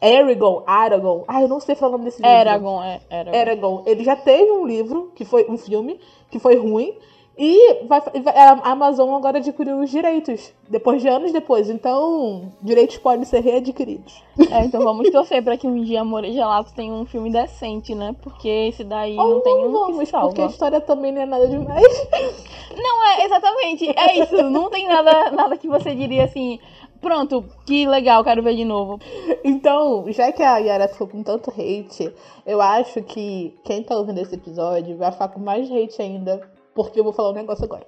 Aragon, 0.00 0.62
Aragon. 0.66 1.24
Ah, 1.26 1.42
eu 1.42 1.48
não 1.48 1.60
sei 1.60 1.74
falar 1.74 1.90
o 1.90 1.92
nome 1.92 2.04
desse 2.04 2.20
livro. 2.20 2.36
Eragon, 2.36 2.82
é. 2.82 3.00
Eragon. 3.08 3.38
Aragon. 3.38 3.82
Ele 3.86 4.04
já 4.04 4.16
teve 4.16 4.50
um 4.50 4.66
livro, 4.66 5.12
que 5.14 5.24
foi 5.24 5.46
um 5.48 5.56
filme, 5.56 5.98
que 6.30 6.38
foi 6.38 6.56
ruim. 6.56 6.92
E 7.38 7.84
vai, 7.84 8.00
a 8.34 8.70
Amazon 8.70 9.14
agora 9.14 9.38
adquiriu 9.38 9.80
os 9.80 9.90
direitos. 9.90 10.52
Depois 10.68 11.02
de 11.02 11.08
anos 11.08 11.32
depois. 11.32 11.68
Então, 11.68 12.50
direitos 12.62 12.96
podem 12.96 13.26
ser 13.26 13.40
readquiridos. 13.40 14.22
É, 14.50 14.64
então 14.64 14.82
vamos 14.82 15.10
torcer 15.10 15.42
pra 15.44 15.56
que 15.56 15.66
um 15.66 15.82
dia 15.82 16.00
Amor 16.00 16.24
e 16.24 16.32
Gelato 16.32 16.72
tenha 16.74 16.92
um 16.94 17.04
filme 17.04 17.30
decente, 17.30 17.94
né? 17.94 18.16
Porque 18.22 18.48
esse 18.48 18.84
daí 18.84 19.16
não 19.16 19.34
Ou 19.34 19.40
tem 19.40 19.54
um 19.54 19.62
que 19.66 19.68
vamos, 19.68 19.98
se 19.98 20.06
salva. 20.06 20.28
porque 20.28 20.42
a 20.42 20.46
história 20.46 20.80
também 20.80 21.12
não 21.12 21.22
é 21.22 21.26
nada 21.26 21.46
demais. 21.46 21.82
Não, 22.76 23.04
é, 23.06 23.24
exatamente. 23.24 23.88
É 23.98 24.22
isso. 24.22 24.36
Não 24.50 24.68
tem 24.68 24.86
nada, 24.86 25.30
nada 25.30 25.56
que 25.56 25.66
você 25.66 25.94
diria 25.94 26.24
assim. 26.24 26.58
Pronto, 27.00 27.44
que 27.64 27.86
legal, 27.86 28.22
quero 28.24 28.42
ver 28.42 28.54
de 28.54 28.64
novo. 28.64 28.98
Então, 29.44 30.04
já 30.08 30.30
que 30.32 30.42
a 30.42 30.58
Yara 30.58 30.88
ficou 30.88 31.06
com 31.06 31.22
tanto 31.22 31.50
hate, 31.50 32.12
eu 32.44 32.60
acho 32.60 33.02
que 33.02 33.56
quem 33.64 33.82
tá 33.82 33.96
ouvindo 33.96 34.18
esse 34.20 34.34
episódio 34.34 34.96
vai 34.96 35.10
ficar 35.12 35.28
com 35.28 35.40
mais 35.40 35.70
hate 35.70 36.02
ainda, 36.02 36.40
porque 36.76 37.00
eu 37.00 37.04
vou 37.04 37.12
falar 37.12 37.30
um 37.30 37.34
negócio 37.34 37.64
agora. 37.64 37.86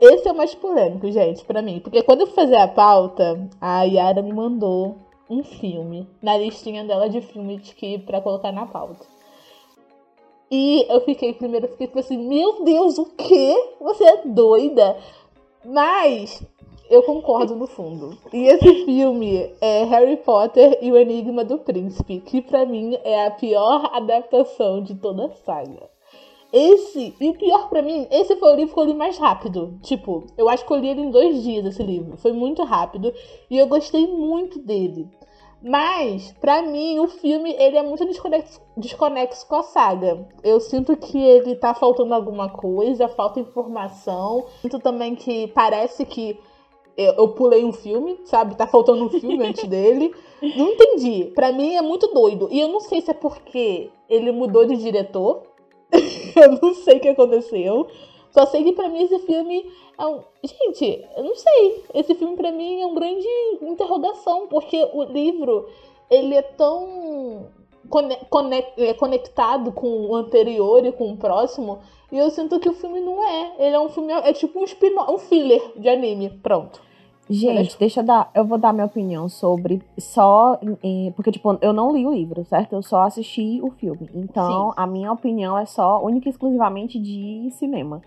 Esse 0.00 0.28
é 0.28 0.32
o 0.32 0.36
mais 0.36 0.54
polêmico, 0.54 1.10
gente, 1.10 1.44
pra 1.44 1.62
mim. 1.62 1.78
Porque 1.78 2.02
quando 2.02 2.22
eu 2.22 2.26
fui 2.26 2.34
fazer 2.34 2.56
a 2.56 2.66
pauta, 2.66 3.48
a 3.60 3.84
Yara 3.84 4.20
me 4.20 4.32
mandou 4.32 4.96
um 5.28 5.44
filme 5.44 6.08
na 6.20 6.36
listinha 6.36 6.84
dela 6.84 7.08
de 7.08 7.20
filmes 7.20 7.72
que 7.72 7.98
pra 7.98 8.20
colocar 8.20 8.50
na 8.50 8.66
pauta. 8.66 9.06
E 10.50 10.84
eu 10.92 11.00
fiquei, 11.02 11.32
primeiro, 11.32 11.68
fiquei 11.68 11.86
tipo 11.86 12.00
assim, 12.00 12.18
meu 12.18 12.64
Deus, 12.64 12.98
o 12.98 13.06
quê? 13.14 13.54
Você 13.80 14.02
é 14.02 14.22
doida? 14.26 14.96
Mas 15.64 16.42
eu 16.88 17.02
concordo 17.04 17.54
no 17.54 17.68
fundo. 17.68 18.18
E 18.32 18.46
esse 18.46 18.84
filme 18.86 19.54
é 19.60 19.84
Harry 19.84 20.16
Potter 20.16 20.78
e 20.82 20.90
o 20.90 20.96
Enigma 20.96 21.44
do 21.44 21.58
Príncipe, 21.58 22.20
que 22.20 22.40
pra 22.40 22.66
mim 22.66 22.98
é 23.04 23.26
a 23.26 23.30
pior 23.30 23.90
adaptação 23.92 24.82
de 24.82 24.94
toda 24.94 25.26
a 25.26 25.30
saga. 25.30 25.89
Esse, 26.52 27.14
e 27.20 27.28
o 27.30 27.38
pior 27.38 27.68
pra 27.68 27.80
mim, 27.80 28.08
esse 28.10 28.34
foi 28.36 28.52
o 28.52 28.56
livro 28.56 28.74
que 28.74 28.80
eu 28.80 28.84
li 28.84 28.94
mais 28.94 29.16
rápido. 29.18 29.78
Tipo, 29.82 30.26
eu 30.36 30.48
acho 30.48 30.66
que 30.66 30.72
eu 30.72 30.78
li 30.78 30.88
ele 30.88 31.02
em 31.02 31.10
dois 31.10 31.42
dias, 31.42 31.64
esse 31.64 31.82
livro. 31.82 32.16
Foi 32.16 32.32
muito 32.32 32.64
rápido 32.64 33.12
e 33.48 33.56
eu 33.56 33.66
gostei 33.68 34.06
muito 34.06 34.58
dele. 34.58 35.08
Mas, 35.62 36.32
pra 36.40 36.62
mim, 36.62 36.98
o 36.98 37.06
filme 37.06 37.54
ele 37.58 37.76
é 37.76 37.82
muito 37.82 38.04
desconexo, 38.06 38.60
desconexo 38.76 39.46
com 39.46 39.56
a 39.56 39.62
saga. 39.62 40.26
Eu 40.42 40.58
sinto 40.58 40.96
que 40.96 41.18
ele 41.18 41.54
tá 41.54 41.74
faltando 41.74 42.14
alguma 42.14 42.48
coisa, 42.48 43.08
falta 43.08 43.40
informação. 43.40 44.46
Sinto 44.62 44.78
também 44.78 45.14
que 45.14 45.48
parece 45.48 46.06
que 46.06 46.38
eu, 46.96 47.12
eu 47.12 47.28
pulei 47.28 47.64
um 47.64 47.72
filme, 47.72 48.18
sabe? 48.24 48.56
Tá 48.56 48.66
faltando 48.66 49.04
um 49.04 49.10
filme 49.10 49.46
antes 49.46 49.64
dele. 49.68 50.14
Não 50.42 50.68
entendi. 50.68 51.30
Pra 51.34 51.52
mim 51.52 51.74
é 51.74 51.82
muito 51.82 52.06
doido. 52.08 52.48
E 52.50 52.58
eu 52.58 52.68
não 52.68 52.80
sei 52.80 53.02
se 53.02 53.10
é 53.10 53.14
porque 53.14 53.90
ele 54.08 54.32
mudou 54.32 54.64
de 54.64 54.76
diretor. 54.76 55.42
eu 56.36 56.52
não 56.60 56.74
sei 56.74 56.96
o 56.96 57.00
que 57.00 57.08
aconteceu. 57.08 57.86
Só 58.30 58.46
sei 58.46 58.62
que 58.62 58.72
pra 58.72 58.88
mim 58.88 59.02
esse 59.02 59.18
filme 59.20 59.64
é 59.98 60.06
um. 60.06 60.20
Gente, 60.44 61.06
eu 61.16 61.24
não 61.24 61.34
sei. 61.34 61.84
Esse 61.94 62.14
filme 62.14 62.36
pra 62.36 62.52
mim 62.52 62.80
é 62.80 62.86
um 62.86 62.94
grande 62.94 63.26
interrogação, 63.62 64.46
porque 64.48 64.88
o 64.92 65.02
livro 65.04 65.68
ele 66.08 66.34
é 66.34 66.42
tão 66.42 67.48
é, 68.78 68.94
conectado 68.94 69.72
com 69.72 70.06
o 70.06 70.14
anterior 70.14 70.84
e 70.84 70.92
com 70.92 71.12
o 71.12 71.16
próximo. 71.16 71.80
E 72.12 72.18
eu 72.18 72.30
sinto 72.30 72.60
que 72.60 72.68
o 72.68 72.74
filme 72.74 73.00
não 73.00 73.24
é. 73.24 73.54
Ele 73.58 73.74
é 73.74 73.80
um 73.80 73.88
filme. 73.88 74.12
É 74.12 74.32
tipo 74.32 74.60
um, 74.60 74.64
spin 74.64 74.94
um 74.96 75.18
filler 75.18 75.72
de 75.76 75.88
anime. 75.88 76.30
Pronto. 76.42 76.80
Gente, 77.30 77.78
deixa 77.78 78.00
eu 78.00 78.04
dar. 78.04 78.30
Eu 78.34 78.44
vou 78.44 78.58
dar 78.58 78.72
minha 78.72 78.86
opinião 78.86 79.28
sobre 79.28 79.80
só. 79.98 80.58
Porque, 81.14 81.30
tipo, 81.30 81.56
eu 81.62 81.72
não 81.72 81.92
li 81.92 82.06
o 82.06 82.12
livro, 82.12 82.44
certo? 82.44 82.74
Eu 82.74 82.82
só 82.82 83.02
assisti 83.02 83.60
o 83.62 83.70
filme. 83.70 84.10
Então, 84.14 84.70
Sim. 84.70 84.74
a 84.76 84.86
minha 84.86 85.12
opinião 85.12 85.56
é 85.56 85.64
só 85.64 86.02
única 86.04 86.28
e 86.28 86.30
exclusivamente 86.30 86.98
de 86.98 87.50
cinema. 87.52 88.02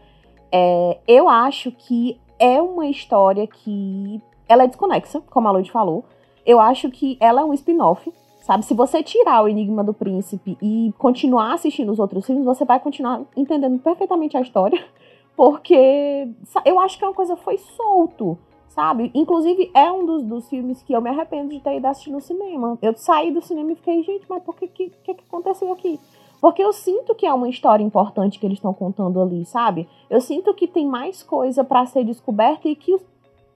É, 0.51 0.99
eu 1.07 1.29
acho 1.29 1.71
que 1.71 2.19
é 2.37 2.61
uma 2.61 2.87
história 2.87 3.47
que. 3.47 4.21
Ela 4.47 4.63
é 4.63 4.67
desconexa, 4.67 5.21
como 5.29 5.47
a 5.47 5.51
Lud 5.51 5.71
falou. 5.71 6.03
Eu 6.45 6.59
acho 6.59 6.91
que 6.91 7.17
ela 7.21 7.41
é 7.41 7.43
um 7.45 7.53
spin-off 7.53 8.11
Sabe, 8.43 8.65
se 8.65 8.73
você 8.73 9.01
tirar 9.01 9.41
o 9.41 9.47
Enigma 9.47 9.85
do 9.85 9.93
Príncipe 9.93 10.57
e 10.61 10.93
continuar 10.97 11.53
assistindo 11.53 11.93
os 11.93 11.97
outros 11.97 12.25
filmes, 12.25 12.43
você 12.43 12.65
vai 12.65 12.77
continuar 12.77 13.21
entendendo 13.37 13.79
perfeitamente 13.79 14.35
a 14.35 14.41
história, 14.41 14.83
porque 15.33 16.27
eu 16.65 16.77
acho 16.77 16.97
que 16.97 17.05
é 17.05 17.07
uma 17.07 17.13
coisa 17.13 17.37
foi 17.37 17.57
solto, 17.57 18.37
sabe? 18.73 19.11
Inclusive, 19.13 19.69
é 19.73 19.91
um 19.91 20.05
dos, 20.05 20.23
dos 20.23 20.49
filmes 20.49 20.81
que 20.81 20.93
eu 20.93 21.01
me 21.01 21.09
arrependo 21.09 21.49
de 21.49 21.59
ter 21.59 21.77
ido 21.77 21.85
assistir 21.85 22.11
no 22.11 22.19
cinema. 22.19 22.77
Eu 22.81 22.95
saí 22.97 23.31
do 23.31 23.41
cinema 23.41 23.71
e 23.71 23.75
fiquei, 23.75 24.01
gente, 24.03 24.25
mas 24.27 24.41
por 24.41 24.55
que 24.55 24.67
que, 24.67 24.89
que, 24.89 25.13
que 25.13 25.23
aconteceu 25.27 25.71
aqui? 25.71 25.99
Porque 26.41 26.61
eu 26.61 26.73
sinto 26.73 27.13
que 27.13 27.25
é 27.25 27.33
uma 27.33 27.47
história 27.47 27.83
importante 27.83 28.39
que 28.39 28.45
eles 28.45 28.57
estão 28.57 28.73
contando 28.73 29.21
ali, 29.21 29.45
sabe? 29.45 29.87
Eu 30.09 30.19
sinto 30.19 30.53
que 30.53 30.67
tem 30.67 30.87
mais 30.87 31.21
coisa 31.21 31.63
para 31.63 31.85
ser 31.85 32.03
descoberta 32.03 32.67
e 32.67 32.75
que 32.75 32.99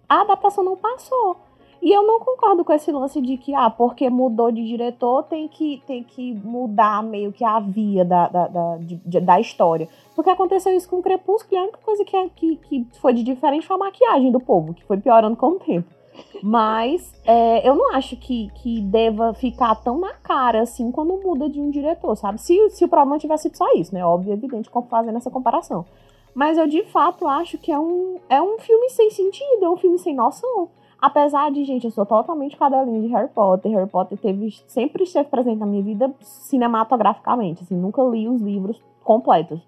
a 0.08 0.22
adaptação 0.22 0.64
não 0.64 0.78
passou. 0.78 1.36
E 1.82 1.92
eu 1.92 2.06
não 2.06 2.20
concordo 2.20 2.66
com 2.66 2.74
esse 2.74 2.92
lance 2.92 3.22
de 3.22 3.38
que, 3.38 3.54
ah, 3.54 3.70
porque 3.70 4.10
mudou 4.10 4.52
de 4.52 4.66
diretor, 4.66 5.24
tem 5.24 5.48
que, 5.48 5.82
tem 5.86 6.04
que 6.04 6.34
mudar 6.34 7.04
meio 7.04 7.32
que 7.32 7.44
a 7.44 7.60
via 7.60 8.04
da, 8.04 8.28
da, 8.28 8.48
da, 8.48 8.78
de, 8.78 9.20
da 9.20 9.40
história. 9.40 9.88
Porque 10.16 10.30
aconteceu 10.30 10.76
isso 10.76 10.90
com 10.90 10.98
o 10.98 11.04
Crepúsculo 11.04 11.56
e 11.56 11.58
a 11.58 11.64
única 11.64 11.80
coisa 11.84 12.04
que, 12.04 12.30
que, 12.36 12.56
que 12.58 12.88
foi 13.00 13.14
de 13.14 13.24
diferente 13.24 13.68
foi 13.68 13.76
a 13.76 13.80
maquiagem 13.80 14.32
do 14.32 14.40
povo, 14.40 14.74
que 14.74 14.84
foi 14.86 14.98
piorando 14.98 15.36
com 15.36 15.50
o 15.50 15.60
tempo. 15.60 15.98
Mas 16.42 17.14
é, 17.26 17.68
eu 17.68 17.76
não 17.76 17.94
acho 17.94 18.16
que, 18.18 18.50
que 18.56 18.82
deva 18.82 19.34
ficar 19.34 19.76
tão 19.76 20.00
na 20.00 20.14
cara 20.14 20.62
assim 20.62 20.92
quando 20.92 21.18
muda 21.18 21.50
de 21.50 21.60
um 21.60 21.70
diretor, 21.70 22.16
sabe? 22.16 22.42
Se, 22.42 22.70
se 22.72 22.86
o 22.86 22.88
problema 22.88 23.20
tivesse 23.20 23.44
sido 23.44 23.58
só 23.58 23.72
isso, 23.74 23.94
né? 23.94 24.06
Óbvio, 24.06 24.34
evidente, 24.34 24.70
fazendo 24.90 25.18
essa 25.18 25.30
comparação. 25.30 25.86
Mas 26.34 26.58
eu 26.58 26.68
de 26.68 26.84
fato 26.84 27.28
acho 27.28 27.58
que 27.58 27.72
é 27.72 27.80
um, 27.80 28.20
é 28.30 28.42
um 28.42 28.60
filme 28.60 28.90
sem 28.90 29.10
sentido, 29.10 29.66
é 29.66 29.70
um 29.70 29.78
filme 29.78 29.98
sem 29.98 30.16
noção. 30.16 30.70
Apesar 31.00 31.52
de, 31.52 31.64
gente, 31.64 31.86
eu 31.86 31.92
sou 31.92 32.06
totalmente 32.06 32.58
cadelinha 32.58 33.02
de 33.02 33.08
Harry 33.08 33.30
Potter. 33.30 33.72
Harry 33.72 33.90
Potter 33.90 34.18
teve, 34.18 34.52
sempre 34.68 35.04
esteve 35.04 35.30
presente 35.30 35.60
na 35.60 35.66
minha 35.66 35.84
vida 35.84 36.14
cinematograficamente. 36.22 37.64
Assim, 37.64 37.76
nunca 37.76 38.02
li 38.04 38.28
os 38.28 38.42
livros 38.42 38.82
completos. 39.04 39.60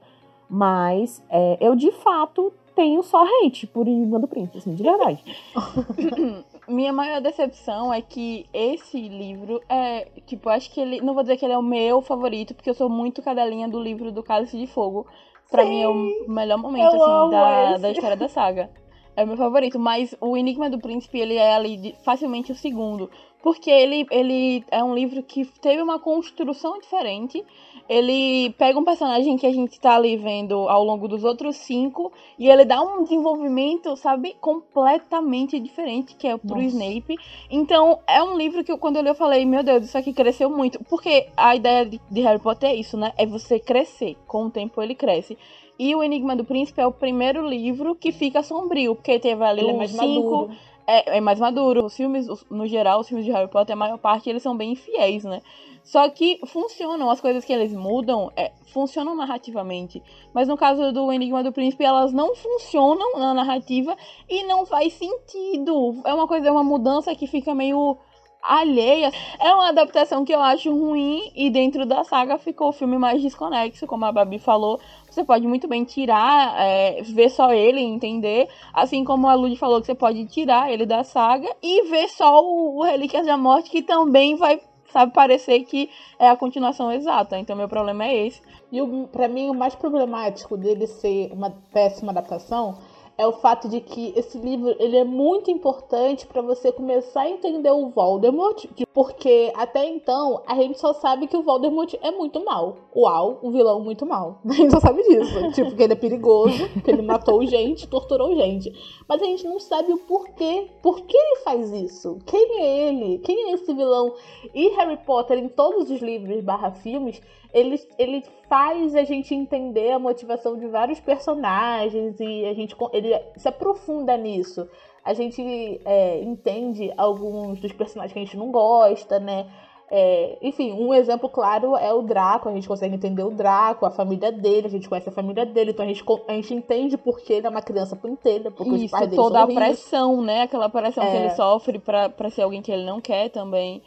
Mas 0.50 1.24
é, 1.30 1.58
eu, 1.62 1.76
de 1.76 1.92
fato, 1.92 2.52
tenho 2.76 3.04
só 3.04 3.24
hate 3.24 3.68
por 3.68 3.88
Enigma 3.88 4.18
do 4.20 4.28
Príncipe, 4.28 4.58
assim, 4.58 4.74
de 4.74 4.82
verdade. 4.82 5.24
minha 6.68 6.92
maior 6.92 7.22
decepção 7.22 7.94
é 7.94 8.02
que 8.02 8.48
esse 8.52 9.00
livro 9.08 9.62
é, 9.70 10.06
tipo, 10.26 10.50
acho 10.50 10.74
que 10.74 10.82
ele, 10.82 11.00
não 11.02 11.14
vou 11.14 11.22
dizer 11.22 11.38
que 11.38 11.46
ele 11.46 11.54
é 11.54 11.58
o 11.58 11.64
meu 11.64 12.02
favorito, 12.02 12.56
porque 12.56 12.72
eu 12.72 12.74
sou 12.74 12.90
muito 12.90 13.22
cadelinha 13.22 13.70
do 13.70 13.80
livro 13.80 14.12
do 14.12 14.24
Cálice 14.24 14.58
de 14.58 14.66
Fogo. 14.66 15.06
Pra 15.52 15.64
Sim, 15.64 15.70
mim 15.70 15.82
é 15.82 15.88
o 15.88 16.32
melhor 16.32 16.58
momento, 16.58 16.96
assim, 16.96 17.30
da, 17.32 17.78
da 17.78 17.92
história 17.92 18.16
da 18.16 18.28
saga 18.28 18.70
é 19.20 19.24
o 19.24 19.28
meu 19.28 19.36
favorito, 19.36 19.78
mas 19.78 20.16
o 20.22 20.38
Enigma 20.38 20.70
do 20.70 20.80
Príncipe, 20.80 21.20
ele 21.20 21.36
é 21.36 21.54
ali 21.54 21.94
facilmente 22.06 22.54
o 22.54 22.56
segundo, 22.56 23.12
porque 23.42 23.70
ele, 23.70 24.06
ele 24.12 24.64
é 24.70 24.84
um 24.84 24.94
livro 24.94 25.24
que 25.24 25.46
teve 25.62 25.82
uma 25.82 26.00
construção 26.00 26.80
diferente, 26.80 27.44
ele 27.88 28.52
pega 28.52 28.78
um 28.78 28.84
personagem 28.84 29.38
que 29.38 29.48
a 29.48 29.52
gente 29.52 29.74
está 29.74 29.96
ali 29.96 30.18
vendo 30.18 30.56
ao 30.70 30.84
longo 30.84 31.08
dos 31.08 31.24
outros 31.24 31.56
cinco, 31.56 32.12
e 32.38 32.50
ele 32.50 32.66
dá 32.66 32.82
um 32.82 33.04
desenvolvimento, 33.04 33.96
sabe, 33.96 34.36
completamente 34.42 35.60
diferente, 35.60 36.16
que 36.16 36.28
é 36.28 36.38
pro 36.38 36.62
Nossa. 36.62 36.68
Snape, 36.68 37.18
então 37.50 38.00
é 38.08 38.22
um 38.22 38.38
livro 38.38 38.64
que 38.64 38.72
eu, 38.72 38.78
quando 38.78 38.98
eu 38.98 39.04
li 39.04 39.10
eu 39.10 39.16
falei, 39.16 39.46
meu 39.46 39.64
Deus, 39.64 39.86
isso 39.86 39.98
aqui 39.98 40.14
cresceu 40.14 40.50
muito, 40.50 40.84
porque 40.86 41.28
a 41.36 41.56
ideia 41.56 41.86
de, 41.86 42.00
de 42.12 42.22
Harry 42.22 42.40
Potter 42.40 42.70
é 42.70 42.76
isso, 42.76 42.98
né, 42.98 43.14
é 43.18 43.26
você 43.26 43.60
crescer, 43.60 44.18
com 44.28 44.46
o 44.46 44.52
tempo 44.52 44.82
ele 44.82 44.96
cresce, 44.96 45.38
e 45.80 45.96
o 45.96 46.04
Enigma 46.04 46.36
do 46.36 46.44
Príncipe 46.44 46.82
é 46.82 46.86
o 46.86 46.92
primeiro 46.92 47.48
livro 47.48 47.96
que 47.96 48.12
fica 48.12 48.44
sombrio, 48.44 48.96
porque 48.96 49.18
teve 49.18 49.42
ali 49.46 49.70
é 49.70 49.74
mais 49.74 49.92
cinco. 49.92 50.42
Maduro. 50.42 50.52
É, 50.92 51.18
é, 51.18 51.22
mais 51.22 51.40
maduro. 51.40 51.86
Os 51.86 51.96
filmes, 51.96 52.26
no 52.50 52.66
geral, 52.66 53.00
os 53.00 53.08
filmes 53.08 53.24
de 53.24 53.32
Harry 53.32 53.48
Potter, 53.48 53.74
a 53.74 53.78
maior 53.78 54.00
parte, 54.00 54.28
eles 54.28 54.42
são 54.42 54.58
bem 54.58 54.74
fiéis, 54.74 55.24
né? 55.24 55.40
Só 55.84 56.10
que 56.10 56.40
funcionam, 56.48 57.12
as 57.12 57.22
coisas 57.22 57.46
que 57.46 57.54
eles 57.54 57.72
mudam, 57.72 58.32
é, 58.36 58.52
funcionam 58.74 59.16
narrativamente. 59.16 60.02
Mas 60.34 60.48
no 60.48 60.58
caso 60.58 60.92
do 60.92 61.12
Enigma 61.12 61.44
do 61.44 61.52
Príncipe, 61.52 61.84
elas 61.84 62.12
não 62.12 62.36
funcionam 62.36 63.20
na 63.20 63.36
narrativa 63.36 63.96
e 64.28 64.44
não 64.46 64.66
faz 64.66 64.94
sentido. 64.94 66.02
É 66.06 66.14
uma 66.14 66.28
coisa, 66.28 66.48
é 66.48 66.52
uma 66.52 66.64
mudança 66.64 67.14
que 67.14 67.28
fica 67.28 67.54
meio 67.54 67.96
alheia. 68.42 69.12
É 69.40 69.54
uma 69.54 69.70
adaptação 69.70 70.24
que 70.26 70.34
eu 70.34 70.42
acho 70.42 70.72
ruim 70.72 71.32
e 71.36 71.50
dentro 71.50 71.86
da 71.86 72.04
saga 72.04 72.38
ficou 72.38 72.70
o 72.70 72.74
filme 72.74 72.98
mais 72.98 73.22
desconexo, 73.22 73.88
como 73.88 74.06
a 74.06 74.12
Babi 74.12 74.40
falou. 74.40 74.80
Você 75.10 75.24
pode 75.24 75.48
muito 75.48 75.68
bem 75.68 75.84
tirar, 75.84 76.56
é, 76.60 77.02
ver 77.02 77.30
só 77.30 77.52
ele 77.52 77.80
e 77.80 77.86
entender. 77.86 78.48
Assim 78.74 79.04
como 79.04 79.28
a 79.28 79.34
Lud 79.34 79.56
falou 79.58 79.80
que 79.80 79.88
você 79.88 79.96
pode 79.96 80.26
tirar 80.26 80.72
ele 80.72 80.86
da 80.86 81.04
saga 81.04 81.50
e 81.62 81.90
ver 81.90 82.08
só 82.10 82.44
o, 82.44 82.80
o 82.80 82.84
Relíquias 82.84 83.26
da 83.26 83.38
Morte, 83.38 83.70
que 83.70 83.82
também 83.82 84.36
vai 84.36 84.62
sabe 84.92 85.14
parecer 85.14 85.64
que 85.66 85.90
é 86.18 86.30
a 86.30 86.36
continuação 86.36 86.92
exata. 86.92 87.38
Então 87.38 87.56
meu 87.56 87.70
problema 87.70 88.06
é 88.06 88.28
esse. 88.28 88.42
E 88.72 88.80
para 89.12 89.28
mim 89.28 89.50
o 89.50 89.54
mais 89.54 89.76
problemático 89.76 90.58
dele 90.58 90.88
ser 90.88 91.32
uma 91.32 91.52
péssima 91.72 92.12
adaptação 92.12 92.78
é 93.20 93.28
o 93.28 93.34
fato 93.34 93.68
de 93.68 93.82
que 93.82 94.14
esse 94.16 94.38
livro 94.38 94.74
ele 94.80 94.96
é 94.96 95.04
muito 95.04 95.52
importante 95.52 96.26
para 96.26 96.42
você 96.42 96.72
começar 96.72 97.24
a 97.24 97.30
entender 97.30 97.70
o 97.70 97.90
Voldemort, 97.90 98.66
porque 98.94 99.52
até 99.56 99.86
então 99.86 100.42
a 100.48 100.56
gente 100.56 100.80
só 100.80 100.94
sabe 100.94 101.28
que 101.28 101.36
o 101.36 101.44
Voldemort 101.44 101.94
é 102.02 102.12
muito 102.12 102.44
mal. 102.46 102.78
Uau, 102.96 103.38
um 103.44 103.52
vilão 103.52 103.82
muito 103.82 104.06
mal. 104.06 104.40
A 104.50 104.54
gente 104.54 104.72
só 104.72 104.80
sabe 104.80 105.04
disso. 105.04 105.52
tipo, 105.52 105.76
que 105.76 105.84
ele 105.84 105.94
é 105.94 105.96
perigoso, 105.98 106.70
que 106.84 106.90
ele 106.90 107.02
matou 107.02 107.46
gente, 107.46 107.88
torturou 107.88 108.34
gente. 108.36 108.72
Mas 109.10 109.24
a 109.24 109.26
gente 109.26 109.44
não 109.48 109.60
sabe 109.60 109.92
o 109.92 109.98
porquê. 109.98 110.70
Por 110.84 111.02
que 111.02 111.18
ele 111.18 111.38
faz 111.38 111.72
isso? 111.72 112.20
Quem 112.28 112.62
é 112.62 112.90
ele? 112.90 113.18
Quem 113.18 113.50
é 113.50 113.54
esse 113.54 113.74
vilão? 113.74 114.14
E 114.54 114.70
Harry 114.76 114.98
Potter, 114.98 115.40
em 115.40 115.50
todos 115.50 115.90
os 115.90 116.00
livros 116.00 116.44
barra 116.44 116.72
filmes, 116.72 117.20
ele, 117.52 117.82
ele 117.98 118.24
faz 118.48 118.96
a 118.96 119.04
gente 119.04 119.34
entender 119.34 119.92
a 119.92 119.98
motivação 119.98 120.56
de 120.56 120.68
vários 120.68 121.00
personagens 121.00 122.20
e 122.20 122.46
a 122.46 122.54
gente 122.54 122.76
ele 122.94 123.20
se 123.36 123.48
aprofunda 123.48 124.16
nisso. 124.16 124.70
A 125.04 125.16
gente 125.16 125.82
é, 125.86 126.22
entende 126.22 126.94
alguns 126.96 127.60
dos 127.60 127.72
personagens 127.72 128.14
que 128.14 128.20
a 128.20 128.24
gente 128.24 128.38
não 128.38 128.52
gosta, 128.52 129.20
né? 129.20 129.52
É, 129.92 130.38
enfim, 130.42 130.72
um 130.72 130.94
exemplo 130.94 131.28
claro 131.30 131.76
é 131.76 131.92
o 131.92 132.02
Draco. 132.02 132.48
A 132.48 132.54
gente 132.54 132.68
consegue 132.68 132.96
entender 132.96 133.24
o 133.24 133.32
Draco, 133.32 133.86
a 133.86 133.92
família 133.92 134.32
dele, 134.32 134.68
a 134.68 134.70
gente 134.70 134.88
conhece 134.88 135.10
a 135.10 135.12
família 135.12 135.46
dele, 135.46 135.72
então 135.72 135.84
a 135.84 135.88
gente, 135.88 136.04
a 136.28 136.34
gente 136.34 136.54
entende 136.54 136.98
porque 136.98 137.34
ele 137.34 137.48
é 137.48 137.50
uma 137.50 137.62
criança 137.62 137.96
punteira, 137.96 138.52
porque 138.52 138.76
Isso, 138.76 138.86
os 138.86 138.92
pais 138.92 139.10
dele 139.10 139.22
toda 139.22 139.42
a 139.42 139.48
pressão, 139.48 140.22
né? 140.22 140.44
Aquela 140.44 140.70
pressão 140.70 141.04
é... 141.04 141.12
que 141.12 141.18
ele 141.18 141.30
sofre 141.32 141.80
pra, 141.80 142.10
pra 142.10 142.30
ser 142.30 142.44
alguém 142.44 142.62
que 142.62 142.72
ele 142.72 142.86
não 142.86 143.02
quer 143.02 143.30
também. 143.30 143.82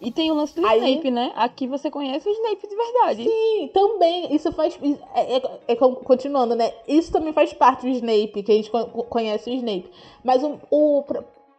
E 0.00 0.10
tem 0.10 0.30
o 0.30 0.34
lance 0.34 0.54
do 0.54 0.66
Aí, 0.66 0.78
Snape, 0.78 1.10
né? 1.10 1.32
Aqui 1.34 1.66
você 1.66 1.90
conhece 1.90 2.28
o 2.28 2.32
Snape 2.32 2.68
de 2.68 2.76
verdade. 2.76 3.24
Sim, 3.24 3.70
também. 3.72 4.34
Isso 4.34 4.52
faz. 4.52 4.78
É, 5.14 5.36
é, 5.36 5.42
é, 5.68 5.76
continuando, 5.76 6.54
né? 6.54 6.72
Isso 6.86 7.10
também 7.10 7.32
faz 7.32 7.52
parte 7.54 7.82
do 7.82 7.88
Snape, 7.88 8.42
que 8.42 8.52
a 8.52 8.54
gente 8.54 8.70
conhece 9.08 9.48
o 9.48 9.54
Snape. 9.54 9.90
Mas 10.22 10.42
o, 10.42 10.58
o. 10.70 11.02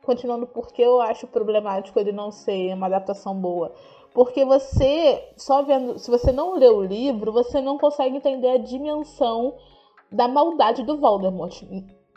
Continuando, 0.07 0.47
porque 0.47 0.81
eu 0.81 1.01
acho 1.01 1.27
problemático 1.27 1.99
ele 1.99 2.13
não 2.13 2.31
ser 2.31 2.73
uma 2.73 2.85
adaptação 2.87 3.35
boa. 3.35 3.73
Porque 4.13 4.45
você, 4.45 5.21
só 5.35 5.63
vendo. 5.63 5.99
Se 5.99 6.09
você 6.09 6.31
não 6.31 6.55
lê 6.55 6.69
o 6.69 6.81
livro, 6.81 7.33
você 7.33 7.59
não 7.59 7.77
consegue 7.77 8.15
entender 8.15 8.51
a 8.51 8.57
dimensão 8.57 9.55
da 10.09 10.25
maldade 10.25 10.81
do 10.83 10.95
Voldemort. 10.95 11.61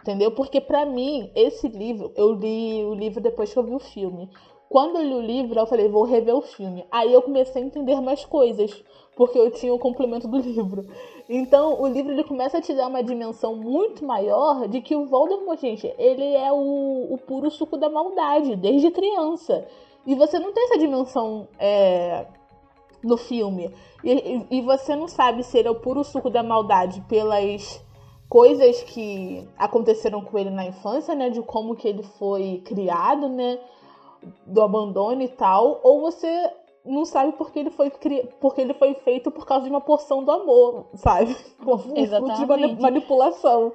Entendeu? 0.00 0.30
Porque 0.30 0.60
para 0.60 0.86
mim, 0.86 1.32
esse 1.34 1.66
livro, 1.66 2.12
eu 2.14 2.32
li 2.32 2.84
o 2.84 2.94
livro 2.94 3.20
depois 3.20 3.52
que 3.52 3.58
eu 3.58 3.64
vi 3.64 3.74
o 3.74 3.80
filme. 3.80 4.30
Quando 4.70 4.98
eu 4.98 5.02
li 5.02 5.14
o 5.14 5.20
livro, 5.20 5.58
eu 5.58 5.66
falei, 5.66 5.88
vou 5.88 6.04
rever 6.04 6.32
o 6.32 6.40
filme. 6.40 6.86
Aí 6.92 7.12
eu 7.12 7.20
comecei 7.20 7.60
a 7.60 7.66
entender 7.66 8.00
mais 8.00 8.24
coisas, 8.24 8.84
porque 9.16 9.36
eu 9.36 9.50
tinha 9.50 9.74
o 9.74 9.80
complemento 9.80 10.28
do 10.28 10.38
livro. 10.38 10.86
Então, 11.28 11.82
o 11.82 11.88
livro 11.88 12.12
ele 12.12 12.22
começa 12.22 12.58
a 12.58 12.60
te 12.60 12.72
dar 12.72 12.86
uma 12.86 13.02
dimensão 13.02 13.56
muito 13.56 14.04
maior 14.04 14.68
de 14.68 14.80
que 14.80 14.94
o 14.94 15.06
Voldemort, 15.06 15.60
gente, 15.60 15.92
ele 15.98 16.36
é 16.36 16.52
o, 16.52 17.12
o 17.12 17.18
puro 17.18 17.50
suco 17.50 17.76
da 17.76 17.90
maldade, 17.90 18.54
desde 18.54 18.92
criança. 18.92 19.66
E 20.06 20.14
você 20.14 20.38
não 20.38 20.52
tem 20.52 20.62
essa 20.62 20.78
dimensão 20.78 21.48
é, 21.58 22.26
no 23.02 23.16
filme. 23.16 23.74
E, 24.04 24.46
e, 24.52 24.62
você 24.62 24.94
não 24.94 25.08
sabe 25.08 25.42
se 25.42 25.58
ele 25.58 25.66
é 25.66 25.70
o 25.72 25.80
puro 25.80 26.04
suco 26.04 26.30
da 26.30 26.44
maldade 26.44 27.00
pelas 27.08 27.84
coisas 28.28 28.84
que 28.84 29.48
aconteceram 29.58 30.22
com 30.22 30.38
ele 30.38 30.50
na 30.50 30.64
infância, 30.64 31.12
né? 31.16 31.28
De 31.28 31.42
como 31.42 31.74
que 31.74 31.88
ele 31.88 32.04
foi 32.04 32.62
criado, 32.64 33.28
né? 33.28 33.58
Do 34.46 34.60
abandono 34.62 35.22
e 35.22 35.28
tal, 35.28 35.80
ou 35.82 36.00
você 36.00 36.50
não 36.84 37.04
sabe 37.04 37.32
porque 37.32 37.58
ele 37.58 37.70
foi 37.70 37.90
cri... 37.90 38.28
porque 38.40 38.60
ele 38.60 38.74
foi 38.74 38.94
feito 38.94 39.30
por 39.30 39.46
causa 39.46 39.64
de 39.64 39.70
uma 39.70 39.80
porção 39.80 40.24
do 40.24 40.30
amor, 40.30 40.86
sabe? 40.94 41.34
De 41.94 42.00
Exatamente. 42.00 42.46
mani- 42.46 42.76
manipulação. 42.80 43.72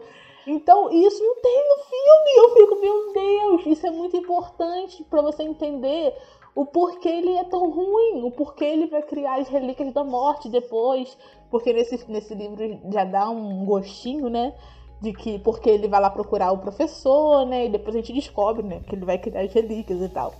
Então, 0.47 0.91
isso 0.91 1.23
não 1.23 1.41
tem 1.41 1.63
no 1.69 1.83
filme. 1.83 2.37
Eu 2.37 2.53
fico, 2.53 2.75
meu 2.79 3.13
Deus, 3.13 3.65
isso 3.65 3.87
é 3.87 3.91
muito 3.91 4.15
importante 4.15 5.03
pra 5.03 5.21
você 5.21 5.43
entender 5.43 6.13
o 6.53 6.65
porquê 6.65 7.09
ele 7.09 7.35
é 7.35 7.43
tão 7.43 7.69
ruim, 7.69 8.23
o 8.23 8.31
porquê 8.31 8.63
ele 8.65 8.87
vai 8.87 9.01
criar 9.01 9.39
as 9.39 9.49
relíquias 9.49 9.91
da 9.91 10.03
morte 10.03 10.47
depois, 10.47 11.17
porque 11.51 11.73
nesse, 11.73 12.09
nesse 12.09 12.33
livro 12.33 12.79
já 12.91 13.03
dá 13.03 13.29
um 13.29 13.65
gostinho, 13.65 14.29
né? 14.29 14.53
De 15.01 15.13
que 15.13 15.39
porque 15.39 15.69
ele 15.69 15.87
vai 15.87 15.99
lá 15.99 16.09
procurar 16.09 16.51
o 16.51 16.57
professor, 16.57 17.45
né? 17.45 17.65
E 17.65 17.69
depois 17.69 17.95
a 17.95 17.99
gente 17.99 18.13
descobre, 18.13 18.63
né? 18.63 18.81
Que 18.87 18.95
ele 18.95 19.05
vai 19.05 19.17
criar 19.17 19.41
as 19.41 19.53
relíquias 19.53 20.01
e 20.01 20.09
tal. 20.09 20.33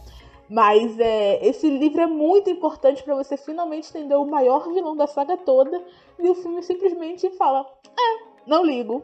Mas 0.50 1.00
é, 1.00 1.46
esse 1.46 1.70
livro 1.70 2.02
é 2.02 2.08
muito 2.08 2.50
importante 2.50 3.04
pra 3.04 3.16
você 3.16 3.36
finalmente 3.36 3.90
entender 3.90 4.16
o 4.16 4.26
maior 4.26 4.72
vilão 4.72 4.96
da 4.96 5.08
saga 5.08 5.38
toda. 5.38 5.84
E 6.20 6.30
o 6.30 6.36
filme 6.36 6.62
simplesmente 6.62 7.30
fala: 7.32 7.66
É, 7.86 8.24
não 8.46 8.64
ligo. 8.64 9.04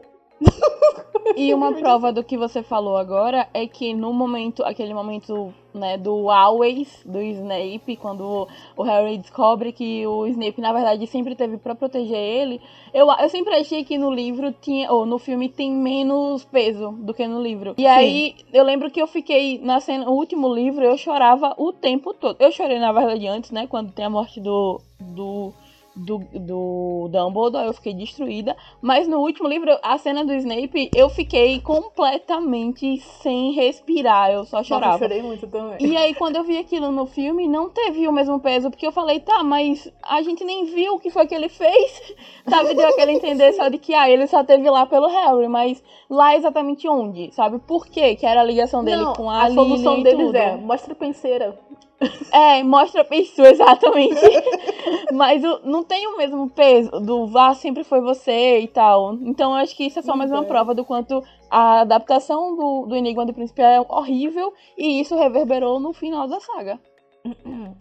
E 1.36 1.52
uma 1.54 1.72
prova 1.74 2.12
do 2.12 2.22
que 2.22 2.36
você 2.36 2.62
falou 2.62 2.96
agora 2.96 3.48
é 3.52 3.66
que 3.66 3.94
no 3.94 4.12
momento, 4.12 4.62
aquele 4.64 4.92
momento, 4.92 5.52
né, 5.72 5.96
do 5.96 6.30
Always, 6.30 7.02
do 7.04 7.20
Snape, 7.20 7.96
quando 7.96 8.48
o 8.76 8.82
Harry 8.82 9.18
descobre 9.18 9.72
que 9.72 10.06
o 10.06 10.26
Snape, 10.26 10.60
na 10.60 10.72
verdade, 10.72 11.06
sempre 11.06 11.34
teve 11.34 11.56
pra 11.56 11.74
proteger 11.74 12.18
ele, 12.18 12.60
eu, 12.92 13.10
eu 13.10 13.28
sempre 13.28 13.54
achei 13.54 13.84
que 13.84 13.96
no 13.96 14.10
livro 14.10 14.52
tinha, 14.60 14.92
ou 14.92 15.06
no 15.06 15.18
filme 15.18 15.48
tem 15.48 15.70
menos 15.70 16.44
peso 16.44 16.92
do 16.92 17.14
que 17.14 17.26
no 17.26 17.42
livro. 17.42 17.74
E 17.78 17.86
aí, 17.86 18.36
eu 18.52 18.64
lembro 18.64 18.90
que 18.90 19.00
eu 19.00 19.06
fiquei, 19.06 19.58
na 19.58 19.80
cena, 19.80 20.04
no 20.04 20.12
último 20.12 20.52
livro, 20.52 20.84
eu 20.84 20.96
chorava 20.96 21.54
o 21.56 21.72
tempo 21.72 22.12
todo. 22.12 22.36
Eu 22.38 22.52
chorei, 22.52 22.78
na 22.78 22.92
verdade, 22.92 23.26
antes, 23.26 23.50
né, 23.50 23.66
quando 23.66 23.92
tem 23.92 24.04
a 24.04 24.10
morte 24.10 24.40
do... 24.40 24.80
do 25.00 25.52
do, 25.94 26.18
do 26.18 27.08
Dumbledore, 27.10 27.66
eu 27.66 27.72
fiquei 27.74 27.94
destruída. 27.94 28.56
Mas 28.80 29.06
no 29.06 29.18
último 29.18 29.48
livro, 29.48 29.76
a 29.82 29.98
cena 29.98 30.24
do 30.24 30.32
Snape, 30.34 30.90
eu 30.94 31.08
fiquei 31.08 31.60
completamente 31.60 32.98
sem 33.22 33.52
respirar. 33.52 34.30
Eu 34.30 34.44
só 34.44 34.58
Nossa, 34.58 34.74
eu 34.74 34.78
chorava. 34.78 34.98
chorei 34.98 35.22
muito 35.22 35.46
também. 35.46 35.76
E 35.80 35.96
aí, 35.96 36.14
quando 36.14 36.36
eu 36.36 36.44
vi 36.44 36.58
aquilo 36.58 36.90
no 36.90 37.06
filme, 37.06 37.46
não 37.48 37.68
teve 37.68 38.06
o 38.08 38.12
mesmo 38.12 38.40
peso, 38.40 38.70
porque 38.70 38.86
eu 38.86 38.92
falei, 38.92 39.20
tá, 39.20 39.42
mas 39.42 39.90
a 40.02 40.22
gente 40.22 40.44
nem 40.44 40.64
viu 40.64 40.94
o 40.94 40.98
que 41.00 41.10
foi 41.10 41.26
que 41.26 41.34
ele 41.34 41.48
fez. 41.48 42.14
Sabe, 42.48 42.74
deu 42.74 42.88
aquele 42.88 43.12
entender 43.12 43.52
só 43.52 43.68
de 43.68 43.78
que, 43.78 43.94
ah, 43.94 44.08
ele 44.08 44.26
só 44.26 44.42
teve 44.42 44.68
lá 44.68 44.86
pelo 44.86 45.08
Harry, 45.08 45.48
mas 45.48 45.82
lá 46.08 46.34
exatamente 46.36 46.88
onde? 46.88 47.32
Sabe, 47.34 47.58
por 47.58 47.86
quê? 47.86 48.14
Que 48.16 48.26
era 48.26 48.40
a 48.40 48.44
ligação 48.44 48.84
dele 48.84 49.02
Não, 49.02 49.12
com 49.12 49.30
a 49.30 49.42
a 49.44 49.50
solução 49.50 50.02
deles 50.02 50.26
tudo. 50.26 50.36
é: 50.36 50.56
mostra 50.56 50.92
a 50.92 50.96
penseira. 50.96 51.58
É, 52.32 52.62
mostra 52.62 53.02
a 53.02 53.04
pessoa, 53.04 53.48
exatamente. 53.50 54.20
Mas 55.12 55.44
o- 55.44 55.60
não 55.64 55.82
tem 55.84 56.06
o 56.06 56.16
mesmo 56.16 56.48
peso 56.48 56.90
do 57.00 57.26
vá 57.26 57.54
sempre 57.54 57.84
foi 57.84 58.00
você 58.00 58.60
e 58.60 58.68
tal. 58.68 59.14
Então 59.22 59.50
eu 59.52 59.56
acho 59.58 59.76
que 59.76 59.84
isso 59.84 59.98
é 59.98 60.02
só 60.02 60.16
mais 60.16 60.30
uma 60.30 60.40
Uhum. 60.40 60.46
prova 60.46 60.74
do 60.74 60.84
quanto 60.84 61.22
a 61.50 61.80
adaptação 61.80 62.56
do, 62.56 62.86
do 62.86 62.96
Enigma 62.96 63.26
do 63.26 63.34
Príncipe 63.34 63.60
é 63.62 63.80
horrível 63.80 64.52
e 64.78 65.00
isso 65.00 65.14
reverberou 65.16 65.78
no 65.78 65.92
final 65.92 66.26
da 66.26 66.40
saga. 66.40 66.80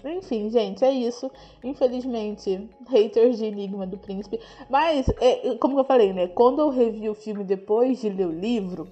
Enfim, 0.05 0.49
gente, 0.49 0.83
é 0.83 0.91
isso. 0.91 1.31
Infelizmente, 1.63 2.69
haters 2.89 3.37
de 3.37 3.45
Enigma 3.45 3.87
do 3.87 3.97
Príncipe. 3.97 4.39
Mas, 4.69 5.07
é, 5.19 5.55
como 5.55 5.79
eu 5.79 5.83
falei, 5.83 6.13
né? 6.13 6.27
Quando 6.27 6.59
eu 6.59 6.69
revi 6.69 7.09
o 7.09 7.15
filme 7.15 7.43
depois 7.43 7.99
de 8.01 8.09
ler 8.09 8.27
o 8.27 8.31
livro, 8.31 8.87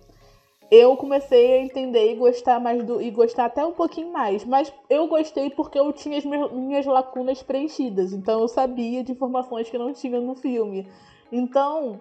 eu 0.72 0.95
comecei 0.95 1.53
a 1.53 1.61
entender 1.61 2.11
e 2.11 2.15
gostar 2.15 2.59
mais 2.59 2.84
do. 2.84 3.01
e 3.01 3.09
gostar 3.09 3.45
até 3.45 3.65
um 3.65 3.74
pouquinho 3.74 4.11
mais. 4.11 4.45
Mas 4.45 4.72
eu 4.89 5.07
gostei 5.07 5.49
porque 5.49 5.80
eu 5.80 5.91
tinha 5.91 6.17
as 6.17 6.26
minhas, 6.26 6.86
lacunas 6.86 7.41
preenchidas. 7.41 8.13
Então 8.13 8.41
eu 8.41 8.47
sabia 8.47 9.03
de 9.03 9.11
informações 9.11 9.70
que 9.70 9.78
não 9.78 9.93
tinha 9.93 10.20
no 10.20 10.36
filme. 10.36 10.88
Então. 11.32 11.99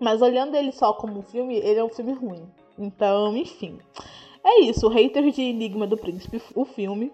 Mas 0.00 0.20
olhando 0.20 0.54
ele 0.54 0.72
só 0.72 0.92
como 0.92 1.18
um 1.18 1.22
filme, 1.22 1.56
ele 1.56 1.80
é 1.80 1.84
um 1.84 1.88
filme 1.88 2.12
ruim. 2.12 2.46
Então, 2.78 3.34
enfim. 3.36 3.78
É 4.44 4.60
isso, 4.60 4.88
haters 4.88 5.34
de 5.34 5.42
Enigma 5.42 5.86
do 5.86 5.96
Príncipe, 5.96 6.40
o 6.54 6.64
filme. 6.64 7.10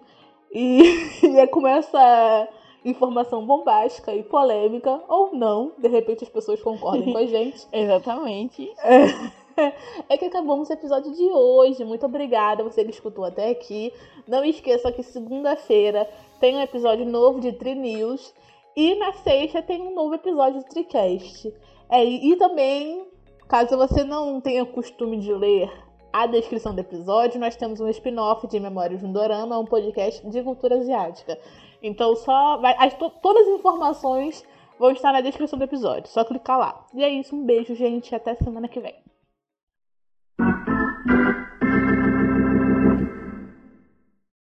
E, 0.51 0.83
e 1.23 1.39
é 1.39 1.47
com 1.47 1.65
essa 1.65 2.47
informação 2.85 3.45
bombástica 3.45 4.13
e 4.13 4.21
polêmica, 4.21 5.01
ou 5.07 5.33
não, 5.33 5.71
de 5.77 5.87
repente 5.87 6.25
as 6.25 6.29
pessoas 6.29 6.61
concordem 6.61 7.13
com 7.13 7.17
a 7.17 7.25
gente, 7.25 7.65
Exatamente. 7.71 8.69
é 8.83 9.42
que 10.17 10.25
acabamos 10.25 10.69
o 10.69 10.73
episódio 10.73 11.13
de 11.13 11.23
hoje. 11.23 11.83
Muito 11.83 12.05
obrigada 12.05 12.63
você 12.63 12.83
que 12.83 12.91
escutou 12.91 13.25
até 13.25 13.49
aqui. 13.49 13.93
Não 14.27 14.43
esqueça 14.43 14.91
que 14.91 15.03
segunda-feira 15.03 16.09
tem 16.39 16.55
um 16.55 16.61
episódio 16.61 17.05
novo 17.05 17.39
de 17.39 17.53
Tri 17.53 17.75
News 17.75 18.33
e 18.75 18.95
na 18.95 19.13
sexta 19.13 19.61
tem 19.61 19.81
um 19.81 19.93
novo 19.93 20.15
episódio 20.15 20.59
do 20.61 20.65
Tricast. 20.65 21.53
É, 21.89 22.03
e, 22.03 22.31
e 22.31 22.35
também, 22.35 23.07
caso 23.47 23.77
você 23.77 24.03
não 24.03 24.41
tenha 24.41 24.65
costume 24.65 25.17
de 25.19 25.33
ler 25.33 25.71
a 26.11 26.27
descrição 26.27 26.75
do 26.75 26.79
episódio, 26.81 27.39
nós 27.39 27.55
temos 27.55 27.79
um 27.81 27.89
spin-off 27.89 28.45
de 28.47 28.59
Memórias 28.59 28.99
de 28.99 29.05
um 29.05 29.11
Dorama, 29.11 29.57
um 29.57 29.65
podcast 29.65 30.27
de 30.29 30.43
cultura 30.43 30.77
asiática. 30.77 31.39
Então, 31.81 32.15
só 32.15 32.57
vai, 32.57 32.75
as, 32.77 32.93
to- 32.93 33.09
todas 33.21 33.47
as 33.47 33.59
informações 33.59 34.45
vão 34.79 34.91
estar 34.91 35.11
na 35.11 35.21
descrição 35.21 35.57
do 35.57 35.65
episódio. 35.65 36.07
Só 36.07 36.23
clicar 36.23 36.59
lá. 36.59 36.85
E 36.93 37.03
é 37.03 37.09
isso, 37.09 37.35
um 37.35 37.43
beijo, 37.43 37.75
gente. 37.75 38.13
Até 38.13 38.35
semana 38.35 38.67
que 38.67 38.79
vem. 38.79 39.02